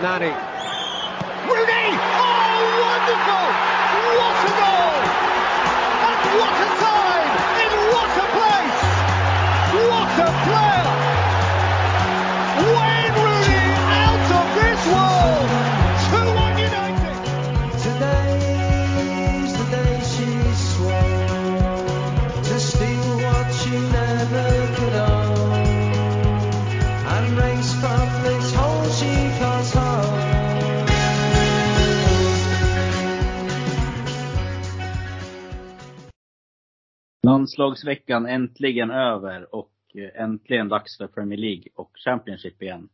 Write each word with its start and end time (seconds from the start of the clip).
Nani. 0.00 0.30
Rooney! 1.44 1.90
Oh, 2.00 2.66
wonderful! 2.82 3.51
Landslagsveckan 37.32 38.26
äntligen 38.26 38.90
över 38.90 39.54
och 39.54 39.72
eh, 39.94 40.22
äntligen 40.22 40.68
dags 40.68 40.98
för 40.98 41.06
Premier 41.06 41.38
League 41.38 41.64
och 41.74 41.90
Championship 42.04 42.62
igen. 42.62 42.88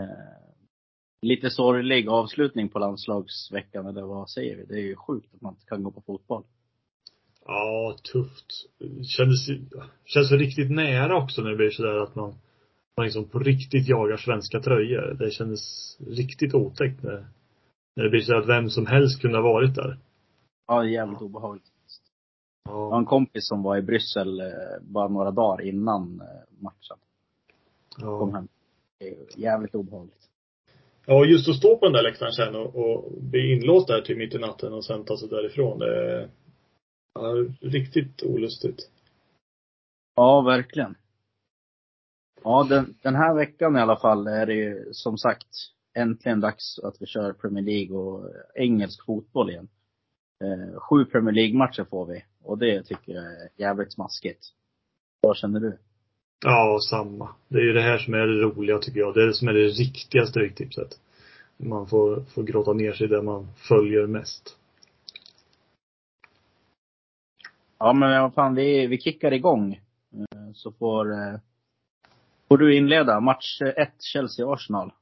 Eh, 0.00 0.06
lite 1.22 1.50
sorglig 1.50 2.08
avslutning 2.08 2.68
på 2.68 2.78
landslagsveckan, 2.78 3.86
eller 3.86 4.02
vad 4.02 4.30
säger 4.30 4.56
vi? 4.56 4.64
Det 4.64 4.74
är 4.74 4.82
ju 4.82 4.96
sjukt 4.96 5.34
att 5.34 5.40
man 5.40 5.52
inte 5.54 5.66
kan 5.66 5.82
gå 5.82 5.90
på 5.90 6.00
fotboll. 6.00 6.42
Ja, 7.46 7.96
tufft. 8.12 8.46
Kändes, 9.06 9.46
känns 10.04 10.32
riktigt 10.32 10.70
nära 10.70 11.16
också 11.16 11.42
när 11.42 11.50
det 11.50 11.56
blir 11.56 11.70
sådär 11.70 12.02
att 12.02 12.14
man, 12.14 12.34
man 12.96 13.04
liksom 13.04 13.28
på 13.28 13.38
riktigt 13.38 13.88
jagar 13.88 14.16
svenska 14.16 14.60
tröjor. 14.60 15.16
Det 15.18 15.30
kändes 15.30 15.60
riktigt 16.08 16.54
otäckt 16.54 17.02
när, 17.02 17.26
när 17.96 18.04
det 18.04 18.10
blir 18.10 18.20
så 18.20 18.36
att 18.36 18.48
vem 18.48 18.70
som 18.70 18.86
helst 18.86 19.20
kunde 19.20 19.38
ha 19.38 19.42
varit 19.42 19.74
där. 19.74 19.98
Ja, 20.66 20.84
jävligt 20.84 21.20
obehagligt. 21.20 21.73
Jag 22.64 22.90
har 22.90 22.98
en 22.98 23.04
kompis 23.06 23.48
som 23.48 23.62
var 23.62 23.76
i 23.76 23.82
Bryssel 23.82 24.40
eh, 24.40 24.46
bara 24.82 25.08
några 25.08 25.30
dagar 25.30 25.64
innan 25.64 26.20
eh, 26.20 26.62
matchen. 26.62 26.96
Kom 27.96 28.30
Ja, 28.30 28.36
hem. 28.36 28.48
Det 28.98 29.08
är 29.08 29.16
jävligt 29.36 29.74
obehagligt. 29.74 30.28
ja 31.06 31.24
just 31.24 31.48
att 31.48 31.56
stå 31.56 31.76
på 31.78 31.84
den 31.86 31.92
där 31.92 32.02
läktaren 32.02 32.32
sen 32.32 32.54
och, 32.54 32.76
och 32.76 33.12
bli 33.22 33.52
inlåst 33.52 33.88
där 33.88 34.00
till 34.00 34.16
mitt 34.16 34.34
i 34.34 34.38
natten 34.38 34.72
och 34.72 34.84
sen 34.84 35.04
ta 35.04 35.16
sig 35.16 35.28
därifrån. 35.28 35.78
Det 35.78 36.12
är 36.12 36.30
ja, 37.14 37.34
riktigt 37.60 38.22
olustigt. 38.22 38.90
Ja, 40.16 40.40
verkligen. 40.40 40.94
Ja, 42.42 42.66
den, 42.68 42.94
den 43.02 43.14
här 43.14 43.34
veckan 43.34 43.76
i 43.76 43.80
alla 43.80 43.96
fall 43.96 44.26
är 44.26 44.46
det 44.46 44.54
ju 44.54 44.88
som 44.92 45.18
sagt 45.18 45.48
äntligen 45.94 46.40
dags 46.40 46.78
att 46.78 46.96
vi 47.02 47.06
kör 47.06 47.32
Premier 47.32 47.64
League 47.64 47.96
och 47.98 48.30
engelsk 48.54 49.04
fotboll 49.06 49.50
igen. 49.50 49.68
Eh, 50.44 50.80
sju 50.80 51.04
Premier 51.04 51.32
League-matcher 51.34 51.84
får 51.84 52.06
vi 52.06 52.24
och 52.44 52.58
det 52.58 52.82
tycker 52.82 53.12
jag 53.12 53.24
är 53.24 53.48
jävligt 53.56 53.92
smaskigt. 53.92 54.46
Vad 55.20 55.36
känner 55.36 55.60
du? 55.60 55.78
Ja, 56.44 56.78
samma. 56.90 57.28
Det 57.48 57.58
är 57.58 57.62
ju 57.62 57.72
det 57.72 57.82
här 57.82 57.98
som 57.98 58.14
är 58.14 58.26
det 58.26 58.42
roliga 58.42 58.78
tycker 58.78 59.00
jag. 59.00 59.14
Det 59.14 59.22
är 59.22 59.26
det 59.26 59.34
som 59.34 59.48
är 59.48 59.52
det 59.52 59.66
riktiga 59.66 60.26
Stryktipset. 60.26 60.88
Man 61.56 61.86
får, 61.86 62.20
får 62.20 62.42
gråta 62.42 62.72
ner 62.72 62.92
sig 62.92 63.08
där 63.08 63.22
man 63.22 63.48
följer 63.68 64.06
mest. 64.06 64.58
Ja, 67.78 67.92
men 67.92 68.22
vad 68.22 68.34
fan, 68.34 68.54
vi, 68.54 68.86
vi 68.86 68.98
kickar 68.98 69.32
igång. 69.32 69.72
Eh, 70.12 70.52
så 70.54 70.72
får, 70.72 71.12
eh, 71.12 71.38
får 72.48 72.58
du 72.58 72.76
inleda. 72.76 73.20
Match 73.20 73.60
1, 73.62 73.88
Chelsea-Arsenal. 74.14 74.92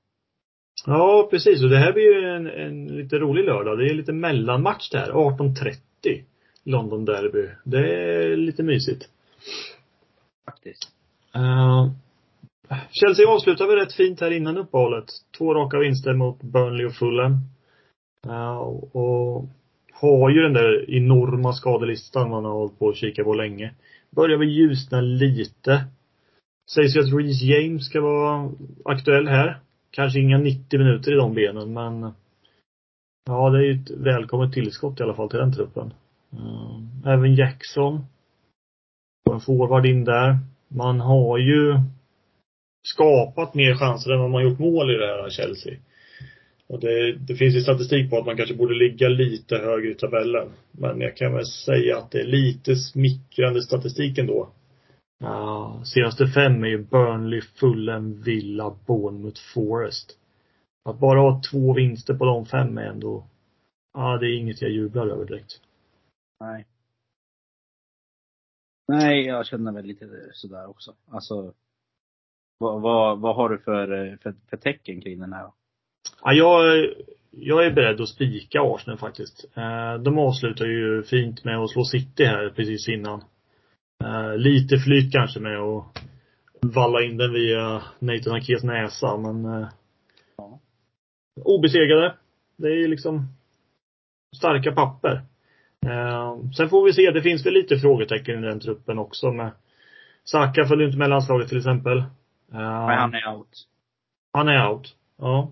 Ja, 0.87 1.29
precis. 1.31 1.63
Och 1.63 1.71
det 1.71 1.79
här 1.79 1.93
blir 1.93 2.03
ju 2.03 2.29
en, 2.29 2.47
en 2.47 2.87
lite 2.87 3.19
rolig 3.19 3.45
lördag. 3.45 3.79
Det 3.79 3.87
är 3.87 3.95
lite 3.95 4.13
mellanmatch 4.13 4.91
där. 4.91 5.11
18.30. 5.13 6.25
London 6.65 7.05
Derby. 7.05 7.49
Det 7.65 7.79
är 7.79 8.37
lite 8.37 8.63
mysigt. 8.63 9.09
Faktiskt. 10.45 10.93
Uh, 11.37 11.91
Chelsea 12.91 13.29
avslutar 13.29 13.67
väl 13.67 13.77
rätt 13.77 13.93
fint 13.93 14.21
här 14.21 14.31
innan 14.31 14.59
uppehållet. 14.59 15.05
Två 15.39 15.55
raka 15.55 15.79
vinster 15.79 16.13
mot 16.13 16.43
Burnley 16.43 16.87
och 16.87 16.95
Fulham. 16.95 17.33
Uh, 18.27 18.57
och 18.97 19.47
har 19.93 20.31
ju 20.31 20.43
den 20.43 20.53
där 20.53 20.91
enorma 20.91 21.53
skadelistan 21.53 22.31
man 22.31 22.45
har 22.45 22.53
hållit 22.53 22.79
på 22.79 22.89
att 22.89 22.97
kika 22.97 23.25
på 23.25 23.35
länge. 23.35 23.75
Börjar 24.11 24.39
väl 24.39 24.49
ljusna 24.49 25.01
lite. 25.01 25.85
Sägs 26.71 26.97
ju 26.97 27.01
att 27.01 27.13
Reece 27.13 27.43
James 27.43 27.87
ska 27.87 28.01
vara 28.01 28.51
aktuell 28.85 29.29
här. 29.29 29.61
Kanske 29.91 30.21
inga 30.21 30.39
90 30.39 30.79
minuter 30.79 31.13
i 31.13 31.17
de 31.17 31.35
benen 31.35 31.73
men 31.73 32.13
Ja, 33.25 33.51
det 33.51 33.59
är 33.59 33.63
ju 33.63 33.81
ett 33.81 33.91
välkommet 33.91 34.53
tillskott 34.53 35.01
i 35.01 35.03
alla 35.03 35.15
fall 35.15 35.31
till 35.31 35.39
den 35.39 35.53
truppen. 35.53 35.95
Eh, 36.33 37.13
även 37.13 37.35
Jackson. 37.35 38.05
En 39.31 39.41
forward 39.41 39.87
in 39.87 40.05
där. 40.05 40.39
Man 40.69 41.01
har 41.01 41.39
ju 41.39 41.79
skapat 42.87 43.55
mer 43.55 43.75
chanser 43.75 44.11
än 44.11 44.21
vad 44.21 44.31
man 44.31 44.43
gjort 44.43 44.59
mål 44.59 44.91
i 44.91 44.95
det 44.95 45.07
här 45.07 45.31
Chelsea. 45.31 45.79
Och 46.67 46.81
det, 46.81 47.13
det 47.13 47.35
finns 47.35 47.55
ju 47.55 47.61
statistik 47.61 48.11
på 48.11 48.19
att 48.19 48.27
man 48.27 48.37
kanske 48.37 48.55
borde 48.55 48.75
ligga 48.75 49.09
lite 49.09 49.57
högre 49.57 49.91
i 49.91 49.95
tabellen. 49.95 50.49
Men 50.71 51.01
jag 51.01 51.17
kan 51.17 51.33
väl 51.33 51.47
säga 51.47 51.99
att 51.99 52.11
det 52.11 52.21
är 52.21 52.27
lite 52.27 52.77
smickrande 52.77 53.63
statistik 53.63 54.19
ändå. 54.19 54.49
Ja, 55.21 55.83
senaste 55.85 56.27
fem 56.27 56.65
är 56.65 56.69
ju 56.69 56.79
Burnley, 56.79 57.41
Fulham, 57.41 58.23
Villa, 58.23 58.77
Bournemouth, 58.87 59.41
Forest. 59.55 60.19
Att 60.85 60.99
bara 60.99 61.21
ha 61.21 61.43
två 61.51 61.73
vinster 61.73 62.15
på 62.15 62.25
de 62.25 62.47
fem 62.47 62.79
är 62.79 62.83
ändå, 62.83 63.25
ja 63.95 64.19
det 64.19 64.27
är 64.27 64.39
inget 64.39 64.63
jag 64.63 64.71
jublar 64.71 65.07
över 65.07 65.25
direkt. 65.25 65.61
Nej. 66.43 66.67
Nej, 68.89 69.27
jag 69.27 69.47
känner 69.47 69.73
väl 69.73 69.85
lite 69.85 70.07
sådär 70.33 70.67
också. 70.71 70.95
Alltså, 71.11 71.55
vad, 72.59 72.83
vad, 72.83 73.21
vad 73.21 73.37
har 73.37 73.49
du 73.49 73.59
för, 73.59 74.17
för, 74.23 74.35
för 74.51 74.57
tecken 74.57 75.01
kring 75.01 75.21
den 75.21 75.33
här? 75.33 75.51
Ja, 76.23 76.33
jag, 76.33 76.87
jag 77.31 77.67
är 77.67 77.71
beredd 77.73 78.01
att 78.01 78.09
spika 78.09 78.61
Arsenal 78.63 78.99
faktiskt. 78.99 79.45
Eh, 79.57 79.95
De 80.03 80.19
avslutar 80.19 80.65
ju 80.67 81.03
fint 81.03 81.45
med 81.45 81.59
att 81.59 81.71
slå 81.71 81.85
City 81.85 82.25
här 82.25 82.51
precis 82.51 82.89
innan. 82.89 83.25
Eh, 84.05 84.37
Lite 84.37 84.79
flyt 84.79 85.13
kanske 85.13 85.41
med 85.41 85.59
att 85.59 85.85
valla 86.61 87.03
in 87.03 87.17
den 87.17 87.33
via 87.33 87.83
Nathan 87.99 88.33
Akes 88.37 88.63
näsa, 88.63 89.17
men 89.17 89.45
eh, 89.45 89.69
Ja. 90.37 90.61
obesegrade. 91.45 92.17
Det 92.57 92.69
är 92.69 92.89
liksom 92.89 93.27
starka 94.37 94.73
papper. 94.73 95.23
Eh, 95.87 96.37
Sen 96.57 96.69
får 96.69 96.85
vi 96.85 96.93
se, 96.93 97.11
det 97.11 97.23
finns 97.23 97.47
väl 97.47 97.53
lite 97.53 97.77
frågetecken 97.79 98.45
i 98.45 98.47
den 98.47 98.61
truppen 98.61 98.99
också 98.99 99.33
med 99.33 99.51
Saka 100.25 100.65
följer 100.65 100.87
inte 100.87 100.99
med 100.99 101.11
landslaget 101.11 101.49
till 101.49 101.59
exempel. 101.59 101.99
Eh, 101.99 102.05
Nej, 102.51 102.97
han 102.97 103.15
är 103.15 103.35
out. 103.37 103.67
han 104.33 104.49
är 104.49 104.69
out. 104.69 104.97
Ja. 105.19 105.51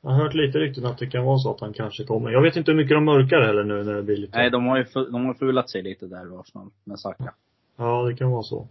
Jag 0.00 0.10
har 0.10 0.16
hört 0.22 0.34
lite 0.34 0.58
rykten 0.58 0.86
att 0.86 0.98
det 0.98 1.06
kan 1.06 1.24
vara 1.24 1.38
så 1.38 1.54
att 1.54 1.60
han 1.60 1.72
kanske 1.72 2.04
kommer. 2.04 2.30
Jag 2.30 2.42
vet 2.42 2.56
inte 2.56 2.70
hur 2.70 2.76
mycket 2.76 2.96
de 2.96 3.04
mörkar 3.04 3.40
heller 3.40 3.64
nu 3.64 3.84
när 3.84 3.94
det 3.94 4.02
blir 4.02 4.16
lite. 4.16 4.38
Nej, 4.38 4.50
de 4.50 4.66
har 4.66 4.76
ju 4.76 4.84
de 4.94 5.26
har 5.26 5.34
fulat 5.34 5.70
sig 5.70 5.82
lite 5.82 6.06
där, 6.06 6.40
Arsenal, 6.40 6.70
med 6.84 7.00
Saka. 7.00 7.34
Ja, 7.76 8.02
det 8.02 8.16
kan 8.16 8.30
vara 8.30 8.42
så. 8.42 8.68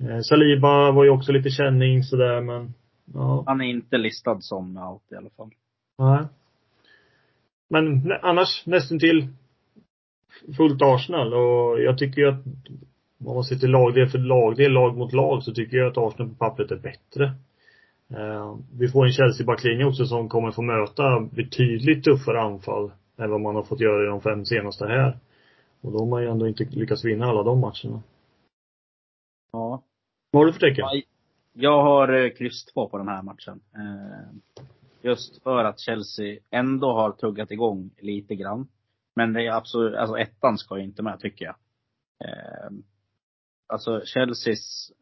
Eh, 0.00 0.20
Saliba 0.20 0.90
var 0.90 1.04
ju 1.04 1.10
också 1.10 1.32
lite 1.32 1.50
känning 1.50 2.02
sådär 2.02 2.40
men, 2.40 2.74
ja. 3.14 3.44
Han 3.46 3.60
är 3.60 3.64
inte 3.64 3.98
listad 3.98 4.40
som 4.40 4.76
out 4.76 5.02
i 5.12 5.14
alla 5.14 5.30
fall. 5.30 5.50
Nej. 5.98 6.24
Men 7.68 8.12
annars 8.22 8.66
nästan 8.66 8.98
till 8.98 9.28
fullt 10.56 10.82
Arsenal 10.82 11.34
och 11.34 11.82
jag 11.82 11.98
tycker 11.98 12.20
ju 12.20 12.28
att 12.28 12.44
om 13.24 13.34
man 13.34 13.44
ser 13.44 13.56
till 13.56 13.70
lagdel 13.70 14.08
för 14.08 14.18
lagdel, 14.18 14.72
lag 14.72 14.96
mot 14.96 15.12
lag, 15.12 15.42
så 15.42 15.52
tycker 15.52 15.76
jag 15.76 15.86
att 15.86 15.98
Arsenal 15.98 16.28
på 16.28 16.34
pappret 16.34 16.70
är 16.70 16.76
bättre. 16.76 17.24
Eh, 18.08 18.56
vi 18.78 18.88
får 18.88 19.06
en 19.06 19.12
Chelsea-backlinje 19.12 19.84
också 19.84 20.06
som 20.06 20.28
kommer 20.28 20.50
få 20.50 20.62
möta 20.62 21.20
betydligt 21.20 22.04
tuffare 22.04 22.40
anfall 22.40 22.90
än 23.16 23.30
vad 23.30 23.40
man 23.40 23.54
har 23.56 23.62
fått 23.62 23.80
göra 23.80 24.02
i 24.02 24.06
de 24.06 24.20
fem 24.20 24.44
senaste 24.44 24.86
här. 24.86 25.18
Och 25.80 25.92
de 25.92 26.12
har 26.12 26.20
ju 26.20 26.28
ändå 26.28 26.48
inte 26.48 26.64
lyckats 26.64 27.04
vinna 27.04 27.26
alla 27.26 27.42
de 27.42 27.60
matcherna. 27.60 28.02
Ja. 29.52 29.82
Vad 30.30 30.40
har 30.42 30.46
du 30.46 30.52
för 30.52 30.60
tecken? 30.60 30.84
Ja, 30.92 31.02
Jag 31.52 31.82
har 31.82 32.24
eh, 32.24 32.30
kryss 32.30 32.64
två 32.64 32.88
på 32.88 32.98
den 32.98 33.08
här 33.08 33.22
matchen. 33.22 33.60
Eh, 33.74 34.66
Just 35.06 35.42
för 35.42 35.64
att 35.64 35.80
Chelsea 35.80 36.38
ändå 36.50 36.92
har 36.92 37.12
tuggat 37.12 37.50
igång 37.50 37.90
lite 37.98 38.34
grann. 38.34 38.68
Men 39.16 39.32
det 39.32 39.46
är 39.46 39.52
absolut, 39.52 39.94
alltså 39.94 40.18
ettan 40.18 40.58
ska 40.58 40.78
ju 40.78 40.84
inte 40.84 41.02
med 41.02 41.20
tycker 41.20 41.44
jag. 41.44 41.56
Eh, 42.24 42.70
Alltså 43.68 44.00
Chelseas, 44.04 44.92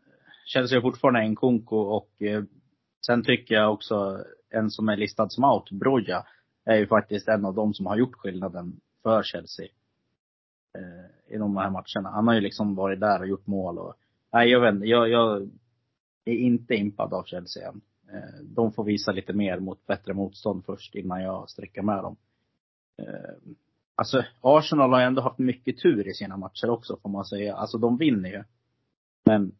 Chelsea 0.46 0.78
är 0.78 0.82
fortfarande 0.82 1.20
en 1.20 1.36
konko 1.36 1.76
och 1.76 2.22
eh, 2.22 2.42
sen 3.06 3.24
tycker 3.24 3.54
jag 3.54 3.72
också 3.72 4.24
en 4.50 4.70
som 4.70 4.88
är 4.88 4.96
listad 4.96 5.28
som 5.28 5.44
out, 5.44 5.70
Broja, 5.70 6.26
är 6.64 6.76
ju 6.76 6.86
faktiskt 6.86 7.28
en 7.28 7.44
av 7.44 7.54
de 7.54 7.74
som 7.74 7.86
har 7.86 7.96
gjort 7.96 8.14
skillnaden 8.14 8.80
för 9.02 9.22
Chelsea. 9.22 9.68
Eh, 10.78 11.34
I 11.34 11.38
de 11.38 11.56
här 11.56 11.70
matcherna. 11.70 12.10
Han 12.14 12.26
har 12.26 12.34
ju 12.34 12.40
liksom 12.40 12.74
varit 12.74 13.00
där 13.00 13.20
och 13.20 13.28
gjort 13.28 13.46
mål 13.46 13.78
och, 13.78 13.94
nej 14.32 14.48
jag 14.48 14.60
vet 14.60 14.74
inte, 14.74 14.86
jag, 14.86 15.08
jag 15.08 15.50
är 16.24 16.36
inte 16.36 16.74
impad 16.74 17.14
av 17.14 17.24
Chelsea 17.24 17.68
än. 17.68 17.80
Eh, 18.12 18.42
de 18.42 18.72
får 18.72 18.84
visa 18.84 19.12
lite 19.12 19.32
mer 19.32 19.58
mot 19.58 19.86
bättre 19.86 20.14
motstånd 20.14 20.64
först 20.64 20.94
innan 20.94 21.22
jag 21.22 21.50
sträcker 21.50 21.82
med 21.82 22.02
dem. 22.02 22.16
Eh, 22.98 23.52
Alltså 23.96 24.24
Arsenal 24.40 24.92
har 24.92 25.00
ändå 25.00 25.22
haft 25.22 25.38
mycket 25.38 25.78
tur 25.78 26.08
i 26.08 26.14
sina 26.14 26.36
matcher 26.36 26.70
också 26.70 26.98
får 27.02 27.08
man 27.08 27.24
säga. 27.24 27.54
Alltså 27.54 27.78
de 27.78 27.98
vinner 27.98 28.30
ju. 28.30 28.44
Men, 29.24 29.52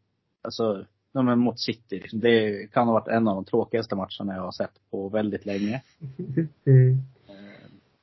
alltså, 0.43 0.87
de 1.13 1.29
är 1.29 1.37
mot 1.37 1.61
City. 1.61 2.01
liksom. 2.01 2.21
Det 2.21 2.67
kan 2.73 2.87
ha 2.87 2.95
varit 2.95 3.09
en 3.09 3.29
av 3.29 3.35
de 3.35 3.45
tråkigaste 3.45 3.97
matcherna 3.97 4.35
jag 4.35 4.43
har 4.43 4.53
sett 4.53 4.91
på 4.91 5.09
väldigt 5.09 5.47
länge. 5.47 5.83
Mm. 6.67 6.99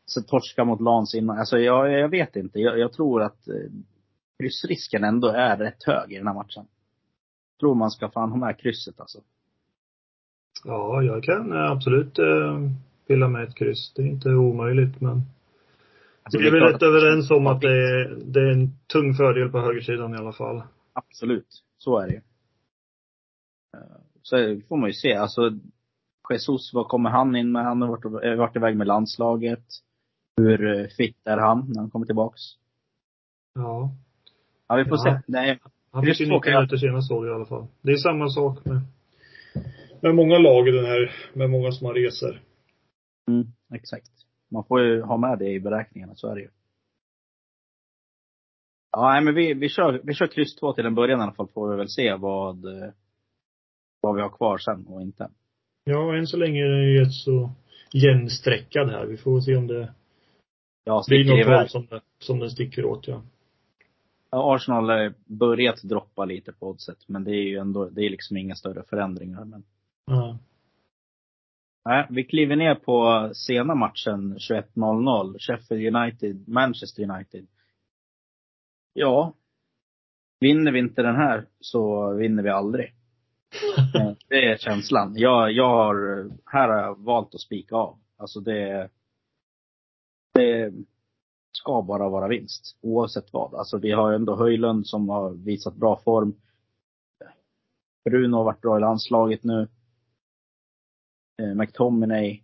Så 0.06 0.22
torska 0.22 0.64
mot 0.66 0.82
Lans 0.82 1.16
innan. 1.16 1.38
Alltså 1.38 1.60
jag, 1.60 1.92
jag 1.92 2.10
vet 2.10 2.36
inte. 2.36 2.60
Jag, 2.60 2.80
jag 2.80 2.94
tror 2.94 3.22
att 3.22 3.48
eh, 3.48 3.72
kryssrisken 4.40 5.04
ändå 5.04 5.28
är 5.28 5.58
rätt 5.58 5.84
hög 5.84 6.12
i 6.12 6.18
den 6.18 6.28
här 6.28 6.34
matchen. 6.34 6.66
Jag 7.54 7.60
tror 7.60 7.76
man 7.76 7.92
ska 7.92 8.10
fan 8.10 8.30
ha 8.32 8.38
med 8.38 8.60
krysset 8.60 9.00
alltså. 9.00 9.20
Ja, 10.64 11.04
jag 11.04 11.24
kan 11.24 11.52
eh, 11.52 11.72
absolut 11.72 12.20
eh, 12.20 12.60
pilla 13.08 13.28
med 13.28 13.44
ett 13.44 13.56
kryss. 13.56 13.94
Det 13.96 14.02
är 14.02 14.08
inte 14.08 14.30
omöjligt 14.30 15.02
men 15.02 15.22
alltså 16.24 16.40
vi 16.40 16.48
är 16.48 16.52
väl 16.52 16.62
rätt 16.62 16.76
att- 16.76 16.82
överens 16.84 17.32
om 17.32 17.48
att 17.48 17.62
det 17.62 17.72
är, 17.92 18.16
det 18.26 18.40
är 18.40 18.52
en 18.52 18.78
tung 18.88 19.14
fördel 19.14 19.50
på 19.50 19.60
högersidan 19.60 20.14
i 20.14 20.18
alla 20.18 20.34
fall. 20.34 20.64
Absolut. 20.94 21.64
Så 21.78 21.98
är 22.00 22.08
det 22.08 22.14
ju. 22.14 22.22
Eh, 23.78 23.98
Så 24.22 24.62
får 24.70 24.78
man 24.78 24.90
ju 24.90 24.94
se. 24.94 25.14
Alltså, 25.14 25.52
Jesus, 26.30 26.74
vad 26.74 26.88
kommer 26.88 27.10
han 27.10 27.36
in 27.36 27.52
med? 27.52 27.64
Han 27.64 27.82
har 27.82 27.90
varit, 27.90 28.24
eh, 28.24 28.36
varit 28.36 28.56
iväg 28.56 28.78
med 28.78 28.88
landslaget. 28.88 29.64
Hur 30.38 30.80
eh, 30.80 30.88
fit 30.88 31.18
är 31.24 31.38
han 31.38 31.66
när 31.70 31.82
han 31.82 31.90
kommer 31.90 32.06
tillbaks? 32.06 32.42
Ja. 33.56 33.92
Ja, 34.68 34.76
vi 34.76 34.86
får 34.86 34.98
Ja. 34.98 35.04
se. 35.04 35.22
Nej, 35.28 35.60
Han 35.92 36.06
fick 36.06 36.20
ju 36.20 36.26
två 36.26 36.32
90 36.36 36.44
kan 36.44 36.54
jag- 36.54 36.60
minuter 36.60 36.78
senast 36.78 37.08
såg 37.08 37.26
jag 37.26 37.32
i 37.32 37.36
alla 37.36 37.46
fall. 37.46 37.68
Det 37.82 37.92
är 37.92 37.98
samma 37.98 38.30
sak 38.30 38.66
med, 38.66 38.82
med 40.02 40.16
många 40.16 40.38
lag 40.38 40.68
i 40.68 40.72
den 40.72 40.86
här, 40.86 41.12
med 41.34 41.50
många 41.50 41.72
som 41.72 41.88
har 41.88 41.94
resor. 41.94 42.42
mm, 43.28 43.48
exakt. 43.74 44.12
Man 44.52 44.64
får 44.64 44.82
ju 44.82 45.02
ha 45.02 45.18
med 45.18 45.40
det 45.40 45.50
i 45.50 45.60
beräkningarna, 45.60 46.16
så 46.16 46.28
är 46.28 46.36
det 46.36 46.42
ju. 46.42 46.50
Ja, 48.92 49.22
men 49.22 49.36
vi, 49.36 49.54
vi 49.54 49.70
kör, 49.70 50.02
vi 50.04 50.14
kör 50.14 50.28
kryss 50.28 50.56
två 50.56 50.74
till 50.74 50.86
en 50.86 50.96
början 50.96 51.20
i 51.20 51.24
alla 51.24 51.34
fall, 51.34 51.48
får 51.48 51.72
vi 51.72 51.78
väl 51.78 51.90
se 51.90 52.16
vad, 52.16 52.66
vad 54.02 54.16
vi 54.16 54.22
har 54.22 54.30
kvar 54.30 54.58
sen 54.58 54.88
och 54.88 55.02
inte. 55.02 55.30
Ja, 55.84 56.18
än 56.18 56.28
så 56.28 56.38
länge 56.38 56.62
är 56.62 56.70
den 56.70 56.84
ju 56.84 57.00
rätt 57.00 57.14
så 57.14 57.52
jämnsträckad 57.94 58.90
här. 58.90 59.06
Vi 59.06 59.18
får 59.18 59.42
se 59.42 59.56
om 59.56 59.68
det 59.68 59.94
Jag 60.84 61.04
blir 61.08 61.46
något 61.46 61.60
håll 61.60 61.70
som, 61.70 62.00
som 62.20 62.40
den 62.40 62.50
sticker 62.50 62.86
åt, 62.86 63.08
ja. 63.08 63.22
Ja, 64.32 64.56
Arsenal 64.56 64.90
har 64.90 65.14
börjat 65.26 65.82
droppa 65.82 66.26
lite 66.26 66.52
på 66.52 66.70
oddset, 66.70 66.98
men 67.08 67.24
det 67.24 67.32
är 67.32 67.44
ju 67.44 67.58
ändå, 67.58 67.90
det 67.90 68.02
är 68.02 68.10
liksom 68.10 68.38
inga 68.38 68.56
större 68.56 68.84
förändringar. 68.84 69.46
Men, 69.46 69.64
ja. 70.06 70.38
Nej, 71.86 72.08
vi 72.10 72.24
kliver 72.24 72.56
ner 72.56 72.76
på 72.76 73.30
sena 73.34 73.76
matchen 73.76 74.38
21.00. 74.38 75.40
Sheffield 75.40 75.96
United, 75.96 76.48
Manchester 76.48 77.04
United. 77.04 77.48
Ja. 78.94 79.34
Vinner 80.40 80.72
vi 80.72 80.80
inte 80.80 81.02
den 81.02 81.16
här 81.16 81.46
så 81.60 82.14
vinner 82.14 82.44
vi 82.44 82.50
aldrig. 82.50 82.94
Det 84.28 84.46
är 84.46 84.58
känslan. 84.58 85.14
Jag, 85.18 85.52
jag 85.52 85.70
har, 85.70 86.30
här 86.46 86.70
har 86.70 86.78
jag 86.78 87.00
valt 87.00 87.36
att 87.36 87.42
spika 87.42 87.76
av. 87.76 88.00
Alltså 88.18 88.40
det, 88.40 88.90
det 90.34 90.74
ska 91.52 91.82
bara 91.82 92.10
vara 92.10 92.28
vinst. 92.28 92.78
Oavsett 92.82 93.34
vad. 93.34 93.56
Alltså 93.56 93.78
vi 93.78 93.92
har 93.92 94.14
ändå 94.14 94.36
Höjlund 94.36 94.88
som 94.88 95.10
har 95.10 95.32
visat 95.32 95.76
bra 95.76 96.00
form. 96.04 96.36
Bruno 98.10 98.36
har 98.36 98.44
varit 98.44 98.62
bra 98.62 98.78
i 98.78 98.82
landslaget 98.82 99.44
nu. 99.44 99.68
Eh, 101.42 101.56
McTominay 101.56 102.44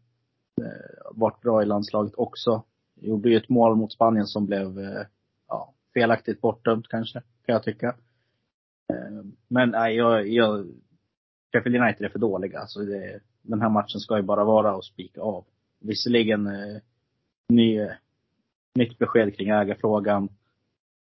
har 1.06 1.20
varit 1.20 1.42
bra 1.42 1.62
i 1.62 1.66
landslaget 1.66 2.14
också. 2.18 2.64
Gjorde 2.96 3.30
ju 3.30 3.38
ett 3.38 3.50
mål 3.50 3.76
mot 3.76 3.94
Spanien 3.94 4.26
som 4.26 4.46
blev 4.46 4.80
eh, 4.80 5.06
ja, 5.48 5.74
felaktigt 5.94 6.42
bortdömt 6.42 6.88
kanske, 6.88 7.22
kan 7.46 7.54
jag 7.54 7.64
tycka. 7.64 7.96
Men 9.48 9.70
nej, 9.70 9.96
jag, 9.96 10.28
jag 10.28 10.66
Sheffield 11.52 11.82
United 11.82 12.06
är 12.06 12.10
för 12.10 12.20
dåliga. 12.20 12.60
Alltså 12.60 12.80
det, 12.80 13.20
den 13.42 13.62
här 13.62 13.70
matchen 13.70 14.00
ska 14.00 14.18
ju 14.18 14.24
bara 14.24 14.44
vara 14.44 14.76
att 14.76 14.84
spika 14.84 15.22
av. 15.22 15.46
Visserligen 15.80 16.48
eh, 16.48 16.82
ny, 17.50 17.90
nytt 18.76 18.98
besked 18.98 19.36
kring 19.36 19.50
ägarfrågan. 19.50 20.30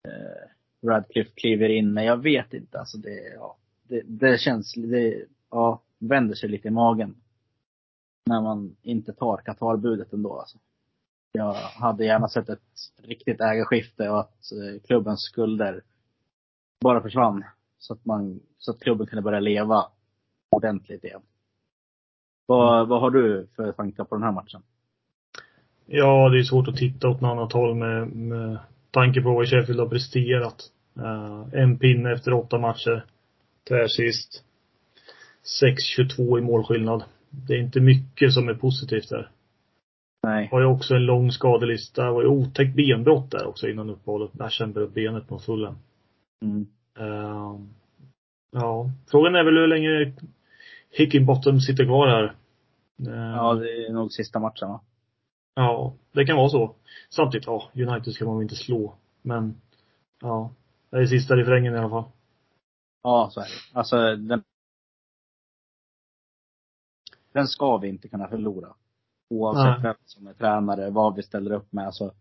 Eh, 0.08 0.88
Radcliffe 0.88 1.30
kliver 1.34 1.68
in, 1.68 1.92
men 1.92 2.04
jag 2.04 2.16
vet 2.16 2.54
inte. 2.54 2.78
Alltså 2.78 2.98
det, 2.98 3.32
ja, 3.34 3.56
det, 3.82 4.02
det 4.06 4.40
känns, 4.40 4.74
det, 4.74 5.24
ja, 5.50 5.82
vänder 5.98 6.34
sig 6.34 6.48
lite 6.48 6.68
i 6.68 6.70
magen. 6.70 7.14
När 8.26 8.40
man 8.40 8.76
inte 8.82 9.12
tar 9.12 9.36
Qatar-budet 9.36 10.12
ändå 10.12 10.38
alltså. 10.38 10.58
Jag 11.32 11.52
hade 11.54 12.04
gärna 12.04 12.28
sett 12.28 12.48
ett 12.48 12.60
riktigt 13.02 13.40
ägarskifte 13.40 14.08
och 14.08 14.20
att 14.20 14.52
eh, 14.52 14.82
klubbens 14.86 15.22
skulder 15.22 15.82
bara 16.80 17.02
försvann. 17.02 17.44
Så 17.78 17.92
att 17.92 18.04
man, 18.04 18.40
så 18.58 18.70
att 18.70 18.80
klubben 18.80 19.06
kunde 19.06 19.22
börja 19.22 19.40
leva 19.40 19.86
ordentligt 20.50 21.04
igen. 21.04 21.22
Vad, 22.46 22.88
vad 22.88 23.00
har 23.00 23.10
du 23.10 23.48
för 23.56 23.72
tankar 23.72 24.04
på 24.04 24.14
den 24.14 24.24
här 24.24 24.32
matchen? 24.32 24.62
Ja, 25.86 26.28
det 26.28 26.38
är 26.38 26.42
svårt 26.42 26.68
att 26.68 26.76
titta 26.76 27.08
åt 27.08 27.20
något 27.20 27.30
annat 27.30 27.52
håll 27.52 27.74
med, 27.74 28.08
med 28.08 28.58
tanke 28.90 29.22
på 29.22 29.34
vad 29.34 29.48
Sheffield 29.48 29.80
har 29.80 29.88
presterat. 29.88 30.70
Eh, 30.96 31.60
en 31.62 31.78
pinne 31.78 32.12
efter 32.12 32.32
åtta 32.32 32.58
matcher. 32.58 33.06
Tvärsist. 33.68 34.44
6-22 36.18 36.38
i 36.38 36.40
målskillnad. 36.40 37.04
Det 37.32 37.54
är 37.54 37.58
inte 37.58 37.80
mycket 37.80 38.32
som 38.32 38.48
är 38.48 38.54
positivt 38.54 39.08
där. 39.08 39.30
Nej. 40.22 40.48
Har 40.50 40.60
ju 40.60 40.66
också 40.66 40.94
en 40.94 41.06
lång 41.06 41.32
skadelista. 41.32 42.10
Var 42.10 42.22
ju 42.22 42.28
otäckt 42.28 42.76
benbrott 42.76 43.30
där 43.30 43.46
också 43.46 43.68
innan 43.68 43.90
uppehållet. 43.90 44.32
Bärsen 44.32 44.72
bröt 44.72 44.94
benet 44.94 45.30
mot 45.30 45.44
fullen. 45.44 45.74
Mm. 46.44 46.66
Eh, 46.98 47.60
ja, 48.52 48.90
frågan 49.10 49.34
är 49.34 49.44
väl 49.44 49.58
hur 49.58 49.66
länge 49.66 50.12
Hickenbottom 50.90 51.60
sitter 51.60 51.84
kvar 51.84 52.08
här. 52.08 52.24
Eh, 53.08 53.36
Ja, 53.36 53.54
det 53.54 53.86
är 53.86 53.92
nog 53.92 54.12
sista 54.12 54.38
matchen 54.38 54.68
va? 54.68 54.80
Ja, 55.54 55.94
det 56.12 56.24
kan 56.24 56.36
vara 56.36 56.48
så. 56.48 56.74
Samtidigt, 57.10 57.46
ja, 57.46 57.70
United 57.74 58.14
ska 58.14 58.24
man 58.24 58.36
väl 58.36 58.42
inte 58.42 58.56
slå. 58.56 58.94
Men, 59.22 59.54
ja. 60.20 60.50
Det 60.90 60.96
är 60.96 61.06
sista 61.06 61.36
refrängen 61.36 61.74
i 61.74 61.78
alla 61.78 61.90
fall. 61.90 62.04
Ja, 63.02 63.28
så 63.32 63.40
är 63.40 63.44
det. 63.44 63.78
Alltså 63.78 63.96
den 64.16 64.42
Den 67.32 67.48
ska 67.48 67.76
vi 67.76 67.88
inte 67.88 68.08
kunna 68.08 68.28
förlora. 68.28 68.68
Oavsett 69.30 69.64
Nej. 69.64 69.82
vem 69.82 69.94
som 70.04 70.26
är 70.26 70.32
tränare, 70.32 70.90
vad 70.90 71.16
vi 71.16 71.22
ställer 71.22 71.52
upp 71.52 71.72
med. 71.72 71.94
Så 71.94 72.12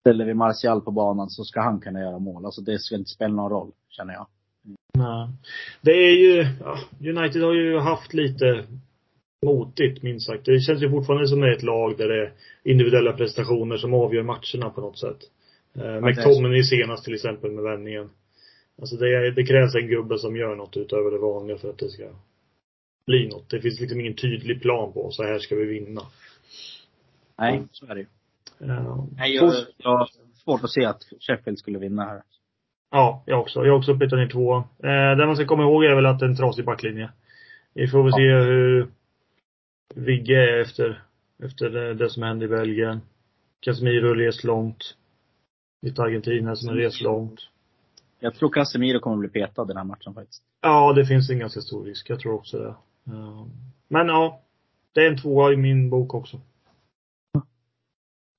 ställer 0.00 0.24
vi 0.24 0.34
Martial 0.34 0.80
på 0.80 0.90
banan 0.90 1.30
så 1.30 1.44
ska 1.44 1.60
han 1.60 1.80
kunna 1.80 2.00
göra 2.00 2.18
mål. 2.18 2.44
Alltså 2.44 2.60
det 2.60 2.78
ska 2.78 2.94
inte 2.94 3.10
spela 3.10 3.34
någon 3.34 3.50
roll, 3.50 3.72
känner 3.88 4.14
jag. 4.14 4.26
Nej. 4.94 5.28
Det 5.80 5.90
är 5.90 6.16
ju, 6.16 6.46
ja, 6.60 6.78
United 7.00 7.42
har 7.42 7.54
ju 7.54 7.78
haft 7.78 8.14
lite 8.14 8.64
motigt 9.46 10.02
minst 10.02 10.26
sagt. 10.26 10.44
Det 10.44 10.60
känns 10.60 10.82
ju 10.82 10.90
fortfarande 10.90 11.28
som 11.28 11.40
det 11.40 11.48
är 11.48 11.56
ett 11.56 11.62
lag 11.62 11.98
där 11.98 12.08
det 12.08 12.22
är 12.22 12.32
individuella 12.64 13.12
prestationer 13.12 13.76
som 13.76 13.94
avgör 13.94 14.22
matcherna 14.22 14.70
på 14.70 14.80
något 14.80 14.98
sätt. 14.98 15.18
Eh, 15.74 16.00
McTominay 16.00 16.62
senast 16.62 17.04
till 17.04 17.14
exempel 17.14 17.50
med 17.50 17.64
vändningen. 17.64 18.10
Alltså 18.80 18.96
det, 18.96 19.30
det 19.30 19.46
krävs 19.46 19.74
en 19.74 19.88
gubbe 19.88 20.18
som 20.18 20.36
gör 20.36 20.56
något 20.56 20.76
utöver 20.76 21.10
det 21.10 21.18
vanliga 21.18 21.58
för 21.58 21.70
att 21.70 21.78
det 21.78 21.88
ska 21.88 22.08
bli 23.06 23.28
något. 23.28 23.50
Det 23.50 23.60
finns 23.60 23.80
liksom 23.80 24.00
ingen 24.00 24.14
tydlig 24.14 24.62
plan 24.62 24.92
på 24.92 25.10
så 25.10 25.22
här 25.22 25.38
ska 25.38 25.54
vi 25.54 25.64
vinna. 25.64 26.00
Nej, 27.38 27.62
så 27.72 27.86
är 27.86 27.94
det 27.94 28.00
ju. 28.00 28.06
Eh, 28.70 29.04
Nej, 29.16 29.34
jag, 29.34 29.42
har 29.84 30.08
svårt 30.44 30.64
att 30.64 30.70
se 30.70 30.84
att 30.84 31.02
Sheffield 31.20 31.58
skulle 31.58 31.78
vinna 31.78 32.04
här. 32.04 32.22
Ja, 32.90 33.22
jag 33.26 33.40
också. 33.40 33.64
Jag 33.64 33.72
har 33.72 33.78
också 33.78 33.98
petat 33.98 34.18
ner 34.18 34.28
två. 34.28 34.56
Eh, 34.56 35.16
det 35.18 35.26
man 35.26 35.36
ska 35.36 35.46
komma 35.46 35.62
ihåg 35.62 35.84
är 35.84 35.94
väl 35.94 36.06
att 36.06 36.18
det 36.18 36.24
är 36.26 36.28
en 36.30 36.36
trasig 36.36 36.64
backlinje. 36.64 37.10
Vi 37.74 37.88
får 37.88 38.02
väl 38.02 38.12
Ja. 38.12 38.16
se 38.16 38.48
hur 38.50 38.88
Vigge 39.94 40.34
är 40.56 40.60
efter, 40.60 41.02
efter 41.42 41.70
det, 41.70 41.94
det 41.94 42.10
som 42.10 42.22
hände 42.22 42.44
i 42.44 42.48
Belgien. 42.48 43.00
Casemiro 43.60 44.08
har 44.08 44.14
rest 44.14 44.44
långt. 44.44 44.96
Lite 45.82 46.02
Argentina 46.02 46.56
som 46.56 46.68
har 46.68 46.76
rest 46.76 47.00
långt. 47.00 47.40
Jag 48.20 48.34
tror 48.34 48.48
Casemiro 48.50 49.00
kommer 49.00 49.16
bli 49.16 49.28
petad 49.28 49.64
den 49.64 49.76
här 49.76 49.84
matchen 49.84 50.14
faktiskt. 50.14 50.42
Ja, 50.62 50.92
det 50.92 51.06
finns 51.06 51.30
en 51.30 51.38
ganska 51.38 51.60
stor 51.60 51.84
risk. 51.84 52.10
Jag 52.10 52.20
tror 52.20 52.34
också 52.34 52.58
det. 52.58 52.74
Eh, 53.06 53.46
men 53.88 54.08
ja. 54.08 54.42
Det 54.92 55.00
är 55.00 55.10
en 55.10 55.18
tvåa 55.18 55.52
i 55.52 55.56
min 55.56 55.90
bok 55.90 56.14
också. 56.14 56.40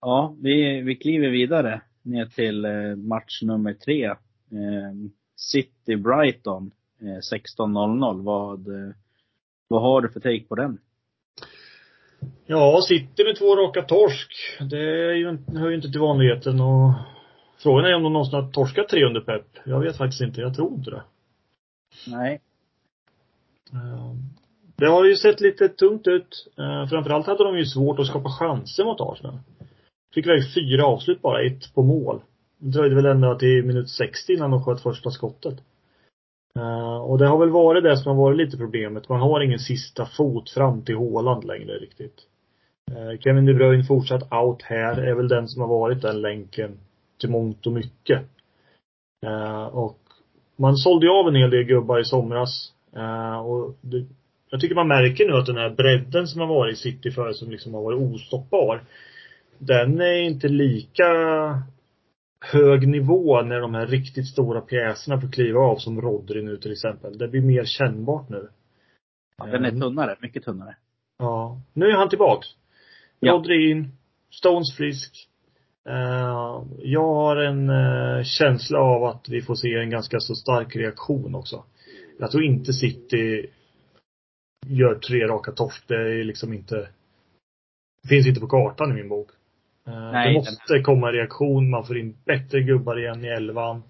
Ja, 0.02 0.36
vi, 0.42 0.82
vi 0.82 0.96
kliver 0.96 1.30
vidare 1.30 1.82
ner 2.02 2.26
till 2.26 2.66
eh, 2.66 2.96
match 2.96 3.42
nummer 3.42 3.74
tre. 3.74 4.06
Eh, 4.06 4.16
City-Brighton 5.36 6.72
eh, 7.02 7.06
16.00. 7.06 8.24
Vad, 8.24 8.68
eh, 8.68 8.94
vad 9.68 9.82
har 9.82 10.02
du 10.02 10.10
för 10.10 10.20
take 10.20 10.44
på 10.48 10.56
den? 10.56 10.80
Ja, 12.46 12.82
City 12.88 13.24
med 13.24 13.38
två 13.38 13.56
raka 13.56 13.82
torsk. 13.82 14.32
Det 14.70 14.80
är 14.80 15.14
ju, 15.14 15.38
hör 15.58 15.70
ju 15.70 15.76
inte 15.76 15.92
till 15.92 16.02
vanligheten 16.02 16.60
och 16.60 16.94
frågan 17.58 17.86
är 17.86 17.96
om 17.96 18.04
de 18.04 18.14
någonsin 18.14 18.40
har 18.40 18.52
torskat 18.52 18.90
tre 18.90 19.06
under 19.06 19.22
pepp. 19.22 19.48
Jag 19.66 19.80
vet 19.80 19.98
faktiskt 19.98 20.22
inte. 20.22 20.42
Jag 20.42 20.56
tror 20.56 20.74
inte 20.74 20.92
det. 20.92 21.04
Nej. 22.08 22.42
Det 24.78 24.86
har 24.88 25.06
ju 25.06 25.16
sett 25.16 25.42
lite 25.42 25.70
tungt 25.70 26.08
ut. 26.08 26.48
Eh, 26.58 26.88
framförallt 26.90 27.28
hade 27.28 27.44
de 27.44 27.58
ju 27.58 27.66
svårt 27.66 28.00
att 28.00 28.08
skapa 28.08 28.30
chanser 28.30 28.84
mot 28.84 29.02
Arsenal. 29.02 29.40
Fick 30.14 30.26
iväg 30.26 30.54
fyra 30.54 30.86
avslut 30.86 31.22
bara, 31.22 31.46
ett 31.46 31.74
på 31.74 31.84
mål. 31.84 32.22
Det 32.58 32.70
dröjde 32.70 32.96
väl 32.96 33.06
ända 33.06 33.36
till 33.36 33.66
minut 33.66 33.90
60 33.90 34.34
innan 34.34 34.52
de 34.52 34.64
sköt 34.64 34.82
första 34.82 35.12
skottet. 35.12 35.60
Eh, 36.60 36.98
och 36.98 37.18
det 37.18 37.28
har 37.28 37.38
väl 37.38 37.50
varit 37.50 37.84
det 37.84 37.98
som 37.98 38.10
har 38.10 38.24
varit 38.24 38.38
lite 38.38 38.58
problemet. 38.58 39.10
Man 39.10 39.22
har 39.22 39.42
ingen 39.42 39.60
sista 39.60 40.06
fot 40.06 40.50
fram 40.50 40.82
till 40.82 40.96
Håland 40.96 41.44
längre 41.44 41.74
riktigt. 41.74 42.28
Eh, 42.92 43.20
Kevin 43.20 43.46
De 43.46 43.54
Bruyne 43.54 43.84
fortsatt 43.84 44.34
out 44.34 44.62
här, 44.62 44.98
är 44.98 45.16
väl 45.16 45.28
den 45.28 45.48
som 45.48 45.62
har 45.62 45.70
varit 45.70 46.02
den 46.02 46.22
länken 46.22 46.80
till 47.20 47.30
mångt 47.30 47.68
och 47.68 47.74
mycket. 47.74 48.22
Eh, 49.26 49.66
och 49.66 50.00
man 50.56 50.78
sålde 50.78 51.06
ju 51.06 51.12
av 51.12 51.28
en 51.28 51.36
hel 51.36 51.50
del 51.50 51.64
gubbar 51.64 52.00
i 52.00 52.06
somras. 52.06 52.74
Eh, 52.96 53.40
och 53.40 53.76
det, 53.82 54.06
jag 54.50 54.62
tycker 54.62 54.76
man 54.76 54.88
märker 54.88 55.28
nu 55.28 55.34
att 55.34 55.46
den 55.46 55.58
här 55.58 55.70
bredden 55.70 56.28
som 56.28 56.42
har 56.42 56.48
varit 56.48 56.74
i 56.74 56.82
City 56.82 57.12
förr, 57.12 57.32
som 57.32 57.52
liksom 57.52 57.74
har 57.74 57.82
varit 57.82 58.14
ostoppbar. 58.14 58.84
Den 59.58 60.02
är 60.02 60.22
inte 60.22 60.48
lika 60.48 61.06
hög 62.40 62.88
nivå 62.88 63.42
när 63.42 63.60
de 63.60 63.74
här 63.74 63.88
riktigt 63.88 64.28
stora 64.28 64.62
pjäserna 64.62 65.22
får 65.22 65.32
kliva 65.32 65.60
av 65.60 65.78
som 65.78 66.02
Rodri 66.02 66.42
nu 66.42 66.58
till 66.58 66.72
exempel. 66.72 67.18
Det 67.18 67.28
blir 67.28 67.42
mer 67.42 67.66
kännbart 67.66 68.30
nu. 68.30 68.50
Ja, 69.38 69.46
den 69.46 69.66
är 69.66 69.72
tunnare, 69.72 70.16
mycket 70.22 70.44
tunnare. 70.44 70.76
Ja. 71.20 71.62
Nu 71.74 71.86
är 71.86 71.94
han 71.94 72.10
tillbaks. 72.10 72.48
Ja. 73.20 73.34
Rodri 73.34 73.72
in. 73.72 73.92
Stones 74.32 74.76
frisk. 74.78 75.28
Eh, 75.90 76.64
jag 76.80 77.14
har 77.14 77.36
en 77.36 77.70
eh, 77.70 78.24
känsla 78.24 78.80
av 78.80 79.04
att 79.04 79.30
vi 79.30 79.42
får 79.42 79.56
se 79.56 79.74
en 79.74 79.90
ganska 79.90 80.20
så 80.20 80.36
stark 80.36 80.76
reaktion 80.76 81.36
också. 81.36 81.64
Jag 82.20 82.32
tror 82.32 82.44
inte 82.44 82.74
City 82.74 83.48
gör 84.70 84.96
tre 84.96 85.28
raka 85.28 85.52
torsk. 85.52 85.84
Det 85.88 85.96
är 85.96 86.24
liksom 86.24 86.54
inte 86.54 86.88
det 88.08 88.16
finns 88.16 88.28
inte 88.28 88.40
på 88.40 88.48
kartan 88.48 88.92
i 88.92 88.94
min 88.94 89.10
bok. 89.10 89.30
Eh, 89.88 90.12
Nej, 90.12 90.28
det 90.28 90.34
måste 90.34 90.80
komma 90.80 91.08
en 91.08 91.14
reaktion. 91.14 91.70
Man 91.70 91.86
får 91.86 91.98
in 91.98 92.18
bättre 92.26 92.62
gubbar 92.62 93.00
igen 93.00 93.26
i 93.26 93.28
elvan. 93.28 93.84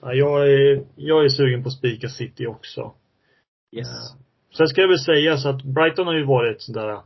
Ja, 0.00 0.14
jag 0.14 0.52
är, 0.52 0.84
jag 0.96 1.24
är 1.24 1.28
sugen 1.28 1.62
på 1.62 1.68
att 1.68 1.74
spika 1.74 2.08
City 2.08 2.46
också. 2.46 2.92
Yes. 3.76 3.88
Sen 4.56 4.68
ska 4.68 4.80
jag 4.80 4.88
väl 4.88 4.98
säga 4.98 5.36
så 5.36 5.48
att 5.48 5.62
Brighton 5.62 6.06
har 6.06 6.14
ju 6.14 6.24
varit 6.24 6.56
ett 6.56 6.62
sådär 6.62 6.90
eh, 6.90 7.00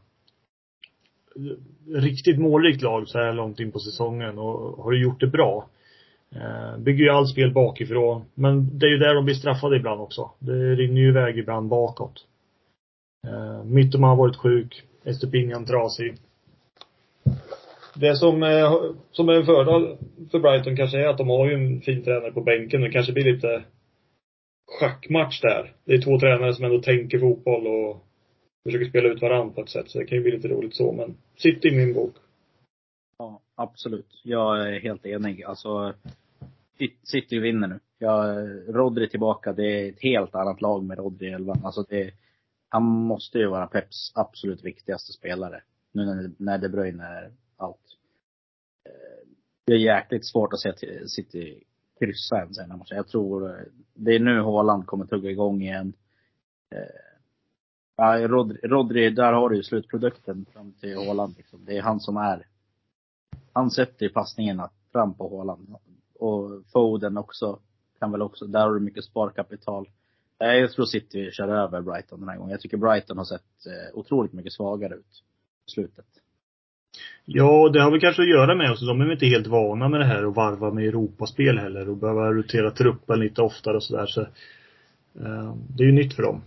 riktigt 1.94 2.38
målrikt 2.38 2.82
lag 2.82 3.08
så 3.08 3.18
här 3.18 3.32
långt 3.32 3.60
in 3.60 3.72
på 3.72 3.78
säsongen 3.78 4.38
och 4.38 4.84
har 4.84 4.92
ju 4.92 5.02
gjort 5.02 5.20
det 5.20 5.26
bra. 5.26 5.68
Eh, 6.30 6.78
bygger 6.78 7.04
ju 7.04 7.10
allt 7.10 7.30
spel 7.30 7.52
bakifrån. 7.52 8.24
Men 8.34 8.78
det 8.78 8.86
är 8.86 8.90
ju 8.90 8.98
där 8.98 9.14
de 9.14 9.24
blir 9.24 9.34
straffade 9.34 9.76
ibland 9.76 10.00
också. 10.00 10.30
Det 10.38 10.74
rinner 10.74 11.00
ju 11.00 11.08
iväg 11.08 11.38
ibland 11.38 11.68
bakåt. 11.68 12.26
Eh, 13.26 13.64
Mytterman 13.64 14.10
har 14.10 14.16
varit 14.16 14.36
sjuk. 14.36 14.82
Estepinian 15.04 15.64
trasig. 15.64 16.16
Det 17.94 18.16
som, 18.16 18.42
eh, 18.42 18.48
är, 18.48 18.94
som 19.10 19.28
är 19.28 19.32
en 19.32 19.46
fördel 19.46 19.96
för 20.30 20.38
Brighton 20.38 20.76
kanske 20.76 20.98
är 20.98 21.08
att 21.08 21.18
de 21.18 21.28
har 21.28 21.48
ju 21.48 21.54
en 21.54 21.80
fin 21.80 22.04
tränare 22.04 22.32
på 22.32 22.40
bänken. 22.40 22.80
Det 22.80 22.90
kanske 22.90 23.12
blir 23.12 23.34
lite 23.34 23.64
schackmatch 24.80 25.40
där. 25.40 25.72
Det 25.84 25.94
är 25.94 26.02
två 26.02 26.18
tränare 26.18 26.54
som 26.54 26.64
ändå 26.64 26.80
tänker 26.80 27.18
fotboll 27.18 27.66
och 27.66 28.04
försöker 28.64 28.88
spela 28.88 29.08
ut 29.08 29.22
varandra 29.22 29.54
på 29.54 29.60
ett 29.60 29.68
sätt. 29.68 29.90
Så 29.90 29.98
det 29.98 30.04
kan 30.04 30.18
ju 30.18 30.22
bli 30.22 30.32
lite 30.32 30.48
roligt 30.48 30.76
så. 30.76 30.92
Men 30.92 31.16
sitt 31.36 31.64
i 31.64 31.70
min 31.70 31.94
bok. 31.94 32.14
Ja, 33.18 33.40
absolut. 33.54 34.20
Jag 34.24 34.68
är 34.68 34.80
helt 34.80 35.06
enig. 35.06 35.42
Alltså, 35.42 35.94
City 37.02 37.38
vinner 37.38 37.68
nu. 37.68 37.78
Jag, 37.98 38.48
Rodri 38.68 39.08
tillbaka. 39.08 39.52
Det 39.52 39.64
är 39.64 39.88
ett 39.88 40.02
helt 40.02 40.34
annat 40.34 40.60
lag 40.60 40.84
med 40.84 40.98
Rodri 40.98 41.28
i 41.28 41.32
elvan. 41.32 41.60
Alltså 41.64 41.84
det, 41.88 42.10
han 42.68 42.82
måste 42.82 43.38
ju 43.38 43.46
vara 43.46 43.66
Peps 43.66 44.12
absolut 44.14 44.64
viktigaste 44.64 45.12
spelare. 45.12 45.62
Nu 45.92 46.04
när, 46.04 46.30
när 46.38 46.58
De 46.58 46.68
Bruyne 46.68 47.04
är 47.04 47.32
allt. 47.56 47.96
Eh, 48.84 49.28
det 49.66 49.72
är 49.72 49.78
jäkligt 49.78 50.26
svårt 50.26 50.52
att 50.52 50.60
se 50.60 51.08
City 51.08 51.62
kryssa 51.98 52.42
en 52.42 52.54
sen 52.54 52.68
matchen. 52.68 52.96
Jag 52.96 53.08
tror 53.08 53.50
eh, 53.50 53.64
det 53.94 54.14
är 54.14 54.20
nu 54.20 54.40
Haaland 54.40 54.86
kommer 54.86 55.06
tugga 55.06 55.30
igång 55.30 55.62
igen. 55.62 55.92
Eh, 56.70 56.78
ja, 57.96 58.28
Rodri, 58.28 58.58
Rodri, 58.62 59.10
där 59.10 59.32
har 59.32 59.48
du 59.48 59.56
ju 59.56 59.62
slutprodukten 59.62 60.46
fram 60.52 60.72
till 60.72 60.96
Haaland. 60.96 61.36
Liksom. 61.36 61.64
Det 61.64 61.76
är 61.76 61.82
han 61.82 62.00
som 62.00 62.16
är 62.16 62.46
han 63.56 63.70
sätter 63.70 64.06
ju 64.06 64.12
passningarna 64.12 64.70
fram 64.92 65.14
på 65.14 65.36
Haaland. 65.36 65.76
Och 66.18 66.66
Foden 66.72 67.16
också, 67.16 67.58
kan 67.98 68.12
väl 68.12 68.22
också, 68.22 68.46
där 68.46 68.60
har 68.60 68.74
du 68.74 68.80
mycket 68.80 69.04
sparkapital. 69.04 69.88
Eh, 70.44 70.48
Jag 70.54 70.72
tror 70.72 70.84
City 70.84 71.30
kör 71.32 71.48
över 71.48 71.80
Brighton 71.80 72.20
den 72.20 72.28
här 72.28 72.36
gången. 72.36 72.50
Jag 72.50 72.60
tycker 72.60 72.76
Brighton 72.76 73.18
har 73.18 73.24
sett 73.24 73.66
eh, 73.66 73.98
otroligt 73.98 74.32
mycket 74.32 74.52
svagare 74.52 74.94
ut 74.94 75.22
i 75.68 75.70
slutet. 75.70 76.06
Ja, 77.24 77.68
det 77.72 77.80
har 77.80 77.90
väl 77.90 78.00
kanske 78.00 78.22
att 78.22 78.28
göra 78.28 78.54
med 78.54 78.70
oss. 78.70 78.80
De 78.86 79.00
är 79.00 79.04
väl 79.04 79.12
inte 79.12 79.26
helt 79.26 79.46
vana 79.46 79.88
med 79.88 80.00
det 80.00 80.06
här 80.06 80.24
att 80.24 80.36
varva 80.36 80.70
med 80.70 80.84
Europaspel 80.84 81.58
heller 81.58 81.88
och 81.88 81.96
behöva 81.96 82.32
rotera 82.32 82.70
truppen 82.70 83.20
lite 83.20 83.42
oftare 83.42 83.76
och 83.76 83.82
sådär. 83.82 84.06
Så, 84.06 84.20
eh, 84.20 85.54
det 85.76 85.82
är 85.82 85.86
ju 85.86 85.92
nytt 85.92 86.14
för 86.14 86.22
dem. 86.22 86.42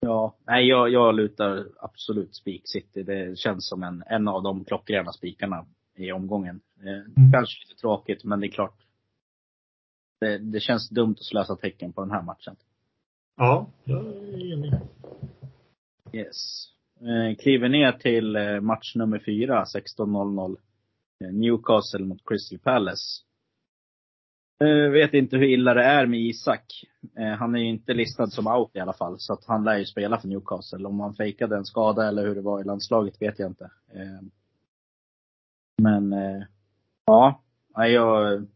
Ja, 0.00 0.36
nej 0.46 0.68
jag, 0.68 0.90
jag 0.90 1.14
lutar 1.14 1.66
absolut 1.80 2.34
spik 2.34 2.62
City. 2.64 3.02
Det 3.02 3.38
känns 3.38 3.68
som 3.68 3.82
en, 3.82 4.02
en 4.06 4.28
av 4.28 4.42
de 4.42 4.64
klockrena 4.64 5.12
spikarna 5.12 5.66
i 5.96 6.12
omgången. 6.12 6.60
Eh, 6.80 7.32
Kanske 7.32 7.64
lite 7.68 7.80
tråkigt, 7.80 8.24
men 8.24 8.40
det 8.40 8.46
är 8.46 8.50
klart. 8.50 8.85
Det, 10.18 10.38
det 10.38 10.60
känns 10.60 10.88
dumt 10.88 11.16
att 11.18 11.24
slösa 11.24 11.56
tecken 11.56 11.92
på 11.92 12.00
den 12.00 12.10
här 12.10 12.22
matchen. 12.22 12.56
Ja, 13.36 13.66
jag 13.84 14.06
är 14.06 14.52
enig. 14.52 14.72
Yes. 16.12 16.66
Eh, 17.00 17.36
kliver 17.36 17.68
ner 17.68 17.92
till 17.92 18.36
eh, 18.36 18.60
match 18.60 18.94
nummer 18.94 19.22
fyra, 19.26 19.64
16.00. 19.64 20.56
Eh, 21.24 21.32
Newcastle 21.32 22.04
mot 22.04 22.18
Crystal 22.24 22.58
Palace. 22.58 23.22
Eh, 24.64 24.90
vet 24.90 25.14
inte 25.14 25.36
hur 25.36 25.44
illa 25.44 25.74
det 25.74 25.84
är 25.84 26.06
med 26.06 26.20
Isak. 26.20 26.84
Han 27.38 27.54
är 27.54 27.58
ju 27.58 27.68
inte 27.68 27.94
listad 27.94 28.26
som 28.26 28.46
out 28.46 28.70
i 28.76 28.80
alla 28.80 28.92
fall. 28.92 29.16
Så 29.18 29.32
att 29.32 29.44
han 29.46 29.64
lär 29.64 29.78
ju 29.78 29.84
spela 29.84 30.18
för 30.18 30.28
Newcastle. 30.28 30.86
Om 30.86 31.00
han 31.00 31.14
fejkade 31.14 31.56
en 31.56 31.64
skada 31.64 32.08
eller 32.08 32.26
hur 32.26 32.34
det 32.34 32.40
var 32.40 32.60
i 32.60 32.64
landslaget 32.64 33.22
vet 33.22 33.38
jag 33.38 33.50
inte. 33.50 33.70
Men, 35.82 36.14
ja. 37.06 37.42
Jag, 37.74 38.46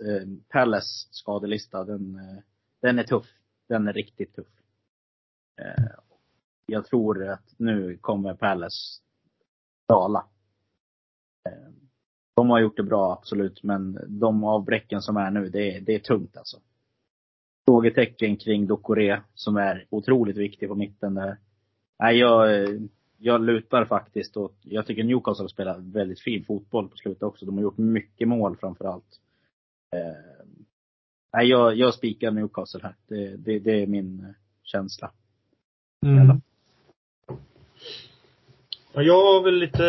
eh, 0.00 0.28
Palace 0.48 1.08
skadelista, 1.10 1.84
den, 1.84 2.14
eh, 2.14 2.42
den 2.80 2.98
är 2.98 3.04
tuff. 3.04 3.26
Den 3.68 3.88
är 3.88 3.92
riktigt 3.92 4.36
tuff. 4.36 4.48
Eh, 5.60 5.84
jag 6.66 6.86
tror 6.86 7.28
att 7.28 7.54
nu 7.56 7.98
kommer 8.00 8.34
Palace 8.34 9.02
dala. 9.88 10.26
Eh, 11.48 11.72
de 12.36 12.50
har 12.50 12.60
gjort 12.60 12.76
det 12.76 12.82
bra, 12.82 13.12
absolut. 13.12 13.62
Men 13.62 13.98
de 14.08 14.44
avbräcken 14.44 15.02
som 15.02 15.16
är 15.16 15.30
nu, 15.30 15.48
det 15.48 15.76
är, 15.76 15.80
det 15.80 15.94
är 15.94 15.98
tungt 15.98 16.36
alltså. 16.36 16.60
Frågetecken 17.64 18.36
kring 18.36 18.66
Dokore 18.66 19.22
som 19.34 19.56
är 19.56 19.86
otroligt 19.90 20.36
viktig 20.36 20.68
på 20.68 20.74
mitten 20.74 21.14
där. 21.14 21.36
Nej, 21.98 22.16
jag, 22.16 22.68
jag 23.18 23.40
lutar 23.40 23.84
faktiskt 23.84 24.36
åt, 24.36 24.56
jag 24.62 24.86
tycker 24.86 25.04
Newcastle 25.04 25.48
spelar 25.48 25.78
väldigt 25.78 26.20
fin 26.20 26.44
fotboll 26.44 26.88
på 26.88 26.96
slutet 26.96 27.22
också. 27.22 27.46
De 27.46 27.54
har 27.54 27.62
gjort 27.62 27.78
mycket 27.78 28.28
mål 28.28 28.56
framför 28.56 28.84
allt. 28.84 29.20
Eh, 29.96 30.46
nej, 31.32 31.46
jag, 31.46 31.76
jag 31.76 31.94
spikar 31.94 32.30
Newcastle 32.30 32.80
här. 32.82 32.94
Det, 33.08 33.36
det, 33.36 33.58
det 33.58 33.82
är 33.82 33.86
min 33.86 34.20
eh, 34.20 34.30
känsla. 34.62 35.10
Mm. 36.06 36.40
Ja, 38.92 39.02
jag 39.02 39.14
har 39.14 39.44
väl 39.44 39.54
lite 39.54 39.84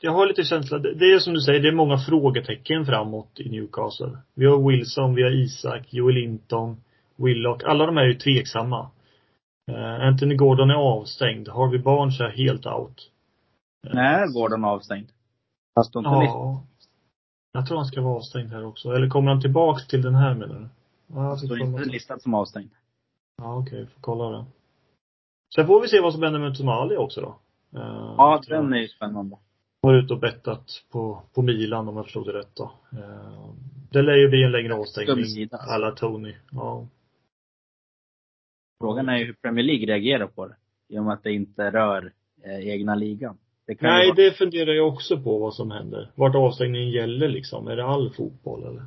jag 0.00 0.12
har 0.12 0.26
lite 0.26 0.42
känsla, 0.42 0.78
det 0.78 1.12
är 1.12 1.18
som 1.18 1.34
du 1.34 1.40
säger, 1.40 1.60
det 1.60 1.68
är 1.68 1.72
många 1.72 1.98
frågetecken 1.98 2.86
framåt 2.86 3.40
i 3.40 3.48
Newcastle. 3.48 4.18
Vi 4.34 4.46
har 4.46 4.68
Wilson, 4.68 5.14
vi 5.14 5.22
har 5.22 5.30
Isak, 5.30 5.86
Joel 5.90 6.14
Linton, 6.14 6.76
Willock. 7.16 7.64
Alla 7.64 7.86
de 7.86 7.96
här 7.96 8.04
är 8.04 8.08
ju 8.08 8.14
tveksamma. 8.14 8.90
Uh, 9.70 10.06
Anthony 10.06 10.34
Gordon 10.34 10.70
är 10.70 10.74
avstängd. 10.74 11.48
Harvey 11.48 11.78
Barnes 11.78 12.20
är 12.20 12.28
helt 12.28 12.66
out. 12.66 13.10
Nej, 13.92 14.24
Gordon 14.34 14.64
avstängd. 14.64 15.08
Fast 15.74 15.92
de. 15.92 16.04
Ja. 16.04 16.64
Jag 17.56 17.66
tror 17.66 17.76
han 17.76 17.86
ska 17.86 18.00
vara 18.00 18.16
avstängd 18.16 18.50
här 18.52 18.64
också. 18.64 18.90
Eller 18.92 19.08
kommer 19.08 19.30
han 19.30 19.40
tillbaks 19.40 19.86
till 19.86 20.02
den 20.02 20.14
här 20.14 20.34
menar 20.34 20.54
du? 20.54 20.68
Ja, 21.14 21.24
jag 21.28 21.38
Står 21.38 21.48
kolla. 21.48 21.64
inte 21.64 21.84
listad 21.84 22.18
som 22.18 22.34
avstängd. 22.34 22.70
Ja, 23.36 23.58
okej. 23.58 23.86
Får 23.86 24.00
kolla 24.00 24.38
det. 24.38 24.44
Sen 25.54 25.66
får 25.66 25.80
vi 25.82 25.88
se 25.88 26.00
vad 26.00 26.12
som 26.12 26.22
händer 26.22 26.40
med 26.40 26.56
Tomali 26.56 26.96
också 26.96 27.20
då. 27.20 27.28
Uh, 27.78 28.14
Ja, 28.18 28.42
den 28.48 28.72
är 28.72 28.78
ju 28.78 28.88
spännande. 28.88 29.36
var 29.80 29.94
ute 29.94 30.14
och 30.14 30.20
bettat 30.20 30.84
på, 30.90 31.22
på 31.34 31.42
Milan 31.42 31.88
om 31.88 31.96
jag 31.96 32.04
förstod 32.04 32.26
det 32.26 32.32
rätt 32.32 32.54
då. 32.54 32.72
Eh, 32.92 33.50
det 33.90 34.02
lär 34.02 34.16
ju 34.16 34.28
bli 34.28 34.42
en 34.44 34.52
längre 34.52 34.74
avstängning. 34.74 35.48
Alltså. 35.52 35.56
Alla 35.70 35.90
Tony. 35.90 36.34
Ja. 36.50 36.86
Frågan 38.80 39.08
är 39.08 39.16
ju 39.16 39.24
hur 39.24 39.32
Premier 39.32 39.64
League 39.64 39.86
reagerar 39.86 40.26
på 40.26 40.46
det. 40.46 40.56
I 40.88 40.98
och 40.98 41.04
med 41.04 41.12
att 41.14 41.22
det 41.22 41.32
inte 41.32 41.70
rör 41.70 42.12
eh, 42.42 42.68
egna 42.68 42.94
ligan. 42.94 43.38
Det 43.66 43.82
Nej, 43.82 44.06
vara, 44.06 44.14
det 44.14 44.32
funderar 44.32 44.72
jag 44.72 44.88
också 44.88 45.20
på 45.20 45.38
vad 45.38 45.54
som 45.54 45.70
händer. 45.70 46.10
Vart 46.14 46.34
avstängningen 46.34 46.90
gäller 46.90 47.28
liksom. 47.28 47.68
Är 47.68 47.76
det 47.76 47.84
all 47.84 48.10
fotboll 48.10 48.64
eller? 48.64 48.86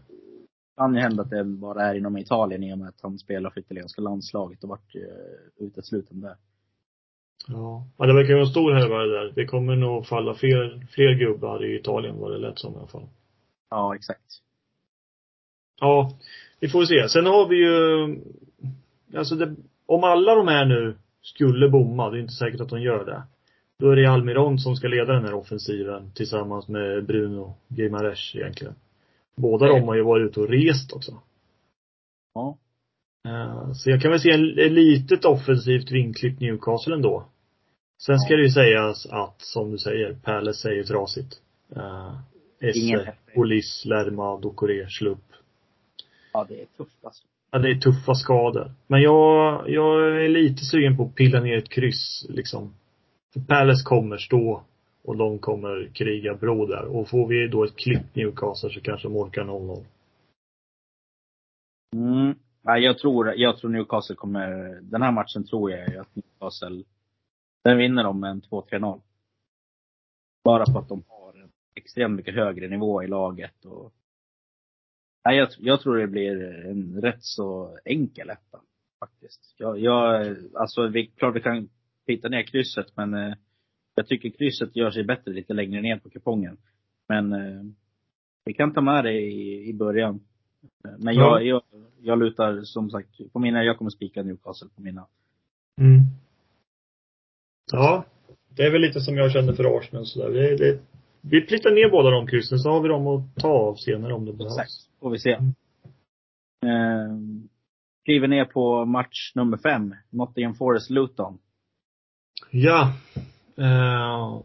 kan 0.79 0.95
ju 0.95 1.01
hända 1.01 1.23
att 1.23 1.29
det 1.29 1.43
bara 1.43 1.83
är 1.83 1.95
inom 1.95 2.17
Italien 2.17 2.63
i 2.63 2.73
och 2.73 2.77
med 2.77 2.87
att 2.89 3.01
han 3.01 3.19
spelar 3.19 3.49
för 3.49 3.59
italienska 3.59 4.01
landslaget 4.01 4.63
och 4.63 4.69
vart 4.69 4.95
uh, 4.95 5.65
utesluten 5.67 6.21
där. 6.21 6.35
Ja. 7.47 7.87
ja, 7.97 8.05
det 8.05 8.13
verkar 8.13 8.33
vara 8.33 8.43
en 8.43 8.51
stor 8.51 8.73
härva 8.73 8.97
det 8.97 9.19
där. 9.19 9.31
Det 9.35 9.45
kommer 9.45 9.75
nog 9.75 10.05
falla 10.05 10.33
fler, 10.33 10.87
fler 10.91 11.13
gubbar 11.13 11.65
i 11.65 11.75
Italien 11.75 12.17
vad 12.17 12.31
det 12.31 12.37
lät 12.37 12.59
som 12.59 12.73
i 12.73 12.77
alla 12.77 12.87
fall. 12.87 13.07
Ja, 13.69 13.95
exakt. 13.95 14.41
Ja, 15.79 16.11
vi 16.59 16.69
får 16.69 16.85
se. 16.85 17.09
Sen 17.09 17.25
har 17.25 17.47
vi 17.47 17.55
ju, 17.55 18.19
alltså 19.17 19.35
det, 19.35 19.55
om 19.85 20.03
alla 20.03 20.35
de 20.35 20.47
här 20.47 20.65
nu 20.65 20.97
skulle 21.21 21.69
bomma, 21.69 22.09
det 22.09 22.17
är 22.17 22.21
inte 22.21 22.33
säkert 22.33 22.61
att 22.61 22.69
de 22.69 22.81
gör 22.81 23.05
det. 23.05 23.23
Då 23.79 23.91
är 23.91 23.95
det 23.95 24.05
Almiron 24.11 24.59
som 24.59 24.75
ska 24.75 24.87
leda 24.87 25.13
den 25.13 25.23
här 25.25 25.33
offensiven 25.33 26.11
tillsammans 26.15 26.67
med 26.67 27.05
Bruno 27.05 27.55
Guimaraes 27.67 28.35
egentligen. 28.35 28.75
Båda 29.35 29.67
de 29.67 29.81
har 29.87 29.95
ju 29.95 30.01
varit 30.03 30.29
ute 30.29 30.39
och 30.39 30.49
rest 30.49 30.93
också. 30.93 31.11
Ja. 32.33 32.57
Eh, 33.27 33.71
Så 33.73 33.89
jag 33.89 34.01
kan 34.01 34.11
väl 34.11 34.19
se 34.19 34.31
en, 34.31 34.59
ett 34.59 34.71
litet 34.71 35.25
offensivt 35.25 35.91
vinklippt 35.91 36.39
Newcastle 36.41 36.95
ändå. 36.95 37.25
Sen 38.01 38.19
ska 38.19 38.33
Ja. 38.33 38.37
det 38.37 38.43
ju 38.43 38.49
sägas 38.49 39.05
att, 39.05 39.41
som 39.41 39.71
du 39.71 39.77
säger, 39.77 40.13
Palace 40.23 40.73
ju 40.73 40.83
trasigt. 40.83 41.41
Uh, 41.77 42.19
Esse. 42.61 43.13
Polis, 43.35 43.85
Lerma, 43.85 44.37
Dokore, 44.37 44.89
Slupp. 44.89 45.23
Ja, 46.33 46.45
det 46.49 46.61
är 46.61 46.65
tufft 46.77 47.05
alltså. 47.05 47.23
Ja, 47.51 47.59
det 47.59 47.69
är 47.71 47.75
tuffa 47.75 48.13
skador. 48.15 48.71
Men 48.87 49.01
jag, 49.01 49.69
jag 49.69 50.23
är 50.25 50.29
lite 50.29 50.65
sugen 50.65 50.97
på 50.97 51.03
att 51.03 51.15
pilla 51.15 51.39
ner 51.39 51.57
ett 51.57 51.69
kryss 51.69 52.25
liksom. 52.29 52.73
För 53.33 53.39
Palace 53.39 53.83
kommer 53.85 54.17
stå 54.17 54.63
och 55.03 55.17
de 55.17 55.39
kommer 55.39 55.91
kriga 55.93 56.35
bro 56.35 56.65
där. 56.65 56.85
Och 56.85 57.09
får 57.09 57.27
vi 57.27 57.47
då 57.47 57.63
ett 57.63 57.75
klipp 57.75 58.15
Newcastle 58.15 58.69
så 58.69 58.81
kanske 58.81 59.07
de 59.07 59.17
orkar 59.17 59.43
0-0. 59.43 59.85
Mm. 61.95 62.35
Nej, 62.61 62.83
jag 62.83 62.97
tror, 62.97 63.33
jag 63.35 63.57
tror 63.57 63.69
Newcastle 63.69 64.15
kommer, 64.15 64.79
den 64.81 65.01
här 65.01 65.11
matchen 65.11 65.43
tror 65.43 65.71
jag 65.71 65.89
ju 65.89 65.97
att 65.97 66.15
Newcastle, 66.15 66.83
den 67.63 67.77
vinner 67.77 68.03
de 68.03 68.19
med 68.19 68.31
en 68.31 68.41
2-3-0. 68.41 69.01
Bara 70.43 70.65
för 70.65 70.79
att 70.79 70.89
de 70.89 71.03
har 71.07 71.33
en 71.33 71.51
extremt 71.75 72.15
mycket 72.15 72.35
högre 72.35 72.67
nivå 72.67 73.03
i 73.03 73.07
laget 73.07 73.65
och 73.65 73.93
Nej, 75.25 75.37
jag, 75.37 75.49
jag 75.57 75.81
tror 75.81 75.97
det 75.97 76.07
blir 76.07 76.65
en 76.65 77.01
rätt 77.01 77.23
så 77.23 77.77
enkel 77.85 78.29
etta. 78.29 78.59
Faktiskt. 78.99 79.55
Jag, 79.57 79.79
jag, 79.79 80.35
alltså, 80.53 80.87
vi, 80.87 81.07
klart 81.07 81.35
vi 81.35 81.41
kan 81.41 81.69
hitta 82.13 82.29
ner 82.29 82.43
krysset, 82.43 82.87
men 82.95 83.13
eh, 83.13 83.33
jag 83.95 84.07
tycker 84.07 84.29
krysset 84.29 84.75
gör 84.75 84.91
sig 84.91 85.03
bättre 85.03 85.33
lite 85.33 85.53
längre 85.53 85.81
ner 85.81 85.97
på 85.97 86.09
kupongen. 86.09 86.57
Men 87.07 87.33
eh, 87.33 87.63
vi 88.45 88.53
kan 88.53 88.73
ta 88.73 88.81
med 88.81 89.03
det 89.03 89.21
i, 89.21 89.69
i 89.69 89.73
början. 89.73 90.19
Men 90.97 91.15
jag, 91.15 91.45
jag, 91.45 91.61
jag 92.01 92.19
lutar 92.19 92.61
som 92.61 92.89
sagt 92.89 93.33
på 93.33 93.39
mina, 93.39 93.63
jag 93.63 93.77
kommer 93.77 93.91
spika 93.91 94.23
Newcastle 94.23 94.69
på 94.75 94.81
mina. 94.81 95.07
Mm. 95.81 96.01
Ja. 97.71 98.05
Det 98.55 98.63
är 98.63 98.71
väl 98.71 98.81
lite 98.81 99.01
som 99.01 99.17
jag 99.17 99.31
kände 99.31 99.55
för 99.55 99.77
Arsenal 99.77 100.05
sådär. 100.05 100.29
Det, 100.29 100.55
det, 100.57 100.79
vi 101.21 101.41
plittar 101.41 101.71
ner 101.71 101.89
båda 101.89 102.09
de 102.09 102.27
kryssen 102.27 102.59
så 102.59 102.69
har 102.69 102.81
vi 102.81 102.87
dem 102.87 103.07
att 103.07 103.35
ta 103.35 103.47
av 103.47 103.75
senare 103.75 104.13
om 104.13 104.25
det 104.25 104.33
behövs. 104.33 104.57
Exakt. 104.57 104.99
Får 104.99 105.09
vi 105.09 105.19
se. 105.19 105.31
Eh, 106.65 107.17
kliver 108.05 108.27
ner 108.27 108.45
på 108.45 108.85
match 108.85 109.31
nummer 109.35 109.57
fem. 109.57 109.95
Nottingham 110.09 110.53
Forest-Luton. 110.53 111.37
Ja. 112.51 112.93
Eh, 113.57 114.39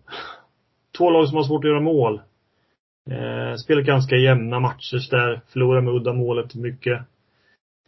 två 0.98 1.10
lag 1.10 1.28
som 1.28 1.36
har 1.36 1.44
svårt 1.44 1.64
att 1.64 1.70
göra 1.70 1.80
mål. 1.80 2.20
Eh, 3.10 3.56
spelar 3.56 3.82
ganska 3.82 4.16
jämna 4.16 4.60
matcher 4.60 5.10
där. 5.10 5.40
Förlorar 5.48 5.80
med 5.80 5.94
uddamålet 5.94 6.54
mycket. 6.54 7.02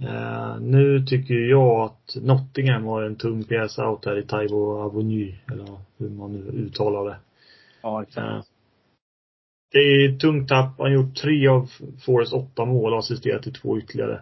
Eh, 0.03 0.61
nu 0.61 1.05
tycker 1.07 1.35
jag 1.35 1.81
att 1.81 2.17
Nottingham 2.23 2.85
har 2.85 3.03
en 3.03 3.17
tung 3.17 3.45
pjäs 3.45 3.79
out 3.79 4.05
här 4.05 4.19
i 4.19 4.23
Taivo 4.23 4.81
Avony, 4.81 5.35
eller 5.53 5.79
hur 5.99 6.11
man 6.11 6.33
nu 6.33 6.39
uttalar 6.39 7.05
det. 7.05 7.17
Ja, 7.83 8.03
exakt. 8.03 8.27
Eh, 8.27 8.43
det 9.73 9.79
är 9.79 10.19
tungt 10.19 10.49
tapp. 10.49 10.79
Han 10.79 10.87
har 10.87 10.95
gjort 10.95 11.15
tre 11.17 11.49
av 11.49 11.71
Forest 12.07 12.33
åtta 12.33 12.65
mål 12.65 12.93
och 12.93 12.99
assisterat 12.99 13.43
till 13.43 13.55
två 13.55 13.79
ytterligare. 13.79 14.21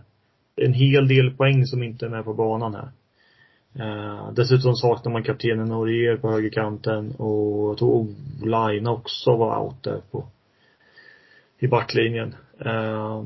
En 0.56 0.72
hel 0.72 1.08
del 1.08 1.30
poäng 1.30 1.66
som 1.66 1.82
inte 1.82 2.06
är 2.06 2.10
med 2.10 2.24
på 2.24 2.34
banan 2.34 2.74
här. 2.74 2.88
Eh, 3.78 4.32
dessutom 4.32 4.74
saknar 4.74 5.12
man 5.12 5.22
kaptenen 5.22 5.68
Norier 5.68 6.16
på 6.16 6.30
högerkanten 6.30 7.12
och 7.12 7.70
jag 7.70 7.78
tror 7.78 8.06
Olaina 8.42 8.90
också 8.90 9.36
var 9.36 9.60
out 9.60 9.82
där 9.82 10.00
på 10.10 10.26
i 11.58 11.68
backlinjen. 11.68 12.34
Eh, 12.60 13.24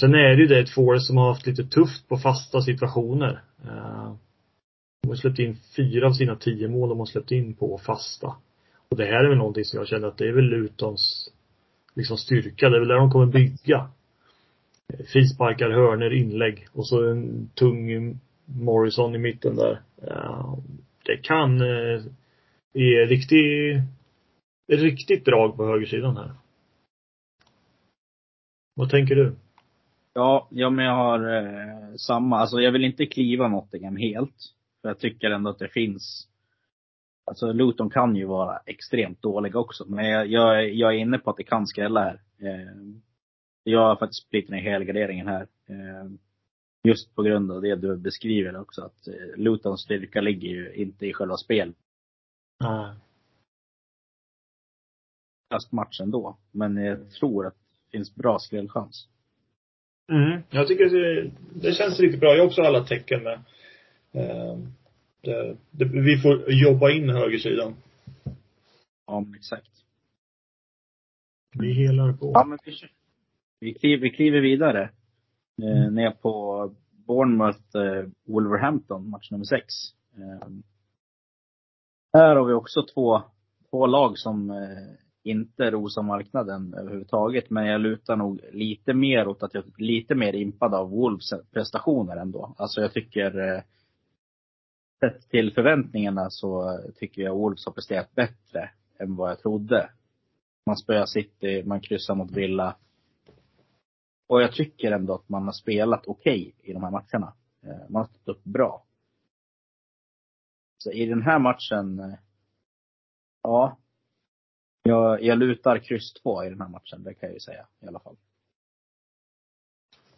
sen 0.00 0.14
är 0.14 0.36
det 0.36 0.42
ju 0.42 0.46
det 0.46 0.60
ett 0.60 0.74
Forest 0.74 1.06
som 1.06 1.16
har 1.16 1.28
haft 1.28 1.46
lite 1.46 1.64
tufft 1.64 2.08
på 2.08 2.16
fasta 2.16 2.60
situationer. 2.60 3.42
Eh, 3.64 4.12
de 5.02 5.08
har 5.08 5.14
släppt 5.14 5.38
in 5.38 5.56
fyra 5.76 6.06
av 6.06 6.12
sina 6.12 6.36
tio 6.36 6.68
mål 6.68 6.88
de 6.88 6.98
har 6.98 7.06
släppt 7.06 7.30
in 7.30 7.54
på 7.54 7.78
fasta. 7.78 8.34
Och 8.88 8.96
det 8.96 9.04
här 9.04 9.24
är 9.24 9.28
väl 9.28 9.38
någonting 9.38 9.64
som 9.64 9.78
jag 9.78 9.88
känner 9.88 10.08
att 10.08 10.18
det 10.18 10.28
är 10.28 10.32
väl 10.32 10.44
Lutons 10.44 11.30
liksom 11.94 12.16
styrka. 12.16 12.68
Det 12.68 12.76
är 12.76 12.80
väl 12.80 12.88
där 12.88 12.96
de 12.96 13.10
kommer 13.10 13.26
bygga. 13.26 13.88
Frisparkar, 15.12 15.70
hörner, 15.70 16.12
inlägg 16.12 16.66
och 16.72 16.86
så 16.86 17.10
en 17.10 17.50
tung 17.54 18.18
Morrison 18.56 19.14
i 19.14 19.18
mitten 19.18 19.56
där. 19.56 19.82
Eh, 20.02 20.54
det 21.04 21.16
kan 21.16 21.60
eh, 21.60 22.02
ge 22.72 23.06
riktig, 23.06 23.80
riktigt 24.72 25.24
drag 25.24 25.56
på 25.56 25.66
högersidan 25.66 26.16
här. 26.16 26.30
Vad 28.74 28.90
tänker 28.90 29.14
du? 29.14 29.36
Ja, 30.14 30.48
ja 30.50 30.70
men 30.70 30.84
jag 30.84 30.94
har 30.94 31.36
eh, 31.36 31.94
samma. 31.96 32.38
Alltså 32.38 32.60
jag 32.60 32.72
vill 32.72 32.84
inte 32.84 33.06
kliva 33.06 33.48
Nottingham 33.48 33.96
helt. 33.96 34.54
För 34.82 34.88
jag 34.88 34.98
tycker 34.98 35.30
ändå 35.30 35.50
att 35.50 35.58
det 35.58 35.68
finns 35.68 36.30
Alltså 37.30 37.52
Luton 37.52 37.90
kan 37.90 38.16
ju 38.16 38.24
vara 38.24 38.60
extremt 38.66 39.22
dåliga 39.22 39.58
också. 39.58 39.84
Men 39.88 40.08
jag, 40.08 40.26
jag, 40.26 40.74
jag 40.74 40.94
är 40.94 40.98
inne 40.98 41.18
på 41.18 41.30
att 41.30 41.36
det 41.36 41.44
kan 41.44 41.66
skrälla 41.66 42.00
här. 42.00 42.20
Eh, 42.38 42.72
jag 43.64 43.80
har 43.80 43.96
faktiskt 43.96 44.26
splittrat 44.26 44.50
ner 44.50 44.70
helgarderingen 44.70 45.28
här. 45.28 45.46
Eh, 45.68 46.10
just 46.82 47.14
på 47.14 47.22
grund 47.22 47.52
av 47.52 47.62
det 47.62 47.76
du 47.76 47.96
beskriver 47.96 48.56
också. 48.56 48.82
Att 48.82 49.08
eh, 49.08 49.36
Lutons 49.36 49.80
styrka 49.80 50.20
ligger 50.20 50.48
ju 50.48 50.74
inte 50.74 51.06
i 51.06 51.12
själva 51.12 51.36
spel. 51.36 51.74
Nej. 52.60 52.94
Fast 55.52 55.72
match 55.72 56.00
ändå. 56.00 56.38
Men 56.50 56.76
jag 56.76 57.10
tror 57.10 57.46
att 57.46 57.54
det 57.54 57.98
finns 57.98 58.14
bra 58.14 58.38
skrällchans. 58.38 59.08
Mm, 60.12 60.42
jag 60.50 60.68
tycker 60.68 60.84
det, 60.84 61.30
det 61.54 61.72
känns 61.72 62.00
riktigt 62.00 62.20
bra. 62.20 62.30
Jag 62.30 62.38
har 62.38 62.46
också 62.46 62.62
alla 62.62 62.84
tecken 62.84 63.22
med. 63.22 63.40
Eh, 64.12 64.58
det, 65.20 65.56
det, 65.70 65.84
vi 65.84 66.18
får 66.22 66.52
jobba 66.52 66.90
in 66.90 67.08
högersidan. 67.10 67.74
Ja, 69.06 69.20
men 69.20 69.34
exakt. 69.34 69.70
Vi 71.58 71.72
helar 71.72 72.12
på. 72.12 72.30
Ja, 72.34 72.44
men 72.44 72.58
vi, 72.64 72.72
vi, 73.60 73.74
kliver, 73.74 74.02
vi 74.02 74.10
kliver 74.10 74.40
vidare. 74.40 74.90
Eh, 75.62 75.90
ner 75.90 76.10
på 76.10 76.74
Bournemouth, 77.06 77.76
eh, 77.76 78.08
Wolverhampton, 78.26 79.10
match 79.10 79.30
nummer 79.30 79.44
sex. 79.44 79.64
Eh, 80.16 80.48
här 82.12 82.36
har 82.36 82.44
vi 82.44 82.52
också 82.52 82.82
två, 82.94 83.22
två 83.70 83.86
lag 83.86 84.18
som 84.18 84.66
inte 85.22 85.70
rosar 85.70 86.02
marknaden 86.02 86.74
överhuvudtaget. 86.74 87.50
Men 87.50 87.66
jag 87.66 87.80
lutar 87.80 88.16
nog 88.16 88.40
lite 88.52 88.94
mer 88.94 89.28
åt 89.28 89.42
att 89.42 89.54
jag 89.54 89.64
är 89.64 89.82
lite 89.82 90.14
mer 90.14 90.32
impad 90.32 90.74
av 90.74 90.90
Wolves 90.90 91.30
prestationer 91.52 92.16
ändå. 92.16 92.54
Alltså 92.58 92.80
jag 92.80 92.92
tycker 92.92 93.62
Sett 95.00 95.28
till 95.30 95.54
förväntningarna 95.54 96.30
så 96.30 96.78
tycker 96.96 97.22
jag 97.22 97.36
Wolves 97.36 97.66
har 97.66 97.72
presterat 97.72 98.14
bättre 98.14 98.70
än 98.98 99.16
vad 99.16 99.30
jag 99.30 99.38
trodde. 99.38 99.90
Man 100.66 100.76
spöar 100.76 101.06
City, 101.06 101.62
man 101.66 101.80
kryssar 101.80 102.14
mot 102.14 102.30
Villa. 102.30 102.76
Och 104.30 104.42
jag 104.42 104.52
tycker 104.52 104.92
ändå 104.92 105.14
att 105.14 105.28
man 105.28 105.44
har 105.44 105.52
spelat 105.52 106.06
okej 106.06 106.54
i 106.62 106.72
de 106.72 106.82
här 106.82 106.90
matcherna. 106.90 107.32
Eh, 107.62 107.88
Man 107.88 108.02
har 108.02 108.04
stått 108.04 108.36
upp 108.36 108.44
bra. 108.44 108.84
Så 110.78 110.92
i 110.92 111.06
den 111.06 111.22
här 111.22 111.38
matchen, 111.38 112.00
eh, 112.00 112.14
ja. 113.42 113.78
Jag, 114.82 115.22
jag 115.22 115.38
lutar 115.38 115.78
kryss 115.78 116.12
två 116.12 116.44
i 116.44 116.48
den 116.48 116.60
här 116.60 116.68
matchen, 116.68 117.02
det 117.02 117.14
kan 117.14 117.28
jag 117.28 117.34
ju 117.34 117.40
säga 117.40 117.66
i 117.82 117.86
alla 117.86 117.98
fall. 117.98 118.16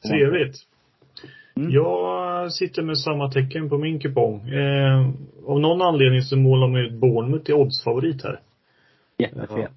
Trevligt. 0.03 0.57
Mm. 1.57 1.71
Jag 1.71 2.53
sitter 2.53 2.83
med 2.83 2.99
samma 2.99 3.31
tecken 3.31 3.69
på 3.69 3.79
min 3.79 4.01
kupong. 4.01 4.49
Eh, 4.49 5.11
av 5.47 5.61
någon 5.61 5.83
anledning 5.83 6.23
så 6.23 6.37
målar 6.37 6.69
man 6.69 6.81
ut 6.81 6.93
Bournemouth 7.01 7.45
till 7.45 7.55
oddsfavorit 7.55 8.23
här. 8.23 8.41
Jättefel. 9.19 9.61
Ja. 9.61 9.69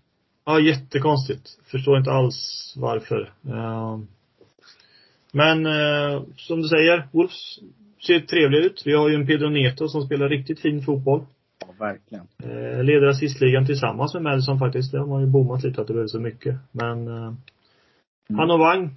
Ja, 0.46 0.60
jättekonstigt. 0.60 1.60
Förstår 1.64 1.98
inte 1.98 2.12
alls 2.12 2.74
varför. 2.78 3.34
Eh, 3.48 4.00
men 5.36 5.66
eh, 5.66 6.22
som 6.36 6.62
du 6.62 6.68
säger, 6.68 7.08
Wolves 7.12 7.60
ser 8.08 8.20
trevliga 8.20 8.62
ut. 8.62 8.82
Vi 8.86 8.94
har 8.94 9.10
ju 9.10 9.16
en 9.16 9.28
Pedro 9.28 9.50
Neto 9.50 9.88
som 9.88 10.02
spelar 10.02 10.30
riktigt 10.30 10.60
fin 10.60 10.82
fotboll. 10.82 11.26
Ja, 11.60 11.68
verkligen. 11.80 12.28
Eh, 12.44 12.84
leder 12.84 13.08
assistligan 13.08 13.66
tillsammans 13.66 14.14
med 14.14 14.24
Madison 14.24 14.60
faktiskt. 14.60 14.92
Det 14.92 15.00
har 15.00 15.08
man 15.08 15.22
ju 15.22 15.28
bommat 15.28 15.64
lite 15.64 15.82
att 15.82 15.88
det 15.88 15.94
behövs 15.94 16.12
så 16.12 16.20
mycket. 16.20 16.56
Men 16.72 17.08
eh, 17.08 17.34
han 18.38 18.52
och 18.52 18.60
Wang 18.60 18.96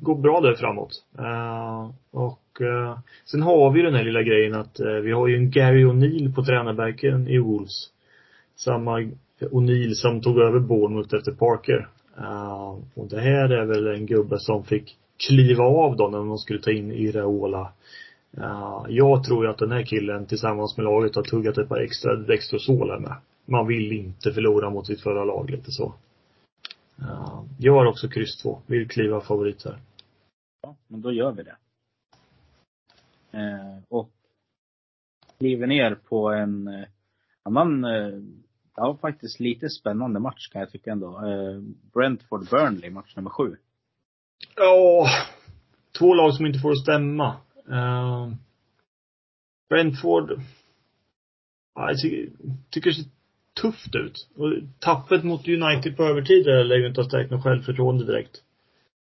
går 0.00 0.14
bra 0.14 0.40
där 0.40 0.54
framåt. 0.54 1.04
Uh, 1.18 1.90
och 2.10 2.60
uh, 2.60 2.98
sen 3.24 3.42
har 3.42 3.70
vi 3.70 3.82
den 3.82 3.94
här 3.94 4.04
lilla 4.04 4.22
grejen 4.22 4.54
att 4.54 4.80
uh, 4.80 5.00
vi 5.00 5.12
har 5.12 5.28
ju 5.28 5.36
en 5.36 5.50
Gary 5.50 5.84
O'Neill 5.84 6.34
på 6.34 6.44
tränarbänken 6.44 7.28
i 7.28 7.38
Wolves. 7.38 7.90
Samma 8.56 9.00
O'Neill 9.40 9.94
som 9.94 10.20
tog 10.20 10.38
över 10.38 10.58
Bournemouth 10.58 11.14
efter 11.14 11.32
Parker. 11.32 11.88
och 12.94 13.08
det 13.10 13.20
här 13.20 13.48
är 13.48 13.64
väl 13.64 13.86
en 13.86 14.06
gubbe 14.06 14.38
som 14.38 14.64
fick 14.64 14.96
kliva 15.16 15.64
av 15.64 15.96
då 15.96 16.08
när 16.08 16.18
de 16.18 16.38
skulle 16.38 16.60
ta 16.60 16.70
in 16.70 16.92
Iraola. 16.92 17.72
jag 18.88 19.24
tror 19.24 19.44
ju 19.44 19.50
att 19.50 19.58
den 19.58 19.72
här 19.72 19.82
killen 19.82 20.26
tillsammans 20.26 20.76
med 20.76 20.84
laget 20.84 21.16
har 21.16 21.22
tuggat 21.22 21.58
ett 21.58 21.68
par 21.68 21.80
extra 21.80 22.16
Dextrosol 22.16 22.90
här 22.90 22.98
med. 22.98 23.14
Man 23.44 23.66
vill 23.66 23.92
inte 23.92 24.32
förlora 24.32 24.70
mot 24.70 24.86
sitt 24.86 25.00
förra 25.00 25.24
lag 25.24 25.50
lite 25.50 25.70
så. 25.70 25.94
Jag 27.58 27.72
har 27.72 27.86
också 27.86 28.08
kryss 28.08 28.42
2. 28.42 28.62
Vill 28.66 28.88
kliva 28.88 29.20
favorit 29.20 29.64
här. 29.64 29.78
Ja, 30.62 30.76
men 30.88 31.00
då 31.00 31.12
gör 31.12 31.32
vi 31.32 31.42
det. 31.42 31.56
Eh, 33.36 33.78
och 33.88 34.10
kliver 35.38 35.66
ner 35.66 35.94
på 35.94 36.30
en 36.30 36.68
eh, 36.68 36.88
annan, 37.42 37.84
eh, 37.84 38.20
ja 38.76 38.98
faktiskt 39.00 39.40
lite 39.40 39.68
spännande 39.68 40.20
match 40.20 40.48
kan 40.48 40.60
jag 40.60 40.70
tycka 40.70 40.92
ändå. 40.92 41.20
Brentford-Burnley, 41.92 42.90
match 42.90 43.16
nummer 43.16 43.30
sju. 43.30 43.56
Ja, 44.56 45.06
två 45.98 46.14
lag 46.14 46.34
som 46.34 46.46
inte 46.46 46.58
får 46.58 46.70
att 46.70 46.82
stämma. 46.82 47.36
Uh, 47.68 48.32
Brentford, 49.68 50.40
jag 51.74 51.98
tycker, 51.98 52.28
tycker 52.70 52.90
det 52.90 52.96
ser 52.96 53.10
tufft 53.60 53.94
ut. 53.94 54.28
Och 54.36 54.52
tappet 54.78 55.24
mot 55.24 55.48
United 55.48 55.96
på 55.96 56.04
övertid 56.04 56.46
lär 56.46 56.76
ju 56.76 56.88
inte 56.88 57.00
ha 57.00 57.08
stärkt 57.08 57.30
något 57.30 57.42
självförtroende 57.42 58.06
direkt. 58.06 58.42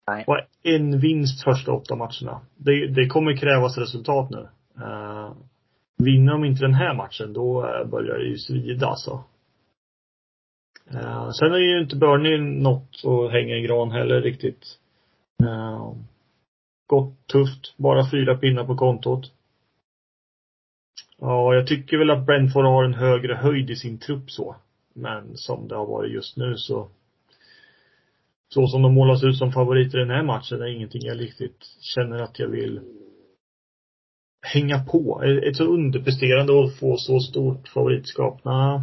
Nej. 0.07 0.23
Och 0.27 0.37
en 0.63 0.99
vinst 0.99 1.43
första 1.43 1.71
åtta 1.71 1.95
matcherna. 1.95 2.41
Det, 2.57 2.87
det 2.87 3.07
kommer 3.07 3.37
krävas 3.37 3.77
resultat 3.77 4.29
nu. 4.29 4.47
Uh, 4.83 5.31
vinner 5.97 6.31
de 6.31 6.45
inte 6.45 6.63
den 6.63 6.73
här 6.73 6.93
matchen, 6.93 7.33
då 7.33 7.61
börjar 7.91 8.17
det 8.17 8.25
ju 8.25 8.37
svida 8.37 8.87
alltså. 8.87 9.23
Uh, 10.93 11.29
sen 11.31 11.53
är 11.53 11.57
ju 11.57 11.81
inte 11.81 11.95
Burnley 11.95 12.37
något 12.37 13.01
att 13.05 13.31
hänga 13.31 13.55
i 13.55 13.61
gran 13.61 13.91
heller 13.91 14.21
riktigt. 14.21 14.79
Ehm, 15.39 15.47
uh, 15.49 15.95
gått 16.87 17.27
tufft. 17.27 17.77
Bara 17.77 18.11
fyra 18.11 18.37
pinnar 18.37 18.65
på 18.65 18.75
kontot. 18.77 19.31
Ja, 21.17 21.55
jag 21.55 21.67
tycker 21.67 21.97
väl 21.97 22.11
att 22.11 22.25
Brentford 22.25 22.65
har 22.65 22.83
en 22.83 22.93
högre 22.93 23.35
höjd 23.35 23.69
i 23.69 23.75
sin 23.75 23.99
trupp 23.99 24.31
så. 24.31 24.55
Men 24.93 25.37
som 25.37 25.67
det 25.67 25.75
har 25.75 25.85
varit 25.85 26.13
just 26.13 26.37
nu 26.37 26.57
så 26.57 26.89
så 28.53 28.67
som 28.67 28.81
de 28.81 28.93
målas 28.93 29.23
ut 29.23 29.37
som 29.37 29.51
favoriter 29.51 29.97
i 29.97 30.01
den 30.01 30.09
här 30.09 30.23
matchen 30.23 30.61
är 30.61 30.65
ingenting 30.65 31.01
jag 31.01 31.19
riktigt 31.19 31.65
känner 31.95 32.19
att 32.19 32.39
jag 32.39 32.47
vill 32.47 32.81
hänga 34.41 34.83
på. 34.83 35.23
Ett 35.23 35.55
så 35.55 35.63
underpresterande 35.63 36.53
och 36.53 36.75
få 36.75 36.97
så 36.97 37.19
stort 37.19 37.67
favoritskap. 37.67 38.43
Nej. 38.43 38.81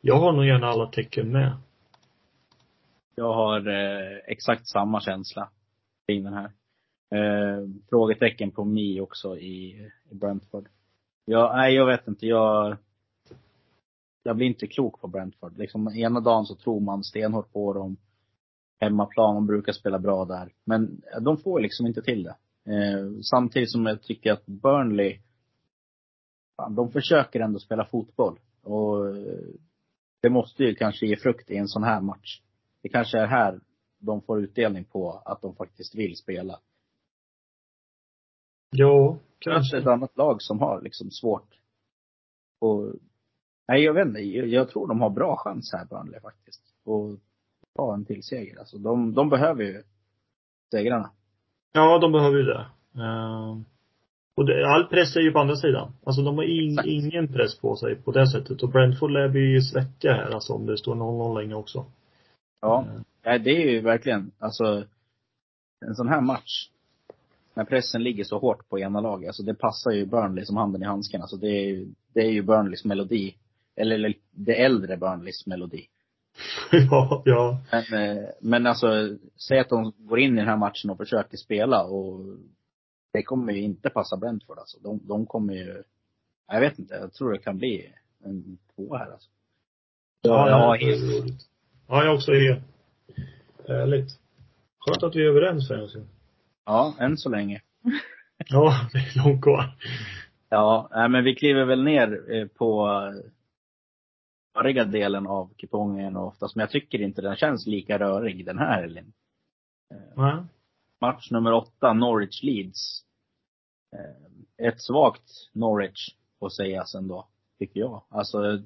Jag 0.00 0.18
har 0.18 0.32
nog 0.32 0.46
gärna 0.46 0.66
alla 0.66 0.86
tecken 0.86 1.32
med. 1.32 1.56
Jag 3.14 3.32
har 3.34 3.68
eh, 3.68 4.18
exakt 4.26 4.68
samma 4.68 5.00
känsla 5.00 5.48
kring 6.06 6.24
den 6.24 6.34
här. 6.34 6.50
Eh, 7.14 7.68
frågetecken 7.90 8.50
på 8.50 8.64
Mi 8.64 9.00
också 9.00 9.36
i, 9.36 9.90
i 10.10 10.14
Brentford. 10.14 10.68
Ja, 11.24 11.52
nej 11.56 11.74
jag 11.74 11.86
vet 11.86 12.08
inte. 12.08 12.26
Jag, 12.26 12.76
jag 14.22 14.36
blir 14.36 14.46
inte 14.46 14.66
klok 14.66 15.00
på 15.00 15.08
Brentford. 15.08 15.58
Liksom 15.58 15.88
ena 15.88 16.20
dagen 16.20 16.46
så 16.46 16.54
tror 16.54 16.80
man 16.80 17.04
stenhårt 17.04 17.52
på 17.52 17.72
dem. 17.72 17.96
Hemmaplan, 18.80 19.34
de 19.34 19.46
brukar 19.46 19.72
spela 19.72 19.98
bra 19.98 20.24
där. 20.24 20.52
Men 20.64 21.02
de 21.20 21.36
får 21.36 21.60
liksom 21.60 21.86
inte 21.86 22.02
till 22.02 22.22
det. 22.22 22.36
Eh, 22.72 23.10
samtidigt 23.22 23.72
som 23.72 23.86
jag 23.86 24.02
tycker 24.02 24.32
att 24.32 24.46
Burnley, 24.46 25.18
fan, 26.56 26.74
de 26.74 26.90
försöker 26.90 27.40
ändå 27.40 27.58
spela 27.58 27.84
fotboll. 27.84 28.38
Och 28.62 29.08
eh, 29.08 29.44
det 30.22 30.30
måste 30.30 30.64
ju 30.64 30.74
kanske 30.74 31.06
ge 31.06 31.16
frukt 31.16 31.50
i 31.50 31.56
en 31.56 31.68
sån 31.68 31.82
här 31.82 32.00
match. 32.00 32.40
Det 32.82 32.88
kanske 32.88 33.18
är 33.18 33.26
här 33.26 33.60
de 34.02 34.22
får 34.22 34.40
utdelning 34.40 34.84
på 34.84 35.22
att 35.24 35.42
de 35.42 35.54
faktiskt 35.54 35.94
vill 35.94 36.16
spela. 36.16 36.58
Ja, 38.70 39.18
Kanske 39.42 39.78
ett 39.78 39.86
annat 39.86 40.16
lag 40.16 40.42
som 40.42 40.60
har 40.60 40.80
liksom 40.82 41.10
svårt. 41.10 41.58
Och, 42.60 42.94
nej 43.68 43.82
jag 43.82 43.94
vet 43.94 44.06
inte, 44.06 44.20
jag, 44.20 44.68
tror 44.68 44.88
de 44.88 45.00
har 45.00 45.10
bra 45.10 45.36
chans 45.36 45.72
här 45.72 45.84
Burnley 45.84 46.20
faktiskt. 46.20 46.62
Och 46.84 47.10
ta 47.76 47.94
en 47.94 48.04
till 48.04 48.22
seger. 48.22 48.58
Alltså 48.58 48.78
de, 48.78 49.14
de 49.14 49.28
behöver 49.28 49.64
ju 49.64 49.82
segrarna. 50.70 51.10
Ja, 51.72 51.98
de 51.98 52.12
behöver 52.12 52.36
ju 52.36 52.44
det. 52.44 52.66
Uh, 52.96 53.60
och 54.34 54.46
det, 54.46 54.68
all 54.68 54.84
press 54.84 55.16
är 55.16 55.20
ju 55.20 55.32
på 55.32 55.38
andra 55.38 55.56
sidan. 55.56 55.92
Alltså 56.04 56.22
de 56.22 56.36
har 56.36 56.44
in, 56.44 56.78
ingen 56.84 57.28
press 57.28 57.58
på 57.60 57.76
sig 57.76 57.96
på 57.96 58.12
det 58.12 58.26
sättet. 58.26 58.62
Och 58.62 58.70
Brentford 58.70 59.10
lär 59.10 59.28
bli 59.28 59.62
svettiga 59.62 60.12
här 60.12 60.30
alltså 60.30 60.52
om 60.52 60.66
det 60.66 60.78
står 60.78 60.94
0-0 60.94 61.40
länge 61.40 61.54
också. 61.54 61.86
Ja. 62.62 62.86
Uh. 62.88 63.02
ja. 63.22 63.38
det 63.38 63.50
är 63.50 63.70
ju 63.70 63.80
verkligen, 63.80 64.30
alltså 64.38 64.84
en 65.80 65.94
sån 65.94 66.08
här 66.08 66.20
match 66.20 66.68
när 67.54 67.64
pressen 67.64 68.02
ligger 68.02 68.24
så 68.24 68.38
hårt 68.38 68.68
på 68.68 68.78
ena 68.78 69.00
laget, 69.00 69.28
alltså 69.28 69.42
det 69.42 69.54
passar 69.54 69.90
ju 69.90 70.06
Burnley 70.06 70.44
som 70.44 70.56
handen 70.56 70.82
i 70.82 70.86
handsken. 70.86 71.20
Alltså 71.20 71.36
det 71.36 71.48
är 71.48 71.66
ju, 71.66 71.88
det 72.12 72.20
är 72.20 72.30
ju 72.30 72.42
Burnleys 72.42 72.84
melodi. 72.84 73.36
Eller 73.76 74.14
det 74.30 74.62
äldre 74.62 74.96
Burnleys 74.96 75.46
melodi. 75.46 75.88
ja, 76.90 77.22
ja. 77.24 77.60
Men, 77.70 78.16
eh, 78.18 78.24
men 78.40 78.66
alltså, 78.66 79.16
säg 79.36 79.58
att 79.58 79.68
de 79.68 79.92
går 79.98 80.18
in 80.18 80.34
i 80.34 80.36
den 80.36 80.48
här 80.48 80.56
matchen 80.56 80.90
och 80.90 80.98
försöker 80.98 81.36
spela 81.36 81.84
och 81.84 82.20
det 83.12 83.22
kommer 83.22 83.52
ju 83.52 83.62
inte 83.62 83.90
passa 83.90 84.16
Brentford 84.16 84.58
alltså. 84.58 84.78
De, 84.80 85.00
de 85.02 85.26
kommer 85.26 85.54
ju, 85.54 85.82
jag 86.48 86.60
vet 86.60 86.78
inte, 86.78 86.94
jag 86.94 87.12
tror 87.12 87.32
det 87.32 87.38
kan 87.38 87.58
bli 87.58 87.92
en 88.24 88.58
två 88.74 88.96
här 88.96 89.12
alltså. 89.12 89.30
Ja, 90.22 90.48
ja, 90.48 90.76
ja, 90.76 90.86
helt... 90.86 91.51
ja 91.92 92.04
jag 92.04 92.14
också 92.14 92.32
är 92.32 92.62
Härligt. 93.68 94.10
Skönt 94.78 95.02
att 95.02 95.16
vi 95.16 95.22
är 95.22 95.28
överens 95.28 95.68
för 95.68 95.74
en 95.74 95.80
gång 95.80 96.08
Ja, 96.64 96.94
än 96.98 97.16
så 97.16 97.28
länge. 97.28 97.62
ja, 98.48 98.88
det 98.92 98.98
är 98.98 99.24
långt 99.24 99.42
kvar. 99.42 99.76
Ja, 100.48 100.88
men 101.10 101.24
vi 101.24 101.34
kliver 101.34 101.64
väl 101.64 101.84
ner 101.84 102.34
eh, 102.34 102.46
på 102.46 102.88
röriga 104.54 104.84
delen 104.84 105.26
av 105.26 105.54
kupongen 105.56 106.16
oftast. 106.16 106.56
Men 106.56 106.60
jag 106.60 106.70
tycker 106.70 107.00
inte 107.00 107.22
den 107.22 107.36
känns 107.36 107.66
lika 107.66 107.98
rörig 107.98 108.46
den 108.46 108.58
här 108.58 108.80
helgen. 108.80 109.12
Mm. 110.16 110.46
Match 111.00 111.30
nummer 111.30 111.52
åtta, 111.52 111.92
Norwich 111.92 112.42
Leeds. 112.42 113.04
Eh, 113.92 114.66
ett 114.68 114.80
svagt 114.80 115.50
Norwich, 115.52 116.08
får 116.38 116.48
sägas 116.48 116.94
ändå, 116.94 117.28
tycker 117.58 117.80
jag. 117.80 118.02
Alltså, 118.08 118.62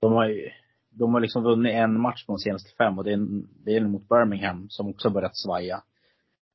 de 0.00 0.12
har 0.12 0.28
ju, 0.28 0.50
de 0.90 1.14
har 1.14 1.20
liksom 1.20 1.42
vunnit 1.42 1.74
en 1.74 2.00
match 2.00 2.26
på 2.26 2.32
de 2.32 2.38
senaste 2.38 2.70
fem 2.78 2.98
och 2.98 3.04
det 3.04 3.12
är, 3.12 3.26
det 3.64 3.76
är 3.76 3.80
mot 3.80 4.08
Birmingham 4.08 4.66
som 4.68 4.88
också 4.88 5.10
börjat 5.10 5.36
svaja 5.36 5.82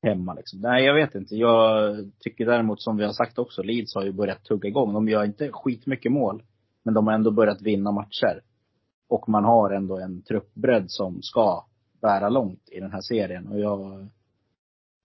hemma 0.06 0.34
liksom. 0.34 0.60
Nej, 0.60 0.86
jag 0.86 0.94
vet 0.94 1.16
inte. 1.16 1.36
Jag 1.36 1.96
tycker 2.20 2.46
däremot 2.46 2.82
som 2.82 2.98
vi 2.98 3.04
har 3.04 3.14
sagt 3.14 3.40
också, 3.40 3.64
Leeds 3.64 3.96
har 3.96 4.04
ju 4.04 4.12
börjat 4.12 4.44
tugga 4.44 4.70
igång. 4.70 4.94
De 4.94 5.10
gör 5.10 5.24
inte 5.24 5.52
skitmycket 5.52 6.12
mål. 6.12 6.44
Men 6.84 6.94
de 6.94 7.08
har 7.08 7.14
ändå 7.14 7.32
börjat 7.32 7.62
vinna 7.62 7.92
matcher. 7.92 8.42
Och 9.08 9.30
man 9.30 9.44
har 9.44 9.72
ändå 9.72 10.00
en 10.00 10.22
truppbredd 10.22 10.86
som 10.88 11.22
ska 11.22 11.66
bära 12.02 12.30
långt 12.30 12.70
i 12.72 12.80
den 12.80 12.92
här 12.92 13.02
serien. 13.02 13.48
Och 13.48 13.60
jag, 13.60 14.08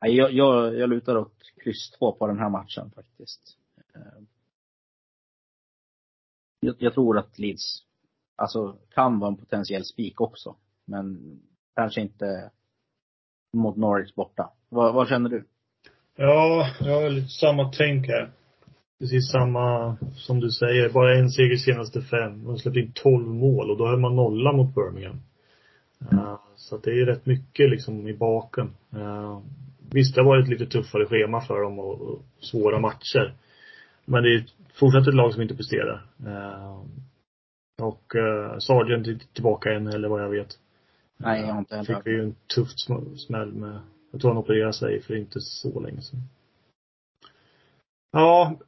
jag, 0.01 0.33
jag, 0.33 0.75
jag 0.75 0.91
lutar 0.91 1.17
åt 1.17 1.35
kryss 1.65 1.91
två 1.99 2.13
på 2.13 2.27
den 2.27 2.39
här 2.39 2.51
matchen 2.51 2.91
faktiskt. 2.91 3.57
Eh, 3.95 4.23
jag, 6.61 6.77
jag 6.79 6.95
tror 6.95 7.19
att 7.19 7.39
Leeds, 7.39 7.83
alltså 8.41 8.77
kan 8.95 9.19
vara 9.19 9.31
en 9.31 9.37
potentiell 9.37 9.85
spik 9.85 10.21
också. 10.21 10.57
Men 10.87 11.19
kanske 11.77 12.01
inte 12.01 12.51
mot 13.53 13.77
Norwich 13.77 14.15
borta. 14.15 14.51
Vad, 14.69 14.95
vad 14.95 15.09
känner 15.09 15.31
du? 15.31 15.45
Ja, 16.17 16.67
jag 16.81 17.03
har 17.03 17.11
lite 17.11 17.29
samma 17.29 17.73
tänk 17.73 18.07
här. 18.07 18.31
Precis 18.99 19.31
samma 19.31 19.97
som 20.15 20.41
du 20.41 20.51
säger. 20.51 20.89
Bara 20.89 21.19
en 21.19 21.31
seger 21.31 21.57
senaste 21.57 22.03
fem. 22.03 22.45
De 22.45 22.59
släppte 22.59 22.81
in 22.81 22.93
tolv 22.95 23.27
mål 23.27 23.71
och 23.71 23.77
då 23.77 23.87
höll 23.87 24.01
man 24.01 24.17
nolla 24.17 24.53
mot 24.53 24.75
Birmingham. 24.75 25.21
Mm. 26.11 26.25
Uh, 26.25 26.39
så 26.57 26.77
att 26.77 26.83
det 26.83 26.91
är 26.91 27.07
rätt 27.07 27.27
mycket 27.27 27.71
liksom 27.71 28.09
i 28.09 28.17
baken. 28.17 28.71
Uh, 28.97 29.41
visst, 29.93 30.15
det 30.15 30.21
har 30.21 30.29
varit 30.29 30.49
lite 30.49 30.67
tuffare 30.67 31.07
schema 31.07 31.41
för 31.41 31.63
dem 31.63 31.79
och, 31.79 32.01
och 32.01 32.23
svåra 32.41 32.81
matcher. 32.81 33.35
Men 34.05 34.23
det 34.23 34.35
är 34.35 34.45
fortsatt 34.75 35.09
ett 35.09 35.15
lag 35.15 35.33
som 35.33 35.43
inte 35.43 35.57
presterar. 35.57 36.07
Uh, 36.27 36.85
och 37.81 38.15
uh, 38.15 38.59
Sargent 38.59 39.07
är 39.07 39.13
inte 39.13 39.27
tillbaka 39.27 39.73
än 39.73 39.87
eller 39.87 40.09
vad 40.09 40.23
jag 40.23 40.29
vet. 40.29 40.59
Nej, 41.17 41.41
jag 41.41 41.53
har 41.53 41.59
inte 41.59 41.77
heller. 41.77 41.95
Fick 41.95 42.07
vi 42.07 42.11
ju 42.11 42.23
en 42.23 42.35
tuff 42.55 42.69
smäll 43.17 43.53
med, 43.53 43.81
jag 44.11 44.21
tror 44.21 44.31
han 44.31 44.43
opererade 44.43 44.73
sig 44.73 45.03
för 45.03 45.17
inte 45.17 45.41
så 45.41 45.81
länge 45.81 46.01
sedan. 46.01 46.21
Ja, 48.13 48.59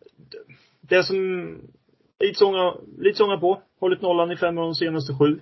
det 0.81 1.05
som 1.05 1.59
Litsånga, 2.21 2.75
Litsånga 2.99 3.37
på. 3.37 3.63
Hållit 3.81 4.03
nollan 4.03 4.33
i 4.33 4.37
fem 4.37 4.59
av 4.59 4.65
de 4.65 4.75
senaste 4.75 5.15
sju. 5.15 5.41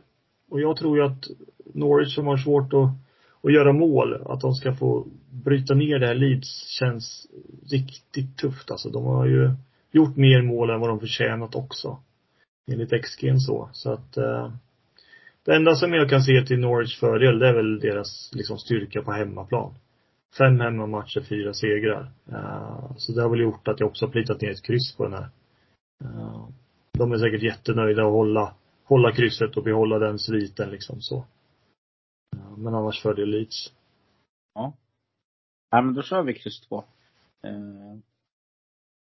Och 0.51 0.61
jag 0.61 0.77
tror 0.77 0.97
ju 0.99 1.05
att 1.05 1.27
Norwich 1.75 2.15
som 2.15 2.27
har 2.27 2.37
svårt 2.37 2.73
att, 2.73 2.91
och 3.41 3.51
göra 3.51 3.73
mål. 3.73 4.23
Att 4.27 4.41
de 4.41 4.55
ska 4.55 4.75
få 4.75 5.07
bryta 5.31 5.75
ner 5.75 5.99
det 5.99 6.07
här 6.07 6.15
Leeds 6.15 6.67
känns 6.69 7.27
riktigt 7.71 8.37
tufft 8.37 8.71
alltså. 8.71 8.89
De 8.89 9.05
har 9.05 9.27
ju 9.27 9.51
gjort 9.91 10.17
mer 10.17 10.43
mål 10.43 10.71
än 10.71 10.81
vad 10.81 10.91
de 10.91 11.01
förtjänat 11.01 11.55
också. 11.55 11.99
Enligt 12.67 13.05
XG 13.05 13.41
så. 13.41 13.71
Så 13.73 13.93
att 13.93 14.17
eh, 14.17 14.53
det 15.45 15.57
enda 15.57 15.75
som 15.75 15.93
jag 15.93 16.11
kan 16.11 16.23
se 16.23 16.45
till 16.47 16.61
Norwich 16.61 17.01
fördel, 17.01 17.39
det 17.39 17.49
är 17.49 17.55
väl 17.55 17.81
deras 17.81 18.31
liksom 18.35 18.59
styrka 18.59 19.03
på 19.03 19.13
hemmaplan. 19.13 19.75
Fem 20.39 20.61
hemmamatcher, 20.61 21.21
fyra 21.21 21.55
segrar. 21.55 22.13
Eh, 22.33 22.97
så 22.97 23.13
det 23.13 23.23
har 23.23 23.31
väl 23.31 23.41
gjort 23.41 23.69
att 23.69 23.81
jag 23.81 23.89
också 23.89 24.07
har 24.07 24.13
plitat 24.13 24.41
ner 24.41 24.51
ett 24.51 24.63
kryss 24.63 24.97
på 24.97 25.05
den 25.05 25.13
här. 25.13 25.29
Eh, 26.05 26.49
de 26.93 27.13
är 27.13 27.19
säkert 27.19 27.43
jättenöjda 27.43 28.03
att 28.03 28.13
hålla, 28.13 28.55
hålla 28.85 29.13
krysset 29.13 29.57
och 29.57 29.65
behålla 29.65 29.99
den 29.99 30.19
sviten 30.19 30.71
liksom 30.71 31.01
så. 31.01 31.17
Eh, 32.37 32.57
men 32.57 32.75
annars 32.75 33.03
fördel 33.03 33.29
Leeds. 33.29 33.73
Ja. 34.55 34.73
Ja 35.71 35.83
men 35.83 35.95
då 35.95 36.03
kör 36.03 36.23
vi 36.23 36.35
kryss 36.35 36.61
två. 36.61 36.85
Eh, 37.43 37.99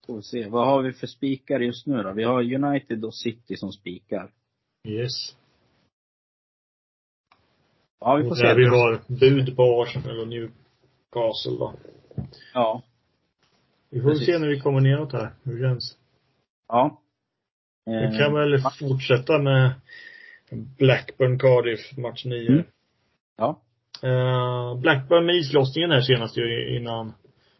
får 0.05 0.15
vi 0.15 0.21
se. 0.21 0.49
Vad 0.49 0.67
har 0.67 0.81
vi 0.81 0.93
för 0.93 1.07
spikar 1.07 1.59
just 1.59 1.87
nu 1.87 2.03
då? 2.03 2.11
Vi 2.11 2.23
har 2.23 2.53
United 2.53 3.05
och 3.05 3.15
City 3.15 3.57
som 3.57 3.71
spikar. 3.71 4.31
Yes. 4.87 5.35
Ja, 7.99 8.15
vi 8.15 8.23
får 8.23 8.31
och 8.31 8.37
se. 8.37 8.43
där 8.47 8.55
vi 8.55 8.65
har 8.65 9.01
bud 9.19 9.55
på 9.55 9.81
Arsenal 9.81 10.19
och 10.19 10.27
Newcastle 10.27 11.57
då. 11.59 11.73
Ja. 12.53 12.81
Vi 13.89 14.01
får 14.01 14.09
Precis. 14.09 14.25
se 14.25 14.37
när 14.37 14.47
vi 14.47 14.59
kommer 14.59 14.79
neråt 14.81 15.13
här, 15.13 15.33
hur 15.43 15.53
det 15.59 15.67
känns. 15.69 15.97
Ja. 16.67 17.01
Vi 17.85 18.17
kan 18.17 18.21
Eh, 18.21 18.33
väl 18.33 18.61
fortsätta 18.79 19.37
med 19.39 19.71
Blackburn 20.77 21.39
Cardiff, 21.39 21.97
match 21.97 22.25
9. 22.25 22.47
Mm. 22.51 22.63
Ja. 23.37 23.59
Eh, 24.03 24.75
Blackburn 24.81 25.25
med 25.25 25.35
islossningen 25.35 25.91
här 25.91 26.01
senast 26.01 26.37
ju 26.37 26.77
innan 26.77 27.13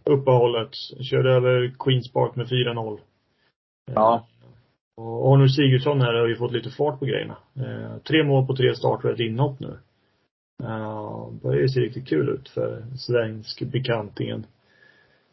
uppehållet. 0.03 0.69
Körde 1.01 1.31
över 1.31 1.73
Queens 1.79 2.11
Park 2.11 2.35
med 2.35 2.47
4-0. 2.47 2.93
Eh, 2.93 2.99
Ja. 3.93 4.27
Och 4.95 5.33
Arnold 5.33 5.51
Sigurdsson 5.51 6.01
här 6.01 6.13
har 6.13 6.27
ju 6.27 6.35
fått 6.35 6.51
lite 6.51 6.69
fart 6.69 6.99
på 6.99 7.05
grejerna. 7.05 7.37
Eh, 7.55 7.97
tre 7.97 8.23
mål 8.23 8.47
på 8.47 8.55
tre 8.55 8.75
starter 8.75 9.07
och 9.07 9.13
ett 9.13 9.19
inhopp 9.19 9.59
nu. 9.59 9.77
Börjar 11.41 11.61
ju 11.61 11.69
se 11.69 11.79
riktigt 11.79 12.07
kul 12.07 12.29
ut 12.29 12.49
för 12.49 12.83
svensk 12.97 13.61
bekantingen. 13.61 14.45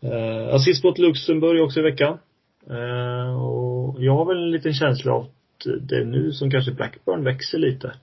Uh, 0.05 0.55
assist 0.55 0.85
mot 0.85 0.99
Luxemburg 0.99 1.63
också 1.63 1.81
i 1.81 1.83
veckan. 1.83 2.19
Eh, 2.67 3.43
och 3.43 4.03
jag 4.03 4.17
har 4.17 4.25
väl 4.25 4.43
en 4.43 4.51
liten 4.51 4.73
känsla 4.73 5.13
av 5.13 5.23
att 5.23 5.67
det 5.89 5.97
är 5.97 6.05
nu 6.05 6.33
som 6.33 6.51
kanske 6.51 6.73
Blackburn 6.73 7.25
växer 7.25 7.59
lite. 7.59 7.95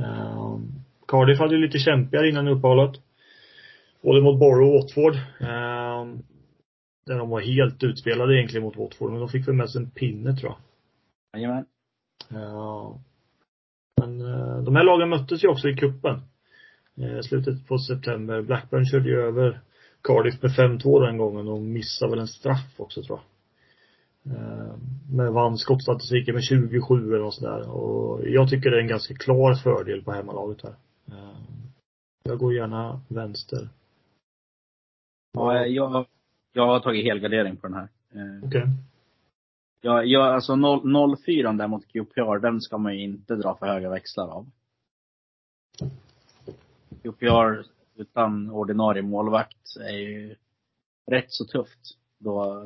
Eh, 0.00 0.58
Cardiff 1.08 1.38
hade 1.38 1.54
ju 1.54 1.60
lite 1.60 1.78
kämpigare 1.78 2.28
innan 2.28 2.48
uppehållet. 2.48 3.00
Både 4.02 4.20
mot 4.22 4.38
Borough 4.38 4.74
och 4.74 4.82
Watford. 4.82 5.14
Eh, 5.40 6.06
där 7.06 7.18
de 7.18 7.28
var 7.30 7.40
helt 7.40 7.82
utspelade 7.82 8.36
egentligen 8.36 8.64
mot 8.64 8.76
Watford, 8.76 9.10
men 9.10 9.20
de 9.20 9.28
fick 9.28 9.48
väl 9.48 9.54
med 9.54 9.70
sig 9.70 9.82
en 9.82 9.90
pinne 9.90 10.36
tror 10.36 10.52
jag. 10.52 11.40
Jajamän. 11.40 11.64
Ja. 12.28 12.98
Men 14.00 14.20
eh, 14.20 14.58
de 14.62 14.76
här 14.76 14.84
lagen 14.84 15.08
möttes 15.08 15.44
ju 15.44 15.48
också 15.48 15.68
i 15.68 15.76
kuppen 15.76 16.20
eh, 16.96 17.20
slutet 17.20 17.66
på 17.68 17.78
september. 17.78 18.42
Blackburn 18.42 18.86
körde 18.86 19.08
ju 19.08 19.20
över 19.20 19.60
Cardiff 20.02 20.42
med 20.42 20.50
5-2 20.50 21.06
den 21.06 21.18
gången 21.18 21.48
och 21.48 21.60
missade 21.60 22.10
väl 22.10 22.20
en 22.20 22.28
straff 22.28 22.74
också 22.76 23.02
tror 23.02 23.18
jag. 23.18 23.26
Eh, 24.36 24.74
Men 25.12 25.34
vann 25.34 25.58
skottstatistiken 25.58 26.34
med 26.34 26.44
27 26.44 27.08
eller 27.14 27.24
något 27.24 27.34
sådär. 27.34 27.70
Och 27.70 28.20
jag 28.28 28.48
tycker 28.50 28.70
det 28.70 28.76
är 28.76 28.80
en 28.80 28.88
ganska 28.88 29.14
klar 29.14 29.54
fördel 29.54 30.02
på 30.02 30.12
hemmalaget 30.12 30.62
här. 30.62 30.74
Eh, 31.08 31.38
Jag 32.24 32.38
går 32.38 32.54
gärna 32.54 33.00
vänster. 33.08 33.68
Ja, 35.32 35.66
jag, 35.66 36.06
jag 36.52 36.66
har 36.66 36.80
tagit 36.80 37.04
helgardering 37.04 37.56
på 37.56 37.68
den 37.68 37.76
här. 37.76 37.88
Eh, 38.14 38.44
Okej. 38.44 38.66
Jag, 39.80 40.06
jag, 40.06 40.34
alltså 40.34 40.56
0, 40.56 41.16
04 41.16 41.52
där 41.52 41.66
mot 41.68 41.86
QPR, 41.86 42.38
den 42.38 42.60
ska 42.60 42.78
man 42.78 42.94
ju 42.94 43.02
inte 43.02 43.36
dra 43.36 43.56
för 43.56 43.66
höga 43.66 43.90
växlar 43.90 44.28
av. 44.28 44.46
QPR 47.02 47.64
utan 47.94 48.50
ordinarie 48.50 49.02
målvakt 49.02 49.76
är 49.80 49.96
ju 49.96 50.36
rätt 51.10 51.32
så 51.32 51.44
tufft. 51.44 51.98
Då, 52.18 52.64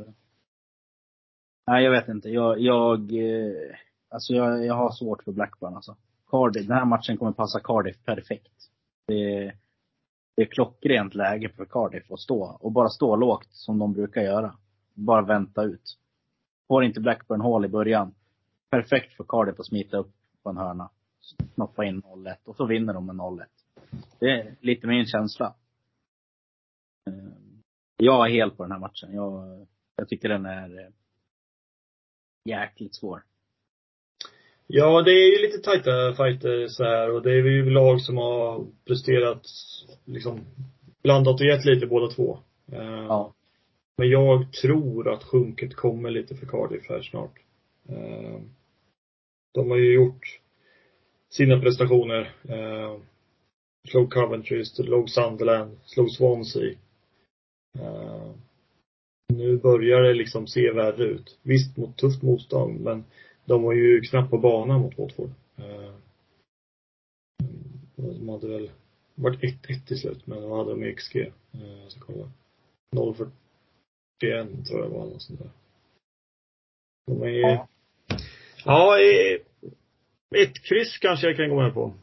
nej 1.66 1.84
jag 1.84 1.90
vet 1.90 2.08
inte. 2.08 2.28
Jag, 2.28 2.60
jag, 2.60 3.12
eh, 3.12 3.76
alltså 4.08 4.32
jag, 4.32 4.66
jag 4.66 4.74
har 4.74 4.92
svårt 4.92 5.22
för 5.22 5.32
Blackburn 5.32 5.74
alltså. 5.74 5.96
Cardiff, 6.30 6.66
den 6.66 6.76
här 6.76 6.84
matchen 6.84 7.16
kommer 7.16 7.32
passa 7.32 7.60
Cardiff 7.60 8.04
perfekt. 8.04 8.70
Det, 9.06 9.52
det 10.36 10.42
är 10.42 10.46
klockrent 10.46 11.14
läge 11.14 11.48
för 11.48 11.64
Cardiff 11.64 12.12
att 12.12 12.20
stå. 12.20 12.42
Och 12.60 12.72
bara 12.72 12.88
stå 12.88 13.16
lågt 13.16 13.48
som 13.50 13.78
de 13.78 13.92
brukar 13.92 14.20
göra. 14.20 14.56
Bara 14.94 15.22
vänta 15.22 15.62
ut. 15.62 15.98
Får 16.68 16.84
inte 16.84 17.00
Blackburn 17.00 17.40
hål 17.40 17.64
i 17.64 17.68
början. 17.68 18.14
Perfekt 18.70 19.16
för 19.16 19.24
Cardiff 19.24 19.60
att 19.60 19.66
smita 19.66 19.96
upp 19.96 20.12
på 20.42 20.50
en 20.50 20.56
hörna. 20.56 20.90
Knoppa 21.54 21.84
in 21.84 22.02
0-1 22.02 22.36
och 22.44 22.56
så 22.56 22.66
vinner 22.66 22.94
de 22.94 23.06
med 23.06 23.16
0-1. 23.16 23.44
Det 24.18 24.30
är 24.30 24.56
lite 24.60 24.86
min 24.86 25.06
känsla. 25.06 25.54
Eh, 27.06 27.14
jag 27.96 28.26
är 28.26 28.30
helt 28.30 28.56
på 28.56 28.62
den 28.62 28.72
här 28.72 28.78
matchen. 28.78 29.14
Jag, 29.14 29.66
jag 29.96 30.08
tycker 30.08 30.28
den 30.28 30.46
är 30.46 30.78
eh, 30.78 30.92
jäkligt 32.44 32.94
svår. 32.94 33.24
Ja, 34.66 35.02
det 35.02 35.10
är 35.10 35.30
ju 35.36 35.46
lite 35.46 35.58
tajta 35.58 36.14
fighter 36.14 36.66
så 36.68 36.84
här 36.84 37.10
och 37.10 37.22
det 37.22 37.30
är 37.30 37.34
ju 37.44 37.70
lag 37.70 38.00
som 38.00 38.16
har 38.16 38.66
presterat 38.84 39.46
liksom 40.04 40.40
blandat 41.02 41.40
och 41.40 41.46
gett 41.46 41.64
lite 41.64 41.86
båda 41.86 42.14
två. 42.14 42.38
Eh, 42.72 43.04
Ja. 43.08 43.32
Men 43.98 44.10
jag 44.10 44.52
tror 44.52 45.12
att 45.12 45.24
sjunket 45.24 45.74
kommer 45.74 46.10
lite 46.10 46.34
för 46.36 46.46
Cardiff 46.46 46.88
här 46.88 47.02
snart. 47.02 47.38
Eh, 47.88 48.40
De 49.54 49.70
har 49.70 49.76
ju 49.78 49.94
gjort 49.94 50.40
sina 51.30 51.60
prestationer. 51.60 52.34
Eh, 52.48 52.96
Slog 53.88 54.12
Coventry, 54.12 54.64
slog 54.64 55.10
Sunderland, 55.10 55.78
slog 55.84 56.10
Swansea. 56.10 56.74
Nu 59.34 59.56
börjar 59.56 60.00
det 60.02 60.14
liksom 60.14 60.46
se 60.46 60.70
värre 60.72 61.04
ut. 61.04 61.38
Visst 61.42 61.76
mot 61.76 61.96
tufft 61.96 62.22
motstånd, 62.22 62.80
men 62.80 63.04
de 63.46 63.62
var 63.62 63.72
ju 63.72 64.00
knappt 64.00 64.30
på 64.30 64.38
banan 64.38 64.80
mot 64.80 64.98
Watford. 64.98 65.30
Eh, 65.56 65.92
De 67.96 68.28
hade 68.28 68.48
väl 68.48 68.70
varit 69.14 69.42
1-1 69.42 69.86
till 69.86 69.98
slut, 69.98 70.26
men 70.26 70.42
vad 70.48 70.58
hade 70.58 70.70
de 70.70 70.84
i 70.84 70.94
XG? 70.94 71.16
Jag 71.82 71.90
ska 71.92 72.00
kolla. 72.00 72.30
0,41 72.96 74.64
tror 74.64 74.80
jag 74.80 74.88
var, 74.88 75.04
något 75.06 75.22
sånt 75.22 75.38
där. 75.38 75.50
De 77.06 77.22
är 77.22 77.28
Ja. 77.28 77.68
Ja, 78.64 78.96
ett 80.36 80.62
kryss 80.62 80.98
kanske 80.98 81.26
jag 81.26 81.36
kan 81.36 81.48
gå 81.48 81.62
med 81.62 81.74
på. 81.74 81.94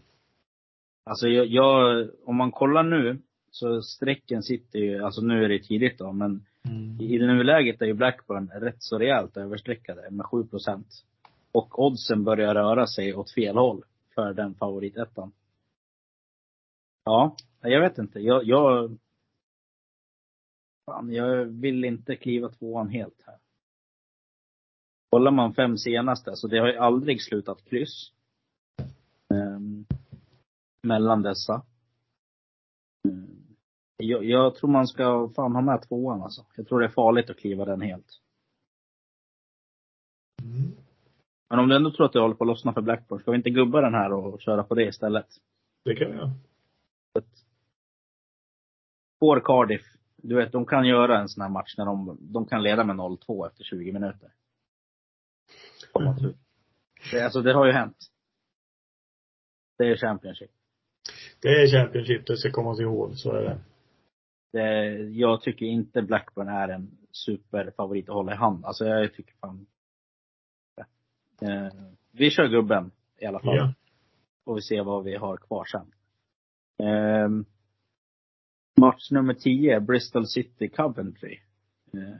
Alltså 1.06 1.27
jag, 1.27 1.45
jag, 1.45 2.10
om 2.25 2.36
man 2.36 2.51
kollar 2.51 2.84
nu, 2.84 3.17
så 3.51 3.82
strecken 3.82 4.43
sitter 4.43 4.79
ju, 4.79 5.03
alltså 5.03 5.21
nu 5.21 5.45
är 5.45 5.49
det 5.49 5.60
tidigt 5.63 5.97
då, 5.97 6.12
men 6.12 6.45
i 6.99 7.17
nuläget 7.17 7.82
är 7.82 7.86
ju 7.86 7.93
Blackburn 7.93 8.51
rätt 8.56 8.84
så 8.84 8.97
rejält 8.99 9.38
överstreckade 9.38 10.12
med 10.12 10.25
7 10.25 10.43
procent. 10.47 10.88
Och 11.54 11.80
oddsen 11.80 12.24
börjar 12.24 12.56
röra 12.56 12.88
sig 12.88 13.13
åt 13.16 13.32
fel 13.32 13.58
håll 13.58 13.84
för 14.16 14.34
den 14.34 14.56
favoritettan. 14.56 15.32
Ja, 17.04 17.36
jag 17.62 17.82
vet 17.82 17.98
inte. 17.98 18.20
Jag, 18.20 18.44
jag, 18.44 18.98
fan, 20.86 21.13
jag 21.13 21.46
vill 21.46 21.86
inte 21.86 22.16
kliva 22.16 22.50
tvåan 22.50 22.89
helt 22.89 23.22
här. 23.26 23.38
Kollar 25.10 25.32
man 25.32 25.54
fem 25.54 25.78
senaste, 25.78 26.36
så 26.36 26.48
det 26.48 26.60
har 26.60 26.68
ju 26.68 26.78
aldrig 26.78 27.22
slutat 27.22 27.66
kryss. 27.66 28.12
Um, 29.34 29.86
mellan 30.88 31.22
dessa. 31.22 31.66
Um, 33.08 33.56
Jag, 33.98 34.26
jag 34.26 34.56
tror 34.56 34.70
man 34.70 34.88
ska 34.88 35.30
fan 35.36 35.56
ha 35.56 35.62
med 35.62 35.82
tvåan 35.82 36.22
alltså. 36.22 36.46
Jag 36.56 36.68
tror 36.68 36.80
det 36.80 36.86
är 36.86 36.89
farligt 36.89 37.30
att 37.30 37.38
kliva 37.38 37.66
den 37.66 37.82
helt. 37.82 38.20
Mm. 40.44 40.72
Men 41.54 41.60
om 41.60 41.70
du 41.70 41.76
ändå 41.76 41.92
tror 41.92 42.06
att 42.06 42.13
det 42.13 42.20
håller 42.20 42.36
på 42.36 42.44
att 42.44 42.48
lossna 42.48 42.74
för 42.74 42.82
Blackburn, 42.82 43.20
ska 43.20 43.32
vi 43.32 43.38
inte 43.38 43.50
gubba 43.50 43.82
den 43.82 43.94
här 43.94 44.13
och 44.13 44.42
köra 44.42 44.63
på 44.63 44.76
det 44.76 44.84
istället? 44.84 45.28
Det 45.86 45.96
kan 45.96 46.12
vi 46.12 46.18
göra. 46.18 46.32
Får 49.20 49.39
Cardiff, 49.39 49.82
du 50.18 50.36
vet 50.36 50.52
de 50.52 50.66
kan 50.66 50.88
göra 50.88 51.20
en 51.20 51.30
sån 51.30 51.42
här 51.42 51.50
match 51.50 51.74
när 51.78 51.86
de, 51.86 52.18
de 52.22 52.46
kan 52.46 52.63
leda 52.63 52.84
med 52.84 52.96
0-2 52.96 53.48
efter 53.48 53.63
20 53.63 53.92
minuter. 53.92 54.32
Till- 56.18 56.34
Det, 57.12 57.22
alltså 57.22 57.42
det 57.42 57.54
har 57.54 57.66
ju 57.66 57.72
hänt. 57.72 57.98
Det 59.78 59.86
är 59.86 59.96
Championship. 59.98 60.52
Det 61.42 61.48
är 61.48 61.68
Championship, 61.68 62.28
det 62.28 62.38
ska 62.38 62.52
komma 62.52 62.76
sig 62.76 62.84
ihåg. 62.86 63.18
Så 63.18 63.32
är 63.32 63.42
det. 63.44 63.60
Det, 64.54 64.94
jag 65.10 65.42
tycker 65.42 65.66
inte 65.66 66.02
Blackburn 66.02 66.48
är 66.48 66.68
en 66.70 66.98
superfavorit 67.12 68.10
att 68.10 68.16
hålla 68.16 68.34
i 68.34 68.36
hand. 68.36 68.66
Alltså 68.66 68.86
jag 68.86 69.13
tycker 69.13 69.34
fan. 69.36 69.66
Eh, 71.43 71.73
vi 72.12 72.29
kör 72.32 72.47
gubben 72.47 72.91
i 73.19 73.25
alla 73.25 73.39
fall. 73.39 73.56
Ja. 73.58 73.73
Får 74.45 74.56
vi 74.56 74.62
se 74.62 74.82
vad 74.82 75.03
vi 75.03 75.15
har 75.15 75.38
kvar 75.38 75.65
sen. 75.65 75.91
Eh, 76.88 77.29
Match 78.79 79.12
nummer 79.12 79.34
10, 79.34 79.79
Bristol 79.79 80.27
City 80.27 80.69
Coventry. 80.69 81.39
Eh, 81.93 82.17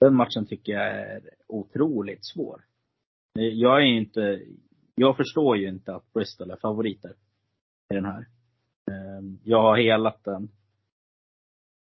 Den 0.00 0.14
matchen 0.14 0.46
tycker 0.46 0.72
jag 0.72 0.86
är 0.88 1.30
otroligt 1.46 2.24
svår. 2.26 2.64
Eh, 3.38 3.44
Jag 3.44 3.76
är 3.82 3.86
inte, 3.86 4.42
jag 4.94 5.16
förstår 5.16 5.56
ju 5.56 5.68
inte 5.68 5.94
att 5.94 6.12
Bristol 6.12 6.50
är 6.50 6.56
favoriter 6.56 7.10
i 7.90 7.94
den 7.94 8.04
här. 8.04 8.26
Eh, 8.90 9.22
Jag 9.44 9.62
har 9.62 9.76
helat 9.76 10.24
den. 10.24 10.48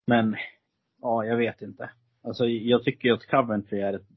Men, 0.07 0.37
ja, 1.03 1.25
jag 1.25 1.37
vet 1.37 1.63
inte. 1.63 1.91
Alltså 2.23 2.45
jag 2.47 2.85
tycker 2.85 3.09
ju 3.09 3.15
att 3.15 3.27
Coventry 3.27 3.81
är 3.81 3.93
ett 3.93 4.09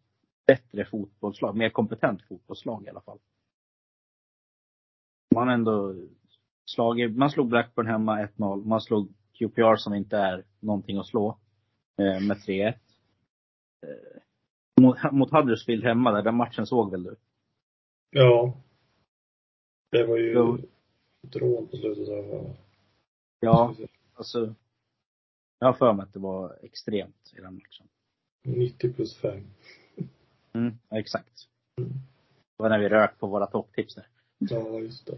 bättre 0.47 0.85
fotbollslag, 0.85 1.57
mer 1.57 1.69
kompetent 1.69 2.21
fotbollslag 2.21 2.85
i 2.85 2.89
alla 2.89 3.01
fall. 3.01 3.19
Man 5.35 5.49
ändå 5.49 5.95
slagit, 6.65 7.17
man 7.17 7.29
slog 7.29 7.47
Blackburn 7.47 7.87
hemma 7.87 8.25
1-0. 8.25 8.65
Man 8.65 8.81
slog 8.81 9.13
QPR 9.33 9.75
som 9.75 9.93
inte 9.93 10.17
är 10.17 10.45
någonting 10.59 10.97
att 10.97 11.07
slå, 11.07 11.39
eh, 11.97 12.27
med 12.27 12.37
3-1. 12.37 12.79
Eh, 13.81 14.21
mot, 14.81 15.11
mot 15.11 15.31
Huddersfield 15.31 15.83
hemma 15.83 16.11
där, 16.11 16.21
den 16.21 16.35
matchen 16.35 16.65
såg 16.65 16.91
väl 16.91 17.03
du? 17.03 17.15
Ja. 18.09 18.57
Det 19.91 20.05
var 20.05 20.17
ju 20.17 20.57
ett 21.27 21.35
rån 21.35 21.67
på 21.67 21.77
slutet 21.77 22.05
där. 22.05 22.55
Ja, 23.39 23.75
alltså. 24.13 24.55
Jag 25.59 25.67
har 25.67 25.73
för 25.73 25.93
mig 25.93 26.03
att 26.03 26.13
det 26.13 26.19
var 26.19 26.59
extremt 26.63 27.33
i 27.37 27.41
den 27.41 27.53
matchen. 27.53 27.87
90 28.43 28.93
plus 28.93 29.17
5. 29.17 29.43
Mm, 30.55 30.77
ja, 30.89 30.99
exakt. 30.99 31.47
Mm. 31.77 31.89
Det 32.57 32.63
var 32.63 32.69
när 32.69 32.79
vi 32.79 32.89
rök 32.89 33.19
på 33.19 33.27
våra 33.27 33.47
topptips 33.47 33.95
där. 33.95 34.07
Ja, 34.37 34.79
just 34.79 35.05
det. 35.05 35.17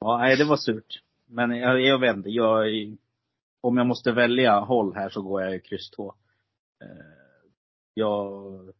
Ja, 0.00 0.18
nej 0.18 0.36
det 0.36 0.44
var 0.44 0.56
surt. 0.56 1.02
Men 1.26 1.50
jag, 1.50 1.80
jag 1.80 1.98
vet 1.98 2.16
inte, 2.16 2.28
jag, 2.30 2.66
om 3.60 3.76
jag 3.76 3.86
måste 3.86 4.12
välja 4.12 4.60
håll 4.60 4.94
här 4.94 5.08
så 5.10 5.22
går 5.22 5.42
jag 5.42 5.52
ju 5.52 5.60
kryss 5.60 5.90
2. 5.90 6.14
Eh, 6.84 6.88
Jag, 7.94 8.72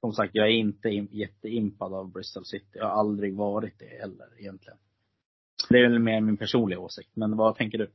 som 0.00 0.12
sagt, 0.12 0.34
jag 0.34 0.46
är 0.46 0.52
inte 0.52 0.88
im- 0.88 1.08
jätteimpad 1.10 1.94
av 1.94 2.10
Bristol 2.12 2.44
City. 2.44 2.66
Jag 2.72 2.84
har 2.84 2.90
aldrig 3.00 3.34
varit 3.36 3.78
det 3.78 3.86
heller 4.00 4.28
egentligen. 4.40 4.78
Det 5.68 5.78
är 5.78 5.88
väl 5.90 5.98
mer 5.98 6.20
min 6.20 6.36
personliga 6.36 6.78
åsikt. 6.80 7.10
Men 7.16 7.36
vad 7.36 7.56
tänker 7.56 7.78
du? 7.78 7.90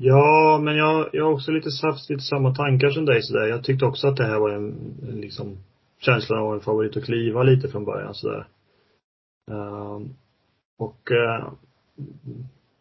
Ja, 0.00 0.60
men 0.62 0.76
jag, 0.76 1.08
jag 1.12 1.24
har 1.24 1.32
också 1.32 1.50
lite 1.50 1.70
haft 1.82 2.10
lite 2.10 2.22
samma 2.22 2.54
tankar 2.54 2.90
som 2.90 3.04
dig 3.04 3.22
sådär. 3.22 3.46
Jag 3.46 3.64
tyckte 3.64 3.84
också 3.84 4.08
att 4.08 4.16
det 4.16 4.26
här 4.26 4.38
var 4.38 4.50
en, 4.50 4.96
en 5.08 5.20
liksom 5.20 5.56
känslan 6.00 6.38
av 6.38 6.54
en 6.54 6.60
favorit 6.60 6.96
att 6.96 7.04
kliva 7.04 7.42
lite 7.42 7.68
från 7.68 7.84
början 7.84 8.14
sådär. 8.14 8.46
Uh, 9.50 10.00
och 10.78 11.10
uh, 11.10 11.52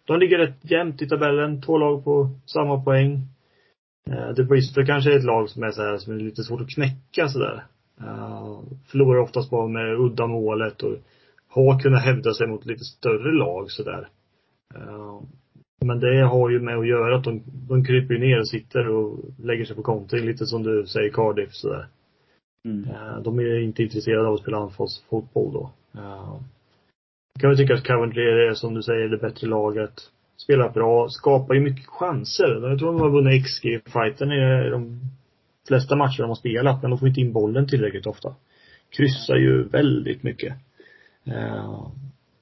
de 0.06 0.19
ligger 0.19 0.38
rätt 0.38 0.71
jämnt 0.71 1.01
i 1.01 1.08
tabellen. 1.10 1.62
Två 1.62 1.77
lag 1.77 2.03
på 2.03 2.30
samma 2.45 2.84
poäng. 2.84 3.21
Eh, 4.10 4.30
uh, 4.30 4.36
The 4.36 4.43
Bristol 4.43 4.86
kanske 4.86 5.13
är 5.13 5.17
ett 5.17 5.23
lag 5.23 5.49
som 5.49 5.63
är 5.63 5.71
så 5.71 5.82
här, 5.82 5.97
som 5.97 6.13
är 6.13 6.17
lite 6.17 6.43
svårt 6.43 6.62
att 6.62 6.69
knäcka 6.69 7.27
sådär. 7.27 7.63
Uh, 8.01 8.62
förlorar 8.86 9.19
oftast 9.19 9.49
bara 9.49 9.67
med 9.67 9.99
udda 9.99 10.27
målet 10.27 10.84
och 10.84 10.95
har 11.49 11.80
kunnat 11.80 12.03
hävda 12.03 12.34
sig 12.34 12.47
mot 12.47 12.65
lite 12.65 12.84
större 12.84 13.32
lag 13.32 13.71
sådär. 13.71 14.08
Uh, 14.75 15.21
men 15.85 15.99
det 15.99 16.21
har 16.21 16.49
ju 16.49 16.59
med 16.59 16.77
att 16.77 16.87
göra 16.87 17.15
att 17.17 17.23
de, 17.23 17.43
de 17.69 17.85
kryper 17.85 18.13
ju 18.13 18.19
ner 18.19 18.39
och 18.39 18.47
sitter 18.49 18.89
och 18.89 19.19
lägger 19.43 19.65
sig 19.65 19.75
på 19.75 19.81
kontring, 19.83 20.25
lite 20.25 20.45
som 20.45 20.63
du 20.63 20.85
säger 20.87 21.09
Cardiff 21.09 21.53
sådär. 21.53 21.87
Mm. 22.65 22.89
Eh, 22.89 23.21
De 23.21 23.39
är 23.39 23.59
inte 23.59 23.83
intresserade 23.83 24.27
av 24.27 24.33
att 24.33 24.41
spela 24.41 24.57
anfallsfotboll 24.57 25.53
då. 25.53 25.71
Eh, 25.95 26.35
Jag 27.33 27.41
kan 27.41 27.49
väl 27.49 27.57
tycka 27.57 27.73
att 27.73 27.87
Coventry 27.87 28.23
är, 28.23 28.53
som 28.53 28.73
du 28.73 28.83
säger, 28.83 29.09
det 29.09 29.17
bättre 29.17 29.47
laget. 29.47 29.93
Spelar 30.37 30.69
bra, 30.69 31.09
skapar 31.09 31.53
ju 31.55 31.61
mycket 31.61 31.85
chanser. 31.87 32.69
Jag 32.69 32.79
tror 32.79 32.91
de 32.91 33.01
har 33.01 33.09
vunnit 33.09 33.45
XG-fighten 33.45 34.31
i 34.31 34.69
de 34.69 34.99
flesta 35.67 35.95
matcher 35.95 36.21
de 36.21 36.27
har 36.27 36.35
spelat, 36.35 36.81
men 36.81 36.91
de 36.91 36.99
får 36.99 37.07
inte 37.07 37.21
in 37.21 37.33
bollen 37.33 37.67
tillräckligt 37.67 38.07
ofta. 38.07 38.35
Kryssar 38.89 39.35
ju 39.35 39.63
väldigt 39.63 40.23
mycket. 40.23 40.53
Eh, 41.25 41.87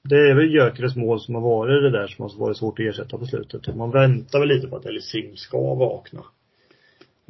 Det 0.08 0.30
är 0.30 0.34
väl 0.34 0.50
Gyökeres 0.50 0.96
mål 0.96 1.20
som 1.20 1.34
har 1.34 1.42
varit 1.42 1.82
det 1.82 1.98
där 1.98 2.06
som 2.06 2.22
har 2.22 2.38
varit 2.38 2.56
svårt 2.56 2.80
att 2.80 2.86
ersätta 2.86 3.18
på 3.18 3.26
slutet. 3.26 3.76
Man 3.76 3.90
väntar 3.90 4.38
väl 4.40 4.48
lite 4.48 4.68
på 4.68 4.76
att 4.76 4.86
Ellie 4.86 5.00
Sim 5.00 5.36
ska 5.36 5.74
vakna. 5.74 6.22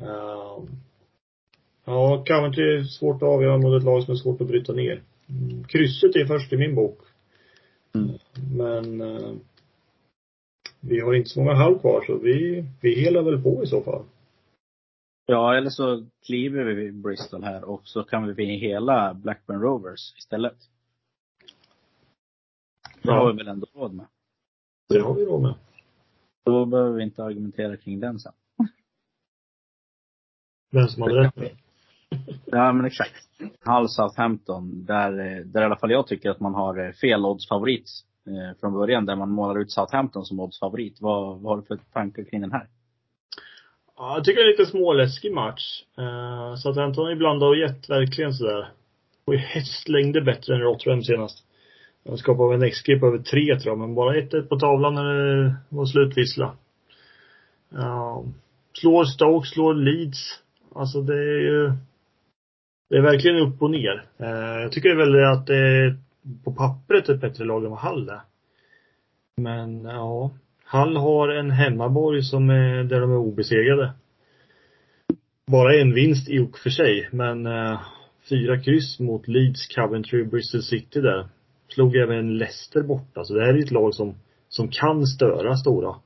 Eh, 0.03 0.59
Ja, 1.89 2.25
Coventry 2.27 2.79
är 2.79 2.85
svårt 2.85 3.17
att 3.17 3.29
avgöra 3.29 3.59
mot 3.59 3.81
ett 3.81 3.85
lag 3.85 4.03
som 4.03 4.13
är 4.13 4.17
svårt 4.17 4.41
att 4.41 4.47
bryta 4.47 4.73
ner. 4.73 5.03
Mm, 5.29 5.65
Krysset 5.65 6.17
är 6.17 6.27
först 6.27 6.53
i 6.53 6.57
min 6.57 6.75
bok. 6.75 6.99
Mm. 7.95 8.19
Men 8.57 9.01
eh, 9.01 9.33
vi 10.81 11.01
har 11.01 11.15
inte 11.15 11.31
så 11.31 11.41
många 11.41 11.55
halv 11.55 11.79
kvar 11.79 12.05
så 12.07 12.19
vi, 12.19 12.65
vi 12.81 12.95
helar 12.95 13.23
väl 13.23 13.43
på 13.43 13.65
i 13.65 13.67
så 13.67 13.83
fall. 13.83 14.05
Ja, 15.27 15.57
eller 15.57 15.71
så 15.71 16.07
kliver 16.27 16.65
vi 16.65 16.93
Bristol 16.93 17.43
här 17.43 17.65
och 17.65 17.81
så 17.85 18.03
kan 18.03 18.35
vi 18.35 18.45
hela 18.45 19.15
Blackburn 19.15 19.61
Rovers 19.61 20.15
istället. 20.19 20.57
Det 23.03 23.09
Ja. 23.09 23.13
har 23.15 23.33
vi 23.33 23.37
väl 23.37 23.49
ändå 23.49 23.67
råd 23.75 23.95
med. 23.95 24.07
Det 24.89 24.99
har 25.01 25.15
vi 25.15 25.25
råd 25.25 25.43
med. 25.43 25.55
Då 26.45 26.67
behöver 26.67 26.93
vi 26.93 27.03
inte 27.03 27.25
argumentera 27.25 27.77
kring 27.77 28.01
den 28.01 28.19
sen. 28.19 28.33
Vem 30.73 30.89
som 30.89 31.03
hade 31.03 31.15
rätt. 31.15 31.53
Ja 32.45 32.73
men 32.73 32.85
exakt. 32.87 33.29
Hull 33.65 33.89
Southampton, 33.89 34.85
där, 34.85 35.11
eh, 35.19 35.45
där 35.45 35.63
i 35.63 35.65
alla 35.65 35.77
fall 35.77 35.91
jag 35.91 36.07
tycker 36.07 36.31
att 36.31 36.41
man 36.41 36.55
har 36.55 36.87
eh, 36.87 36.93
fel 36.93 37.25
oddsfavorit 37.25 37.91
eh, 38.27 38.59
från 38.61 38.73
början. 38.73 39.07
Där 39.07 39.17
man 39.17 39.31
målar 39.31 39.61
ut 39.61 39.71
Southampton 39.73 40.25
som 40.25 40.41
oddsfavorit. 40.41 41.01
Vad, 41.01 41.41
vad 41.41 41.53
har 41.53 41.57
du 41.57 41.67
för 41.67 41.79
tankar 41.93 42.25
kring 42.25 42.41
den 42.41 42.53
här? 42.53 42.69
Ja, 43.97 44.15
jag 44.15 44.25
tycker 44.25 44.41
det 44.41 44.45
är 44.49 44.53
en 44.53 44.59
lite 44.59 44.71
småläskig 44.71 45.33
match. 45.35 45.83
Uh, 45.99 46.55
Southampton 46.57 47.11
ibland 47.13 47.43
har 47.43 47.57
gett 47.57 47.91
verkligen 47.91 48.35
sådär. 48.35 48.69
Och 49.25 49.35
i 49.35 49.37
hästlängder 49.37 50.21
bättre 50.21 50.55
än 50.55 50.61
Rotherham 50.61 51.03
senast. 51.03 51.47
De 52.07 52.19
skapade 52.19 52.55
en 52.55 52.71
XG 52.71 53.01
på 53.01 53.07
över 53.07 53.19
tre 53.19 53.59
tror 53.59 53.73
jag, 53.73 53.79
men 53.79 53.95
bara 53.95 54.15
1-1 54.15 54.43
på 54.49 54.59
tavlan 54.59 54.95
när 54.95 55.15
det 55.15 55.55
var 55.69 55.87
slutvissla. 55.87 56.57
Ja, 57.69 58.25
slår 58.73 59.05
Stoke, 59.05 59.47
slår 59.47 59.75
Leeds. 59.75 60.43
Alltså 60.75 61.03
det 61.03 61.15
är 61.15 61.41
ju 61.41 61.73
Det 62.91 62.97
är 62.97 63.03
verkligen 63.03 63.37
upp 63.37 63.63
och 63.63 63.71
ner. 63.71 64.05
Eh, 64.19 64.63
jag 64.63 64.73
tycker 64.73 64.97
väl 64.97 65.25
att 65.25 65.47
det 65.47 65.57
är 65.57 65.97
på 66.45 66.53
pappret 66.53 67.09
ett 67.09 67.21
bättre 67.21 67.45
lag 67.45 67.65
än 67.65 67.71
vad 67.71 67.79
Hall 67.79 68.09
är. 68.09 68.21
Men 69.37 69.85
ja, 69.85 70.31
Hall 70.65 70.97
har 70.97 71.29
en 71.29 71.51
hemmaborg 71.51 72.23
som 72.23 72.51
är, 72.51 72.85
där 72.85 73.01
de 73.01 73.11
är 73.11 73.17
obesegrade. 73.17 73.93
Bara 75.47 75.75
en 75.75 75.95
vinst 75.95 76.29
i 76.29 76.39
och 76.39 76.59
för 76.59 76.71
sig, 76.71 77.09
men 77.13 77.47
eh, 77.47 77.81
fyra 78.29 78.61
kryss 78.61 79.01
mot 79.01 79.29
Leeds, 79.29 79.67
Coventry 79.67 80.25
Bristol 80.25 80.63
City 80.63 81.01
där. 81.01 81.29
Slog 81.69 81.97
även 81.97 82.39
Leicester 82.39 82.83
borta, 82.83 83.25
så 83.25 83.35
det 83.35 83.45
här 83.45 83.55
är 83.55 83.63
ett 83.63 83.71
lag 83.71 83.95
som, 83.95 84.15
som 84.49 84.69
kan 84.69 85.07
störa 85.07 85.57
stora. 85.57 85.97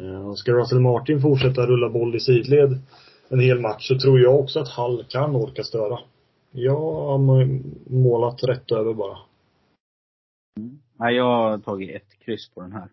Eh, 0.00 0.28
och 0.28 0.38
ska 0.38 0.52
Russell 0.52 0.80
Martin 0.80 1.20
fortsätta 1.20 1.66
rulla 1.66 1.88
boll 1.90 2.16
i 2.16 2.20
sidled 2.20 2.80
en 3.28 3.40
hel 3.40 3.60
match 3.60 3.88
så 3.88 3.98
tror 3.98 4.20
jag 4.20 4.40
också 4.40 4.60
att 4.60 4.68
Hall 4.68 5.04
kan 5.08 5.36
orka 5.36 5.62
störa. 5.62 5.98
Jag 6.50 6.80
har 6.80 7.18
målat 7.92 8.42
rätt 8.42 8.72
över 8.72 8.94
bara. 8.94 9.18
Mm. 10.56 10.78
Nej, 10.96 11.14
jag 11.14 11.24
har 11.24 11.58
tagit 11.58 11.96
ett 11.96 12.18
kryss 12.18 12.50
på 12.54 12.60
den 12.60 12.72
här. 12.72 12.88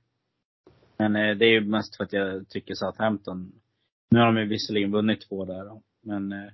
Men 0.98 1.15
eh, 1.15 1.38
det 1.38 1.46
är 1.46 1.50
ju 1.50 1.62
mest 1.62 1.96
för 1.96 2.04
att 2.04 2.13
jag 2.13 2.50
tycker 2.50 2.74
Southampton, 2.74 3.52
nu 4.12 4.20
har 4.20 4.26
de 4.26 4.38
ju 4.38 4.48
visserligen 4.48 4.92
vunnit 4.92 5.22
två 5.30 5.46
där 5.46 5.65
då, 5.65 5.82
men 6.02 6.32
eh, 6.32 6.52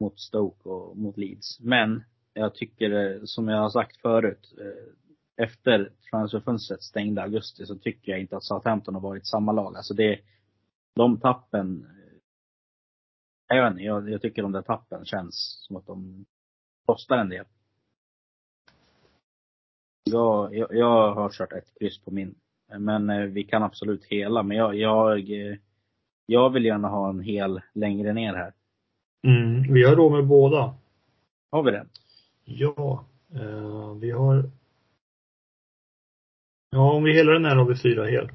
mot 0.00 0.20
Stoke 0.20 0.68
och 0.68 0.96
mot 0.96 1.16
Leeds. 1.16 1.60
Men 1.60 2.02
jag 2.34 2.54
tycker, 2.54 2.90
eh, 2.90 3.20
som 3.24 3.48
jag 3.48 3.58
har 3.58 3.70
sagt 3.70 3.96
förut, 3.96 4.54
eh, 4.60 5.44
efter 5.44 5.92
transferfönstret 6.10 6.82
stängde 6.82 7.22
augusti 7.22 7.66
så 7.66 7.78
tycker 7.78 8.12
jag 8.12 8.20
inte 8.20 8.36
att 8.36 8.44
Southampton 8.44 8.94
har 8.94 9.02
varit 9.02 9.26
samma 9.26 9.52
lag. 9.52 9.76
Alltså 9.76 9.94
det, 9.94 10.20
de 10.94 11.20
tappen, 11.20 11.86
eh, 13.50 13.56
jag 13.56 13.64
vet 13.64 13.72
inte, 13.72 13.82
jag, 13.82 14.10
jag 14.10 14.22
tycker 14.22 14.42
de 14.42 14.52
där 14.52 14.62
tappen 14.62 15.04
känns 15.04 15.64
som 15.66 15.76
att 15.76 15.86
de 15.86 16.24
kostar 16.86 17.18
en 17.18 17.28
del. 17.28 17.44
Jag, 20.04 20.56
jag, 20.56 20.74
jag 20.74 21.14
har 21.14 21.30
kört 21.30 21.52
ett 21.52 21.78
kryss 21.78 21.98
på 22.04 22.10
min. 22.10 22.34
Men 22.78 23.32
vi 23.32 23.44
kan 23.44 23.62
absolut 23.62 24.04
hela. 24.04 24.42
Men 24.42 24.56
jag, 24.56 24.74
jag, 24.74 25.30
jag 26.26 26.50
vill 26.50 26.64
gärna 26.64 26.88
ha 26.88 27.10
en 27.10 27.20
hel 27.20 27.60
längre 27.74 28.12
ner 28.12 28.34
här. 28.34 28.52
Mm, 29.26 29.72
vi 29.72 29.84
har 29.84 29.96
råd 29.96 30.12
med 30.12 30.26
båda. 30.26 30.74
Har 31.50 31.62
vi 31.62 31.70
det? 31.70 31.86
Ja, 32.44 33.04
eh, 33.34 33.94
vi 34.00 34.10
har 34.10 34.50
Ja, 36.70 36.92
om 36.92 37.04
vi 37.04 37.12
helar 37.12 37.32
den 37.32 37.44
här 37.44 37.56
har 37.56 37.64
vi 37.64 37.76
fyra 37.76 38.04
hel. 38.06 38.30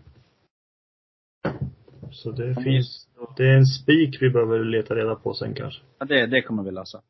Så 2.11 2.31
det 2.31 2.55
finns, 2.63 3.07
det 3.37 3.43
är 3.47 3.57
en 3.57 3.65
spik 3.65 4.21
vi 4.21 4.29
behöver 4.29 4.63
leta 4.63 4.95
reda 4.95 5.15
på 5.15 5.33
sen 5.33 5.53
kanske. 5.53 5.81
Ja, 5.97 6.05
det, 6.05 6.25
det 6.25 6.41
kommer 6.41 6.63
vi 6.63 6.71
lösa. 6.71 7.01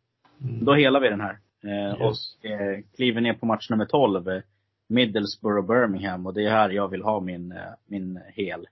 Mm. 0.42 0.66
Då 0.66 0.74
helar 0.74 1.00
vi 1.00 1.10
den 1.10 1.22
här. 1.22 1.40
Eh, 1.64 2.02
Yes. 2.02 2.02
Och 2.02 2.46
eh, 2.46 2.80
kliver 2.96 3.22
ner 3.22 3.34
på 3.34 3.46
match 3.46 3.70
nummer 3.70 3.86
12. 3.86 4.30
Eh, 4.30 4.42
Middlesbrough 4.90 5.68
Birmingham 5.68 6.26
och 6.26 6.34
det 6.34 6.46
är 6.46 6.50
här 6.50 6.70
jag 6.70 6.88
vill 6.88 7.04
ha 7.04 7.20
min, 7.20 7.52
eh, 7.52 7.74
min 7.86 8.20
hel. 8.34 8.68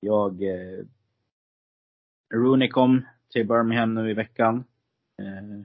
Jag, 0.00 0.42
eh, 0.42 0.84
Rooney 2.34 2.68
kom 2.68 3.06
till 3.32 3.46
Birmingham 3.48 3.94
nu 3.94 4.10
i 4.10 4.14
veckan. 4.14 4.64
Eh, 5.18 5.62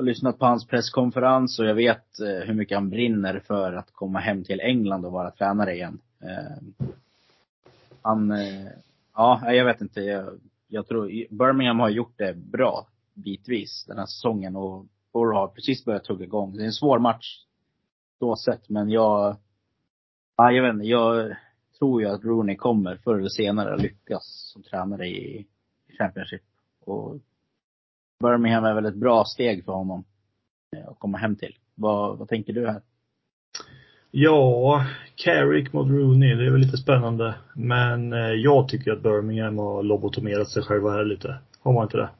har 0.00 0.04
lyssnat 0.04 0.38
på 0.38 0.46
hans 0.46 0.66
presskonferens 0.66 1.58
och 1.58 1.66
jag 1.66 1.74
vet 1.74 2.20
eh, 2.20 2.46
hur 2.46 2.54
mycket 2.54 2.76
han 2.76 2.90
brinner 2.90 3.40
för 3.46 3.72
att 3.72 3.92
komma 3.92 4.18
hem 4.18 4.44
till 4.44 4.60
England 4.60 5.04
och 5.04 5.12
vara 5.12 5.30
tränare 5.30 5.74
igen. 5.74 6.00
Eh, 6.22 6.86
han, 8.02 8.30
eh, 8.30 8.68
ja, 9.14 9.52
jag 9.52 9.64
vet 9.64 9.80
inte. 9.80 10.00
Jag, 10.00 10.40
jag 10.68 10.86
tror, 10.86 11.06
Birmingham 11.30 11.80
har 11.80 11.88
gjort 11.88 12.14
det 12.16 12.36
bra 12.36 12.86
bitvis 13.14 13.84
den 13.88 13.98
här 13.98 14.06
säsongen 14.06 14.56
och 14.56 14.86
Borough 15.12 15.38
har 15.38 15.48
precis 15.48 15.84
börjat 15.84 16.04
tugga 16.04 16.24
igång. 16.24 16.56
Det 16.56 16.62
är 16.62 16.66
en 16.66 16.72
svår 16.72 16.98
match 16.98 17.44
så 18.18 18.36
sett, 18.36 18.68
men 18.68 18.90
jag, 18.90 19.36
ja, 20.36 20.52
jag 20.52 20.62
vet 20.62 20.74
inte, 20.74 20.86
jag 20.86 21.36
tror 21.78 22.02
ju 22.02 22.08
att 22.08 22.24
Rooney 22.24 22.56
kommer 22.56 22.96
förr 22.96 23.18
eller 23.18 23.28
senare 23.28 23.76
lyckas 23.76 24.50
som 24.52 24.62
tränare 24.62 25.08
i 25.08 25.46
Championship. 25.98 26.42
Och 26.80 27.18
Birmingham 28.20 28.64
är 28.64 28.74
väl 28.74 28.86
ett 28.86 28.94
bra 28.94 29.24
steg 29.24 29.64
för 29.64 29.72
honom 29.72 30.04
eh, 30.76 30.88
att 30.88 30.98
komma 30.98 31.18
hem 31.18 31.36
till. 31.36 31.56
Vad, 31.74 32.18
vad 32.18 32.28
tänker 32.28 32.52
du 32.52 32.66
här? 32.66 32.82
Ja, 34.10 34.86
Carrick 35.14 35.72
mot 35.72 35.88
Rooney, 35.88 36.34
det 36.34 36.46
är 36.46 36.50
väl 36.50 36.60
lite 36.60 36.76
spännande. 36.76 37.34
Men 37.54 38.12
eh, 38.12 38.18
jag 38.18 38.68
tycker 38.68 38.92
att 38.92 39.02
Birmingham 39.02 39.58
har 39.58 39.82
lobotomerat 39.82 40.48
sig 40.48 40.62
själva 40.62 40.90
här 40.90 41.04
lite. 41.04 41.38
Har 41.62 41.72
man 41.72 41.82
inte 41.82 41.96
det? 41.96 42.10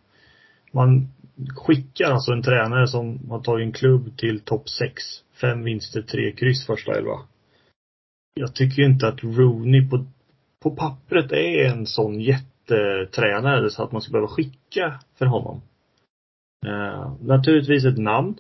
Man 0.72 1.08
skickar 1.56 2.10
alltså 2.10 2.32
en 2.32 2.42
tränare 2.42 2.88
som 2.88 3.30
har 3.30 3.40
tagit 3.40 3.66
en 3.66 3.72
klubb 3.72 4.16
till 4.16 4.40
topp 4.40 4.68
6. 4.68 5.02
Fem 5.40 5.64
vinster, 5.64 6.02
tre 6.02 6.32
kryss 6.32 6.66
första 6.66 6.92
elva. 6.92 7.18
Jag 8.34 8.54
tycker 8.54 8.82
inte 8.82 9.08
att 9.08 9.22
Rooney 9.22 9.88
på, 9.88 10.04
på 10.62 10.70
pappret 10.70 11.32
är 11.32 11.64
en 11.64 11.86
sån 11.86 12.20
jättetränare 12.20 13.70
så 13.70 13.82
att 13.82 13.92
man 13.92 14.02
ska 14.02 14.12
behöva 14.12 14.28
skicka 14.28 15.00
för 15.18 15.26
honom. 15.26 15.62
Eh, 16.66 17.12
naturligtvis 17.22 17.84
ett 17.84 17.98
namn. 17.98 18.34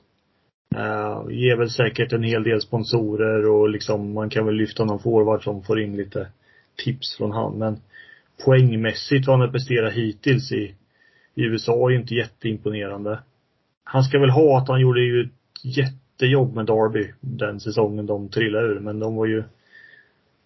Uh, 0.76 1.32
ger 1.32 1.56
väl 1.56 1.70
säkert 1.70 2.12
en 2.12 2.22
hel 2.22 2.42
del 2.42 2.60
sponsorer 2.60 3.48
och 3.48 3.68
liksom 3.68 4.12
man 4.12 4.30
kan 4.30 4.46
väl 4.46 4.54
lyfta 4.54 4.84
någon 4.84 4.98
forward 4.98 5.44
som 5.44 5.62
får 5.62 5.80
in 5.80 5.96
lite 5.96 6.28
tips 6.76 7.16
från 7.16 7.32
han. 7.32 7.58
Men 7.58 7.76
poängmässigt 8.44 9.26
vad 9.26 9.38
han 9.38 9.46
har 9.46 9.52
presterat 9.52 9.92
hittills 9.92 10.52
i, 10.52 10.74
i 11.34 11.42
USA 11.42 11.86
är 11.86 11.90
ju 11.90 12.00
inte 12.00 12.14
jätteimponerande. 12.14 13.18
Han 13.84 14.02
ska 14.02 14.18
väl 14.18 14.30
ha 14.30 14.58
att 14.58 14.68
han 14.68 14.80
gjorde 14.80 15.00
ju 15.00 15.20
ett 15.24 15.32
jättejobb 15.64 16.54
med 16.54 16.66
Derby 16.66 17.12
den 17.20 17.60
säsongen 17.60 18.06
de 18.06 18.28
trillade 18.28 18.66
ur. 18.66 18.80
Men 18.80 18.98
de 18.98 19.16
var 19.16 19.26
ju 19.26 19.44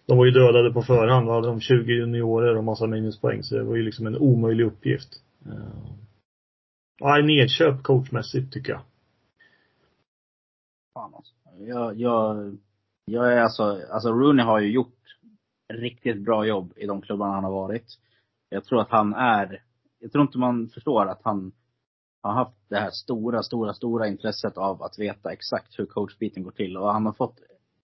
de 0.05 0.17
var 0.17 0.25
ju 0.25 0.31
dödade 0.31 0.73
på 0.73 0.81
förhand. 0.81 1.27
Då 1.27 1.33
hade 1.33 1.47
de 1.47 1.61
20 1.61 1.93
juniorer 1.93 2.57
och 2.57 2.63
massa 2.63 2.87
minuspoäng. 2.87 3.43
Så 3.43 3.55
det 3.55 3.63
var 3.63 3.75
ju 3.75 3.83
liksom 3.83 4.07
en 4.07 4.17
omöjlig 4.17 4.65
uppgift. 4.65 5.09
Eh, 5.45 6.04
Nej, 7.01 7.19
ja, 7.19 7.25
nedköp 7.25 7.83
coachmässigt 7.83 8.53
tycker 8.53 8.71
jag. 8.71 8.81
Fan 10.93 11.13
alltså. 11.15 11.33
Jag, 11.59 11.99
jag, 11.99 12.57
jag 13.05 13.33
är 13.33 13.37
alltså, 13.37 13.81
alltså 13.91 14.09
Rooney 14.09 14.45
har 14.45 14.59
ju 14.59 14.71
gjort 14.71 15.17
riktigt 15.73 16.21
bra 16.21 16.45
jobb 16.45 16.73
i 16.75 16.85
de 16.85 17.01
klubbarna 17.01 17.33
han 17.33 17.43
har 17.43 17.51
varit. 17.51 17.85
Jag 18.49 18.65
tror 18.65 18.81
att 18.81 18.89
han 18.89 19.13
är, 19.13 19.63
jag 19.99 20.11
tror 20.11 20.21
inte 20.21 20.37
man 20.37 20.69
förstår 20.69 21.05
att 21.05 21.21
han 21.23 21.51
har 22.21 22.33
haft 22.33 22.57
det 22.69 22.79
här 22.79 22.91
stora, 22.91 23.43
stora, 23.43 23.73
stora 23.73 24.07
intresset 24.07 24.57
av 24.57 24.83
att 24.83 24.99
veta 24.99 25.33
exakt 25.33 25.79
hur 25.79 25.85
coachbiten 25.85 26.43
går 26.43 26.51
till. 26.51 26.77
Och 26.77 26.93
han 26.93 27.05
har 27.05 27.13
fått, 27.13 27.39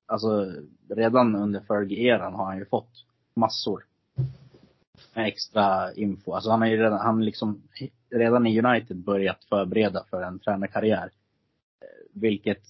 alltså 0.06 0.54
redan 0.90 1.36
under 1.36 1.60
Fergie-eran 1.60 2.34
har 2.34 2.46
han 2.46 2.58
ju 2.58 2.66
fått 2.66 3.06
massor 3.34 3.86
med 5.14 5.28
extra 5.28 5.94
info. 5.94 6.34
Alltså 6.34 6.50
han 6.50 6.62
har 6.62 6.68
ju 6.68 6.78
redan, 6.78 7.00
han 7.00 7.26
liksom, 7.26 7.62
redan 8.12 8.48
i 8.48 8.62
United 8.62 8.98
börjat 8.98 9.44
förbereda 9.50 10.04
för 10.10 10.22
en 10.22 10.40
tränarkarriär. 10.40 11.10
Vilket 12.14 12.62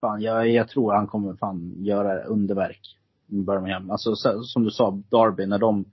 fan, 0.00 0.22
jag, 0.22 0.48
jag 0.48 0.68
tror 0.68 0.92
han 0.92 1.06
kommer 1.06 1.34
fan 1.34 1.74
göra 1.84 2.22
underverk 2.22 2.96
i 3.26 3.40
Birmingham. 3.42 3.90
Alltså 3.90 4.14
som 4.42 4.64
du 4.64 4.70
sa, 4.70 4.90
Derby, 4.90 5.46
när 5.46 5.58
de 5.58 5.84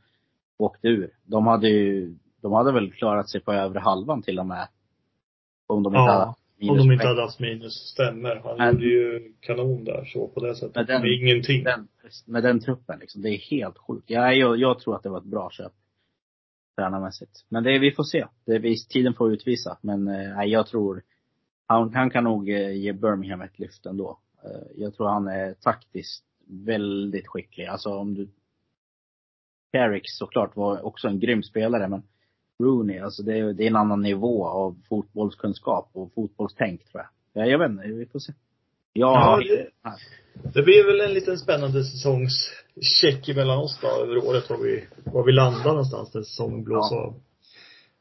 åkte 0.57 0.88
ur. 0.88 1.09
De 1.24 1.47
hade 1.47 1.70
ju, 1.70 2.16
de 2.41 2.53
hade 2.53 2.72
väl 2.72 2.91
klarat 2.93 3.30
sig 3.30 3.41
på 3.41 3.53
övre 3.53 3.80
halvan 3.80 4.22
till 4.22 4.39
och 4.39 4.45
med. 4.45 4.68
Om 5.68 5.84
de 5.84 5.89
inte 5.95 5.97
Ja, 5.99 6.36
hade 6.59 6.72
Om 6.72 6.78
de 6.78 6.91
inte 6.93 7.07
hade 7.07 7.22
haft 7.22 7.39
minus, 7.39 7.74
stämmer. 7.74 8.36
Han 8.43 8.57
Men- 8.57 8.74
gjorde 8.74 8.86
ju 8.86 9.34
kanon 9.39 9.84
där 9.84 10.05
så 10.05 10.28
på 10.28 10.39
det 10.39 10.55
sättet. 10.55 10.76
Men 10.76 10.86
den- 10.86 11.01
med 11.01 11.11
ingenting. 11.11 11.63
Den, 11.63 11.88
med 12.26 12.43
den 12.43 12.59
truppen 12.59 12.99
liksom. 12.99 13.22
Det 13.22 13.30
är 13.30 13.38
helt 13.38 13.78
sjukt. 13.78 14.09
Jag, 14.09 14.36
jag, 14.38 14.57
jag 14.57 14.80
tror 14.80 14.95
att 14.95 15.03
det 15.03 15.09
var 15.09 15.18
ett 15.18 15.24
bra 15.24 15.49
köp. 15.51 15.72
Tränarmässigt. 16.76 17.45
Men 17.49 17.63
det, 17.63 17.80
vi 17.80 17.91
får 17.91 18.03
se. 18.03 18.26
Det, 18.45 18.76
tiden 18.89 19.13
får 19.13 19.34
utvisa. 19.34 19.78
Men 19.82 20.07
eh, 20.07 20.43
jag 20.45 20.67
tror, 20.67 21.03
han, 21.67 21.93
han 21.93 22.09
kan 22.09 22.23
nog 22.23 22.49
eh, 22.49 22.71
ge 22.71 22.93
Birmingham 22.93 23.41
ett 23.41 23.59
lyft 23.59 23.86
ändå. 23.86 24.19
Eh, 24.43 24.67
jag 24.76 24.93
tror 24.93 25.07
han 25.07 25.28
är 25.28 25.53
taktiskt 25.53 26.23
väldigt 26.47 27.28
skicklig. 27.28 27.65
Alltså 27.65 27.89
om 27.89 28.13
du 28.13 28.30
Carrick 29.71 30.03
såklart 30.05 30.55
var 30.55 30.86
också 30.86 31.07
en 31.07 31.19
grym 31.19 31.43
spelare 31.43 31.88
men 31.88 32.03
Rooney, 32.63 32.99
alltså 32.99 33.23
det 33.23 33.38
är, 33.39 33.53
det 33.53 33.63
är 33.63 33.67
en 33.67 33.76
annan 33.76 34.01
nivå 34.01 34.45
av 34.47 34.78
fotbollskunskap 34.89 35.89
och 35.93 36.13
fotbollstänk 36.13 36.86
tror 36.91 37.03
jag. 37.03 37.43
Ja, 37.43 37.49
jag 37.51 37.59
vet 37.59 37.69
inte, 37.69 37.88
vi 37.88 38.05
får 38.05 38.19
se. 38.19 38.34
Ja, 38.93 39.19
har 39.19 39.39
det- 39.43 39.69
Det 40.53 40.63
blir 40.63 40.86
väl 40.86 41.09
en 41.09 41.13
liten 41.13 41.38
spännande 41.38 41.84
säsongscheck 42.76 43.30
emellan 43.30 43.57
oss 43.57 43.80
då 43.82 43.88
över 43.88 44.17
året 44.17 44.49
var 44.49 44.57
vi, 44.57 44.84
var 45.03 45.23
vi 45.23 45.32
landar 45.32 45.65
någonstans 45.71 46.13
när 46.13 46.21
säsongen 46.21 46.63
blåser 46.63 46.95
Ja. 46.95 47.01
av. 47.01 47.15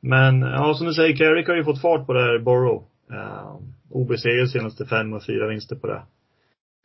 Men 0.01 0.41
ja, 0.41 0.75
som 0.75 0.87
du 0.87 0.95
säger, 0.95 1.16
Carrick 1.16 1.49
har 1.49 1.57
ju 1.57 1.64
fått 1.64 1.81
fart 1.81 2.07
på 2.07 2.12
det 2.12 2.20
här 2.22 2.39
Borough. 2.39 2.85
Uh, 3.12 3.57
obesegrad 3.91 4.51
senaste 4.51 4.87
fem 4.87 5.12
och 5.12 5.25
fyra 5.27 5.49
vinster 5.49 5.77
på 5.77 5.87
det. 5.87 6.03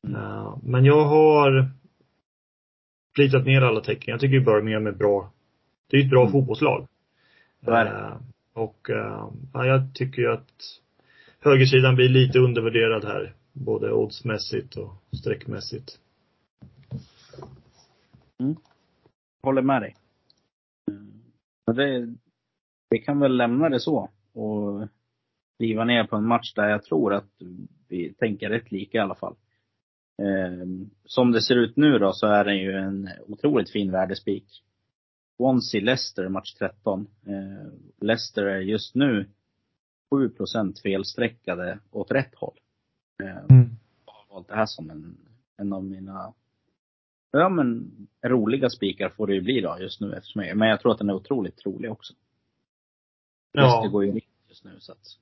Eh, 0.08 0.58
men 0.64 0.86
jag 0.86 1.04
har 1.06 1.70
plitat 3.16 3.46
ner 3.46 3.62
alla 3.62 3.82
tecken. 3.82 4.12
Jag 4.12 4.20
tycker 4.20 4.40
Birmingham 4.40 4.88
är 4.88 4.92
bra. 4.92 5.32
Det 5.90 5.98
är 5.98 6.04
ett 6.04 6.10
bra 6.10 6.22
Mm. 6.22 6.32
fotbollslag. 6.32 6.88
Eh, 7.68 8.18
och 8.54 8.90
eh, 8.90 9.30
ja, 9.54 9.66
jag 9.66 9.82
tycker 9.96 10.22
ju 10.22 10.32
att 10.32 10.80
högersidan 11.40 11.96
blir 11.96 12.10
lite 12.10 12.40
undervärderad 12.40 13.06
här. 13.06 13.34
Både 13.54 13.92
oddsmässigt 13.92 14.76
och 14.76 14.94
streckmässigt. 15.22 16.00
Håller 19.42 19.62
med 19.62 19.82
dig. 19.82 19.96
Men 21.68 21.76
det, 21.76 22.16
vi 22.90 23.00
kan 23.00 23.20
väl 23.20 23.38
lämna 23.38 23.70
det 23.70 23.80
så 23.80 24.10
och 24.34 24.88
kliva 25.58 25.84
ner 25.84 26.04
på 26.04 26.16
en 26.16 26.28
match 26.28 26.54
där 26.54 26.70
jag 26.70 26.84
tror 26.84 27.14
att 27.14 27.30
vi 27.88 28.14
tänker 28.14 28.50
rätt 28.50 28.72
lika 28.72 28.98
i 28.98 29.02
alla 29.02 29.16
fall. 29.16 29.36
Eh, 30.22 30.68
som 31.06 31.32
det 31.32 31.42
ser 31.42 31.56
ut 31.56 31.78
nu 31.78 32.00
då 32.00 32.14
så 32.14 32.28
är 32.28 32.46
det 32.46 32.56
ju 32.56 32.72
en 32.72 33.10
otroligt 33.28 33.72
fin 33.72 33.92
värdespik. 33.92 34.64
Swansea-Leicester 35.38 36.30
match 36.30 36.54
13. 36.54 37.08
Eh, 37.26 37.72
Leicester 38.02 38.44
är 38.44 38.60
just 38.60 38.96
nu 38.96 39.30
7 40.10 40.32
felstreckade 40.84 41.80
åt 41.92 42.12
rätt 42.12 42.36
håll. 42.36 42.60
Eh, 43.24 43.28
jag 44.06 44.14
har 44.14 44.36
valt 44.36 44.48
det 44.48 44.56
här 44.56 44.66
som 44.66 44.90
en, 44.90 45.18
en 45.58 45.74
av 45.74 45.84
mina 45.84 46.34
Ja 47.32 47.50
men 47.50 47.92
roliga 48.26 48.70
spikar 48.70 49.10
får 49.10 49.28
det 49.28 49.34
ju 49.34 49.42
bli 49.42 49.62
då 49.62 49.78
just 49.80 50.02
nu 50.02 50.14
eftersom 50.14 50.44
jag, 50.44 50.58
men 50.58 50.68
jag 50.68 50.82
tror 50.82 50.92
att 50.92 50.98
den 50.98 51.10
är 51.10 51.14
otroligt 51.14 51.58
trolig 51.58 51.92
också. 51.92 52.14
Ja. 53.52 53.88
går 53.92 54.06
ju 54.06 54.12
riktigt 54.12 54.50
just 54.50 54.66
nu 54.66 54.72
så 54.80 54.92
att. 54.92 55.18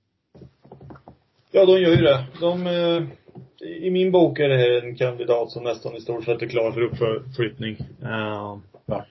Ja, 1.51 1.65
de 1.65 1.81
gör 1.81 1.89
ju 1.89 2.01
det. 2.01 2.23
De, 2.39 2.67
eh, 2.67 3.03
I 3.67 3.91
min 3.91 4.11
bok 4.11 4.39
är 4.39 4.49
det 4.49 4.57
här 4.57 4.81
en 4.85 4.95
kandidat 4.95 5.51
som 5.51 5.63
nästan 5.63 5.95
i 5.95 6.01
stort 6.01 6.25
sett 6.25 6.41
är 6.41 6.47
klar 6.47 6.71
för 6.71 6.81
uppflyttning. 6.81 7.77
Eh, 8.01 8.57
Ja. 8.85 9.05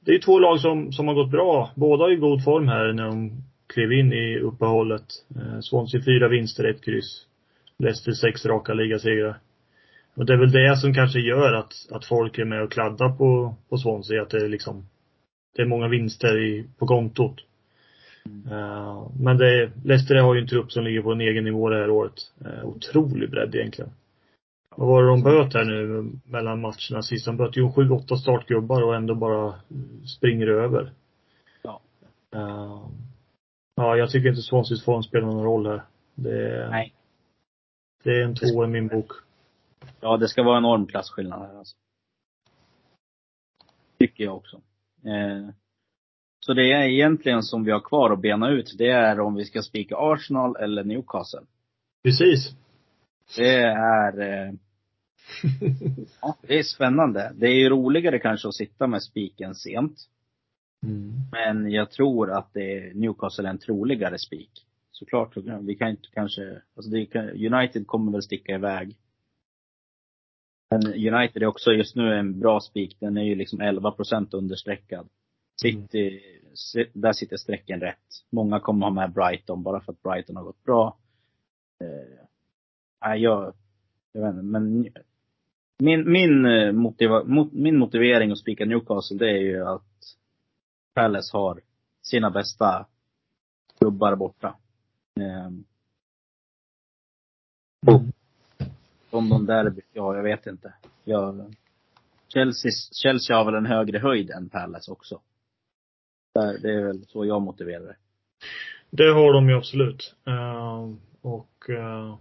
Det 0.00 0.14
är 0.14 0.18
två 0.18 0.38
lag 0.38 0.60
som, 0.60 0.92
som 0.92 1.08
har 1.08 1.14
gått 1.14 1.30
bra. 1.30 1.70
Båda 1.74 2.04
har 2.04 2.10
ju 2.10 2.20
god 2.20 2.44
form 2.44 2.68
här 2.68 2.92
när 2.92 3.06
de 3.06 3.30
klev 3.66 3.92
in 3.92 4.12
i 4.12 4.38
uppehållet. 4.38 5.06
Eh, 5.36 5.60
Swansea 5.60 6.00
fyra 6.04 6.28
vinster, 6.28 6.64
ett 6.64 6.84
kryss. 6.84 7.26
Leicester 7.78 8.12
sex 8.12 8.46
raka 8.46 8.74
ligasegrar. 8.74 9.38
Och 10.18 10.26
det 10.26 10.32
är 10.32 10.36
väl 10.36 10.52
det 10.52 10.76
som 10.76 10.94
kanske 10.94 11.20
gör 11.20 11.52
att, 11.52 11.72
att 11.90 12.04
folk 12.04 12.38
är 12.38 12.44
med 12.44 12.62
och 12.62 12.72
kladdar 12.72 13.08
på, 13.08 13.54
på 13.68 13.78
Swansea. 13.78 14.22
Att 14.22 14.30
det 14.30 14.44
är 14.44 14.48
liksom, 14.48 14.86
det 15.56 15.62
är 15.62 15.66
många 15.66 15.88
vinster 15.88 16.38
i, 16.38 16.66
på 16.78 16.86
kontot. 16.86 17.40
Eh, 18.50 19.08
men 19.20 19.36
det, 19.36 19.70
Leicester 19.84 20.14
har 20.14 20.34
ju 20.34 20.40
en 20.40 20.46
trupp 20.46 20.72
som 20.72 20.84
ligger 20.84 21.02
på 21.02 21.12
en 21.12 21.20
egen 21.20 21.44
nivå 21.44 21.68
det 21.68 21.76
här 21.76 21.90
året. 21.90 22.32
Uh, 22.44 22.64
otrolig 22.64 23.30
bredd 23.30 23.54
egentligen. 23.54 23.90
Vad 24.76 24.88
var 24.88 25.02
det 25.02 25.08
de 25.08 25.22
böt 25.22 25.54
här 25.54 25.64
nu 25.64 26.10
mellan 26.24 26.60
matcherna 26.60 27.02
sist? 27.02 27.26
De 27.26 27.36
böt 27.36 27.56
ju 27.56 27.72
sju, 27.72 27.90
åtta 27.90 28.16
startgubbar 28.16 28.82
och 28.82 28.96
ändå 28.96 29.14
bara 29.14 29.54
springer 30.16 30.46
över. 30.46 30.92
Ja. 31.62 31.80
Eh, 32.34 32.82
ja, 33.76 33.96
jag 33.96 34.10
tycker 34.10 34.28
inte 34.28 34.42
Swanseas 34.42 34.84
form 34.84 35.02
spelar 35.02 35.26
någon 35.26 35.44
roll 35.44 35.66
här. 35.66 35.82
Det, 36.14 36.68
Nej. 36.70 36.94
Det 38.04 38.10
är 38.10 38.22
en 38.22 38.34
två 38.34 38.64
i 38.64 38.66
min 38.66 38.88
bok. 38.88 39.12
Ja, 40.00 40.16
det 40.16 40.28
ska 40.28 40.42
vara 40.42 40.58
enorm 40.58 40.86
klasskillnad 40.86 41.40
här 41.40 41.58
alltså. 41.58 41.76
Tycker 43.98 44.24
jag 44.24 44.36
också. 44.36 44.56
Eh, 45.04 45.48
så 46.40 46.54
det 46.54 46.72
är 46.72 46.82
egentligen 46.82 47.42
som 47.42 47.64
vi 47.64 47.70
har 47.70 47.80
kvar 47.80 48.10
att 48.10 48.20
bena 48.20 48.50
ut, 48.50 48.74
det 48.78 48.90
är 48.90 49.20
om 49.20 49.34
vi 49.34 49.44
ska 49.44 49.62
spika 49.62 49.96
Arsenal 49.98 50.56
eller 50.56 50.84
Newcastle. 50.84 51.40
Precis. 52.02 52.56
Det 53.36 53.56
är, 53.62 54.20
eh, 54.20 54.52
ja, 56.20 56.36
det 56.42 56.58
är 56.58 56.62
spännande. 56.62 57.32
Det 57.36 57.46
är 57.46 57.54
ju 57.54 57.68
roligare 57.68 58.18
kanske 58.18 58.48
att 58.48 58.54
sitta 58.54 58.86
med 58.86 59.02
spiken 59.02 59.54
sent. 59.54 60.08
Mm. 60.86 61.12
Men 61.32 61.70
jag 61.70 61.90
tror 61.90 62.30
att 62.30 62.52
det 62.52 62.78
är 62.78 62.94
Newcastle 62.94 63.48
är 63.48 63.50
en 63.50 63.58
troligare 63.58 64.18
spik. 64.18 64.64
Såklart, 64.90 65.36
vi 65.60 65.74
kan 65.74 65.88
inte 65.88 66.08
kanske, 66.12 66.62
alltså 66.76 66.90
det 66.90 67.16
United 67.54 67.86
kommer 67.86 68.12
väl 68.12 68.22
sticka 68.22 68.54
iväg. 68.54 68.96
Men 70.70 70.86
United 70.86 71.42
är 71.42 71.46
också 71.46 71.70
just 71.70 71.96
nu 71.96 72.14
en 72.14 72.40
bra 72.40 72.60
spik. 72.60 72.96
Den 73.00 73.16
är 73.16 73.22
ju 73.22 73.34
liksom 73.34 73.60
11 73.60 73.90
procent 73.90 74.34
understreckad. 74.34 75.08
City, 75.60 76.20
si- 76.54 76.90
där 76.92 77.12
sitter 77.12 77.36
strecken 77.36 77.80
rätt. 77.80 78.24
Många 78.30 78.60
kommer 78.60 78.86
ha 78.86 78.92
med 78.94 79.12
Brighton 79.12 79.62
bara 79.62 79.80
för 79.80 79.92
att 79.92 80.02
Brighton 80.02 80.36
har 80.36 80.44
gått 80.44 80.64
bra. 80.64 80.96
Eh, 81.80 82.24
nej, 83.04 83.20
jag, 83.22 83.54
jag 84.12 84.20
vet 84.22 84.30
inte, 84.30 84.42
men 84.42 84.88
min, 85.78 86.12
min, 86.12 86.46
eh, 86.46 86.72
motiva, 86.72 87.24
mot, 87.24 87.52
min 87.52 87.78
motivering 87.78 88.30
att 88.32 88.38
spika 88.38 88.64
Newcastle 88.64 89.16
det 89.18 89.30
är 89.30 89.40
ju 89.42 89.64
att 89.66 89.82
Palace 90.94 91.36
har 91.36 91.60
sina 92.02 92.30
bästa 92.30 92.86
klubbar 93.78 94.16
borta. 94.16 94.56
Eh, 95.20 95.50
och 97.94 98.02
London 99.10 99.46
Derby, 99.46 99.80
ja 99.92 100.16
jag 100.16 100.22
vet 100.22 100.46
inte. 100.46 100.72
Jag, 101.04 101.54
Chelsea, 102.28 102.70
Chelsea 103.02 103.36
har 103.36 103.44
väl 103.44 103.54
en 103.54 103.66
högre 103.66 103.98
höjd 103.98 104.30
än 104.30 104.48
Palace 104.48 104.92
också. 104.92 105.20
Det 106.62 106.72
är 106.72 106.86
väl 106.86 107.04
så 107.06 107.24
jag 107.24 107.42
motiverar 107.42 107.84
det. 107.84 107.96
Det 108.90 109.12
har 109.12 109.32
de 109.32 109.48
ju 109.48 109.56
absolut. 109.56 110.14
Eh, 110.26 110.88
och 111.22 111.70
eh, 111.70 112.16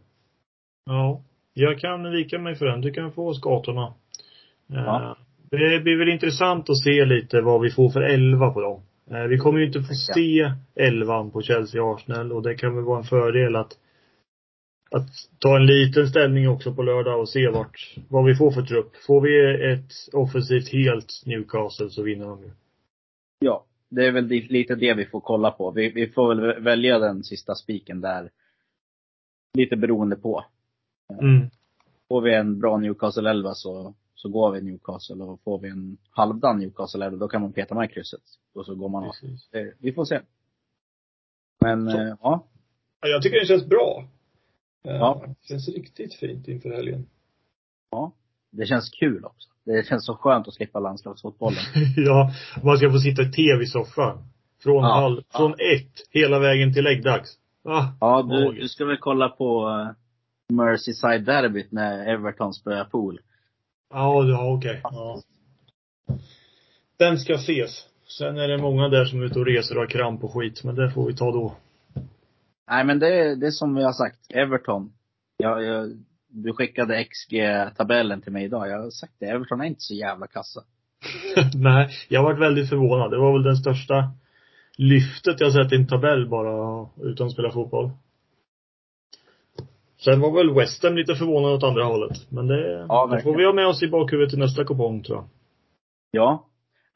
ja, 0.85 1.21
jag 1.53 1.79
kan 1.79 2.11
vika 2.11 2.39
mig 2.39 2.55
för 2.55 2.65
den. 2.65 2.81
Du 2.81 2.91
kan 2.91 3.11
få 3.11 3.33
skatorna. 3.33 3.93
Eh, 4.69 4.83
Ja. 4.85 5.17
Det 5.49 5.79
blir 5.83 5.97
väl 5.97 6.09
intressant 6.09 6.69
att 6.69 6.77
se 6.77 7.05
lite 7.05 7.41
vad 7.41 7.61
vi 7.61 7.71
får 7.71 7.89
för 7.89 8.01
elva 8.01 8.49
på 8.49 8.61
dem. 8.61 8.81
Eh, 9.11 9.23
vi 9.23 9.38
kommer 9.38 9.59
ju 9.59 9.65
inte 9.65 9.81
få 9.81 9.93
se 9.93 10.51
elvan 10.75 11.31
på 11.31 11.41
Chelsea 11.41 11.93
Arsenal 11.93 12.31
och 12.31 12.43
det 12.43 12.55
kan 12.55 12.75
väl 12.75 12.83
vara 12.83 12.97
en 12.97 13.03
fördel 13.03 13.55
att 13.55 13.73
att 14.91 15.07
ta 15.39 15.55
en 15.55 15.65
liten 15.65 16.07
ställning 16.07 16.49
också 16.49 16.73
på 16.73 16.83
lördag 16.83 17.19
och 17.19 17.29
se 17.29 17.49
vart, 17.49 17.95
vad 18.09 18.25
vi 18.25 18.35
får 18.35 18.51
för 18.51 18.61
trupp. 18.61 18.95
Får 19.07 19.21
vi 19.21 19.63
ett 19.73 20.13
offensivt 20.13 20.69
helt 20.69 21.23
Newcastle 21.25 21.89
så 21.89 22.03
vinner 22.03 22.25
de 22.25 22.43
ju. 22.43 22.51
Ja, 23.39 23.65
det 23.89 24.05
är 24.05 24.11
väl 24.11 24.25
lite 24.27 24.75
det 24.75 24.93
vi 24.93 25.05
får 25.05 25.19
kolla 25.21 25.51
på. 25.51 25.71
Vi, 25.71 25.89
vi 25.89 26.07
får 26.07 26.35
väl 26.35 26.63
välja 26.63 26.99
den 26.99 27.23
sista 27.23 27.55
spiken 27.55 28.01
där. 28.01 28.31
Lite 29.53 29.75
beroende 29.75 30.15
på. 30.15 30.45
Mm. 31.21 31.49
Får 32.07 32.21
vi 32.21 32.33
en 32.35 32.59
bra 32.59 32.77
Newcastle 32.77 33.29
11 33.29 33.53
så, 33.53 33.93
så 34.15 34.29
går 34.29 34.51
vi 34.51 34.61
Newcastle. 34.61 35.23
Och 35.23 35.41
får 35.43 35.59
vi 35.59 35.69
en 35.69 35.97
halvdan 36.09 36.59
Newcastle 36.59 37.05
11 37.05 37.17
då 37.17 37.27
kan 37.27 37.41
man 37.41 37.53
peta 37.53 37.75
med 37.75 37.91
krysset. 37.91 38.23
Och 38.53 38.65
så 38.65 38.75
går 38.75 38.89
man 38.89 39.03
av. 39.03 39.11
Vi 39.79 39.93
får 39.93 40.05
se. 40.05 40.19
Men 41.61 41.89
Så. 41.91 41.97
eh, 41.97 42.15
ja, 42.21 42.47
Ja, 43.01 43.07
jag 43.07 43.21
tycker 43.21 43.39
det 43.39 43.45
känns 43.45 43.65
bra. 43.65 44.07
Eh, 44.84 44.95
Ja. 44.95 45.23
Det 45.25 45.47
känns 45.47 45.67
riktigt 45.69 46.13
fint 46.13 46.47
inför 46.47 46.69
helgen. 46.69 47.05
ja. 47.91 48.11
Det 48.51 48.65
känns 48.65 48.89
kul 48.89 49.25
också. 49.25 49.49
Det 49.65 49.88
känns 49.88 50.05
så 50.05 50.15
skönt 50.15 50.47
att 50.47 50.53
slippa 50.53 50.80
landslagsfotbollen. 50.80 51.59
ja, 51.97 52.32
man 52.63 52.78
ska 52.78 52.91
få 52.91 52.99
sitta 52.99 53.21
i 53.21 53.32
tv-soffan. 53.32 54.17
Från, 54.63 54.84
Ja, 54.84 54.93
halv, 54.93 55.21
ja. 55.34 55.38
från 55.39 55.51
ett 55.53 55.93
hela 56.09 56.39
vägen 56.39 56.73
till 56.73 56.84
läggdags. 56.84 57.38
Ah, 57.63 57.86
Ja, 58.01 58.21
du, 58.23 58.51
du 58.61 58.67
ska 58.69 58.86
väl 58.86 58.97
kolla 58.97 59.30
på 59.30 59.67
uh, 59.69 59.89
Merseyside 60.53 61.25
derbyt 61.25 61.71
när 61.71 62.07
Everton 62.13 62.53
spöar 62.53 62.86
pool. 62.86 63.19
Ja, 63.89 64.23
ja 64.25 64.53
okej. 64.53 64.80
Ja. 64.84 65.21
Den 66.97 67.19
ska 67.19 67.34
ses. 67.34 67.86
Sen 68.17 68.38
är 68.38 68.47
det 68.47 68.57
många 68.57 68.89
där 68.89 69.05
som 69.05 69.21
är 69.21 69.25
ute 69.25 69.39
och 69.39 69.45
reser 69.45 69.75
och 69.75 69.82
har 69.82 69.88
kramp 69.89 70.23
och 70.23 70.34
skit, 70.34 70.63
men 70.63 70.75
det 70.75 70.91
får 70.91 71.07
vi 71.07 71.15
ta 71.15 71.32
då. 71.32 71.55
Nej 72.70 72.86
men 72.86 72.99
det, 72.99 73.07
är- 73.20 73.36
det 73.36 73.47
är 73.47 73.51
som 73.51 73.76
vi 73.76 73.84
har 73.84 73.93
sagt, 73.93 74.20
Everton. 74.30 74.93
Jag, 75.38 75.63
jag, 75.63 75.89
du 76.30 76.53
skickade 76.53 77.03
XG-tabellen 77.03 78.22
till 78.22 78.32
mig 78.32 78.45
idag. 78.45 78.70
Jag 78.70 78.82
har 78.82 78.89
sagt 78.89 79.13
det, 79.20 79.26
Everton 79.26 79.61
är 79.61 79.65
inte 79.65 79.82
så 79.82 79.93
jävla 79.93 80.28
kassa. 80.28 80.61
Nej, 81.55 81.89
jag 82.09 82.24
varit 82.24 82.39
väldigt 82.39 82.70
förvånad. 82.70 83.11
Det 83.11 83.18
var 83.18 83.34
väl 83.34 83.43
den 83.43 83.57
största 83.57 84.11
lyftet 84.78 85.39
jag 85.39 85.53
sett 85.53 85.72
i 85.74 85.76
en 85.76 85.88
tabell 85.88 86.30
bara 86.30 86.88
utan 87.01 87.28
att 87.28 87.34
spela 87.34 87.51
fotboll. 87.51 87.89
Sen 89.99 90.22
var 90.22 90.32
väl 90.32 90.53
West 90.55 90.84
Ham 90.84 90.95
lite 90.97 91.15
förvånad 91.15 91.51
åt 91.51 91.63
andra 91.63 91.84
hållet. 91.84 92.32
Men 92.32 92.47
det, 92.47 92.86
Ja, 92.89 93.07
det 93.07 93.22
får 93.22 93.38
vi 93.38 93.45
ha 93.45 93.53
med 93.53 93.68
oss 93.68 93.84
i 93.84 93.88
bakhuvudet 93.88 94.30
till 94.30 94.39
nästa 94.39 94.63
kupong 94.63 95.03
tror 95.03 95.18
jag. 95.18 95.28
Ja. 96.11 96.47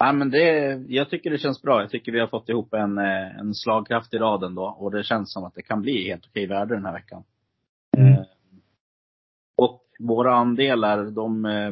Nej 0.03 0.13
men 0.13 0.29
det, 0.29 0.73
jag 0.87 1.09
tycker 1.09 1.29
det 1.29 1.37
känns 1.37 1.61
bra. 1.61 1.81
Jag 1.81 1.89
tycker 1.89 2.11
vi 2.11 2.19
har 2.19 2.27
fått 2.27 2.49
ihop 2.49 2.73
en, 2.73 2.97
eh, 2.97 3.39
en 3.39 3.53
slagkraft 3.53 4.13
i 4.13 4.17
raden 4.17 4.55
då. 4.55 4.63
Och 4.63 4.91
det 4.91 5.03
känns 5.03 5.33
som 5.33 5.43
att 5.43 5.55
det 5.55 5.61
kan 5.61 5.81
bli 5.81 6.07
helt 6.07 6.25
okej 6.25 6.47
värde 6.47 6.75
den 6.75 6.85
här 6.85 6.93
veckan. 6.93 7.23
Mm. 7.97 8.13
Eh, 8.13 8.25
och 9.55 9.85
våra 9.99 10.35
andelar, 10.35 11.03
de, 11.05 11.45
eh, 11.45 11.71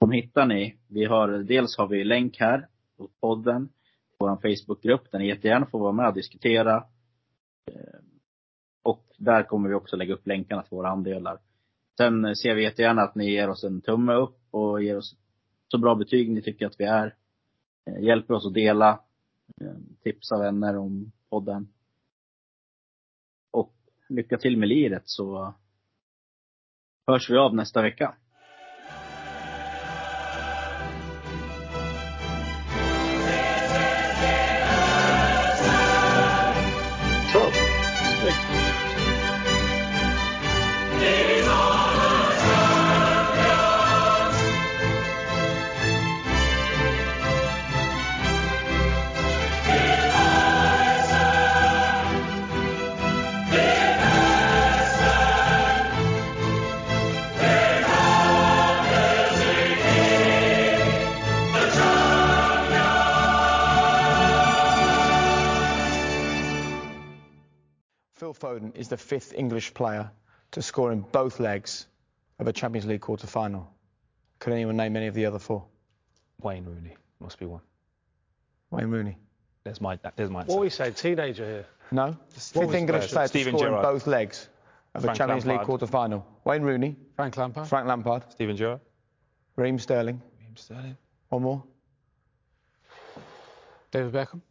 de 0.00 0.10
hittar 0.10 0.46
ni. 0.46 0.76
Vi 0.88 1.04
har, 1.04 1.28
dels 1.28 1.78
har 1.78 1.88
vi 1.88 2.04
länk 2.04 2.40
här 2.40 2.68
på 2.96 3.08
podden, 3.20 3.68
vår 4.18 4.36
Facebookgrupp 4.36 5.10
där 5.10 5.18
ni 5.18 5.28
jättegärna 5.28 5.66
får 5.66 5.78
vara 5.78 5.92
med 5.92 6.08
och 6.08 6.14
diskutera. 6.14 6.76
Eh, 7.72 8.00
Och 8.82 9.04
där 9.18 9.42
kommer 9.42 9.68
vi 9.68 9.74
också 9.74 9.96
lägga 9.96 10.14
upp 10.14 10.26
länkarna 10.26 10.62
till 10.62 10.76
våra 10.76 10.88
andelar. 10.88 11.38
Sen 11.96 12.36
ser 12.36 12.54
vi 12.54 12.62
jättegärna 12.62 13.02
att 13.02 13.14
ni 13.14 13.30
ger 13.30 13.48
oss 13.50 13.64
en 13.64 13.80
tumme 13.80 14.12
upp 14.14 14.38
och 14.50 14.82
ger 14.82 14.96
oss 14.96 15.16
så 15.68 15.78
bra 15.78 15.94
betyg 15.94 16.30
ni 16.30 16.42
tycker 16.42 16.66
att 16.66 16.80
vi 16.80 16.84
är. 16.84 17.16
Eh, 17.86 18.02
hjälper 18.02 18.34
oss 18.34 18.46
att 18.46 18.54
dela, 18.54 19.00
eh, 19.60 19.76
tipsa 20.02 20.38
vänner 20.38 20.76
om 20.76 21.12
podden. 21.28 21.68
Och 23.50 23.74
lycka 24.08 24.38
till 24.38 24.56
med 24.56 24.68
liret 24.68 25.02
så 25.04 25.54
hörs 27.06 27.30
vi 27.30 27.36
av 27.36 27.54
nästa 27.54 27.82
vecka. 27.82 28.16
Foden 68.44 68.76
is 68.76 68.88
the 68.88 68.96
fifth 68.98 69.32
English 69.34 69.72
player 69.72 70.10
to 70.50 70.60
score 70.60 70.92
in 70.92 71.00
both 71.00 71.40
legs 71.40 71.86
of 72.38 72.46
a 72.46 72.52
Champions 72.52 72.84
League 72.86 73.00
quarter 73.00 73.26
final. 73.26 73.72
Could 74.38 74.52
anyone 74.52 74.76
name 74.76 74.96
any 74.96 75.06
of 75.06 75.14
the 75.14 75.24
other 75.24 75.38
four? 75.38 75.64
Wayne 76.42 76.66
Rooney 76.66 76.94
must 77.20 77.38
be 77.38 77.46
one. 77.46 77.62
Wayne 78.70 78.90
Rooney. 78.90 79.16
There's 79.64 79.80
my 79.80 79.98
there's 80.16 80.28
my 80.28 80.44
What 80.44 80.60
we 80.60 80.68
say, 80.68 80.90
teenager 80.90 81.46
here. 81.46 81.66
No? 81.90 82.14
Fifth 82.28 82.56
was 82.56 82.74
English 82.74 83.02
first? 83.04 83.14
player 83.14 83.28
to 83.28 83.28
Steven 83.28 83.56
score 83.56 83.68
in 83.68 83.82
both 83.82 84.06
legs 84.06 84.48
of 84.94 85.04
Frank 85.04 85.16
a 85.16 85.18
Champions 85.18 85.46
League 85.46 85.62
quarter 85.62 85.86
final. 85.86 86.26
Wayne 86.44 86.62
Rooney, 86.62 86.96
Frank 87.16 87.38
Lampard. 87.38 87.66
Frank 87.66 87.86
Lampard, 87.86 88.30
Steven 88.30 88.56
Gerrard. 88.56 88.80
Raheem 89.56 89.78
Sterling. 89.78 90.20
Raheem 90.38 90.56
Sterling. 90.56 90.96
One 91.30 91.42
more. 91.42 91.64
David 93.90 94.12
Beckham. 94.12 94.42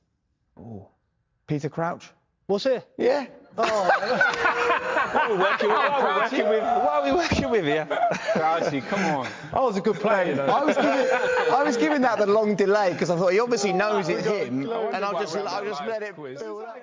Peter 1.46 1.70
Crouch. 1.70 2.10
Was 2.48 2.66
it? 2.66 2.86
Yeah. 2.98 3.26
What 3.56 3.70
are 3.70 5.32
we 5.32 5.38
working 5.38 5.70
with? 5.70 5.78
What 5.78 5.92
are 5.92 6.14
we 6.14 6.22
working 6.22 6.50
with? 6.50 6.64
What 6.64 6.94
are 6.94 7.04
we 7.04 7.12
working 7.12 7.50
with 7.52 7.66
here? 7.66 7.88
Crouchy, 8.34 8.82
come 8.82 9.04
on. 9.16 9.28
I 9.54 9.60
was 9.60 9.78
a 9.78 9.82
good 9.82 9.96
player, 9.98 10.30
you 10.30 10.36
know. 10.36 10.46
I 10.46 10.64
was 10.64 10.76
giving, 10.76 11.08
I 11.54 11.64
was 11.64 11.78
giving 11.78 12.02
that 12.02 12.18
the 12.18 12.26
long 12.26 12.56
delay 12.56 12.94
because 12.94 13.12
I 13.12 13.16
thought 13.16 13.32
he 13.32 13.40
obviously 13.40 13.74
knows 13.74 14.10
it's 14.10 14.26
him, 14.26 14.64
and 14.64 15.06
I'll 15.06 15.20
just, 15.20 15.36
I'll 15.38 15.64
just 15.64 15.86
let 15.86 16.02
it 16.02 16.16
build 16.16 16.64
up. 16.64 16.78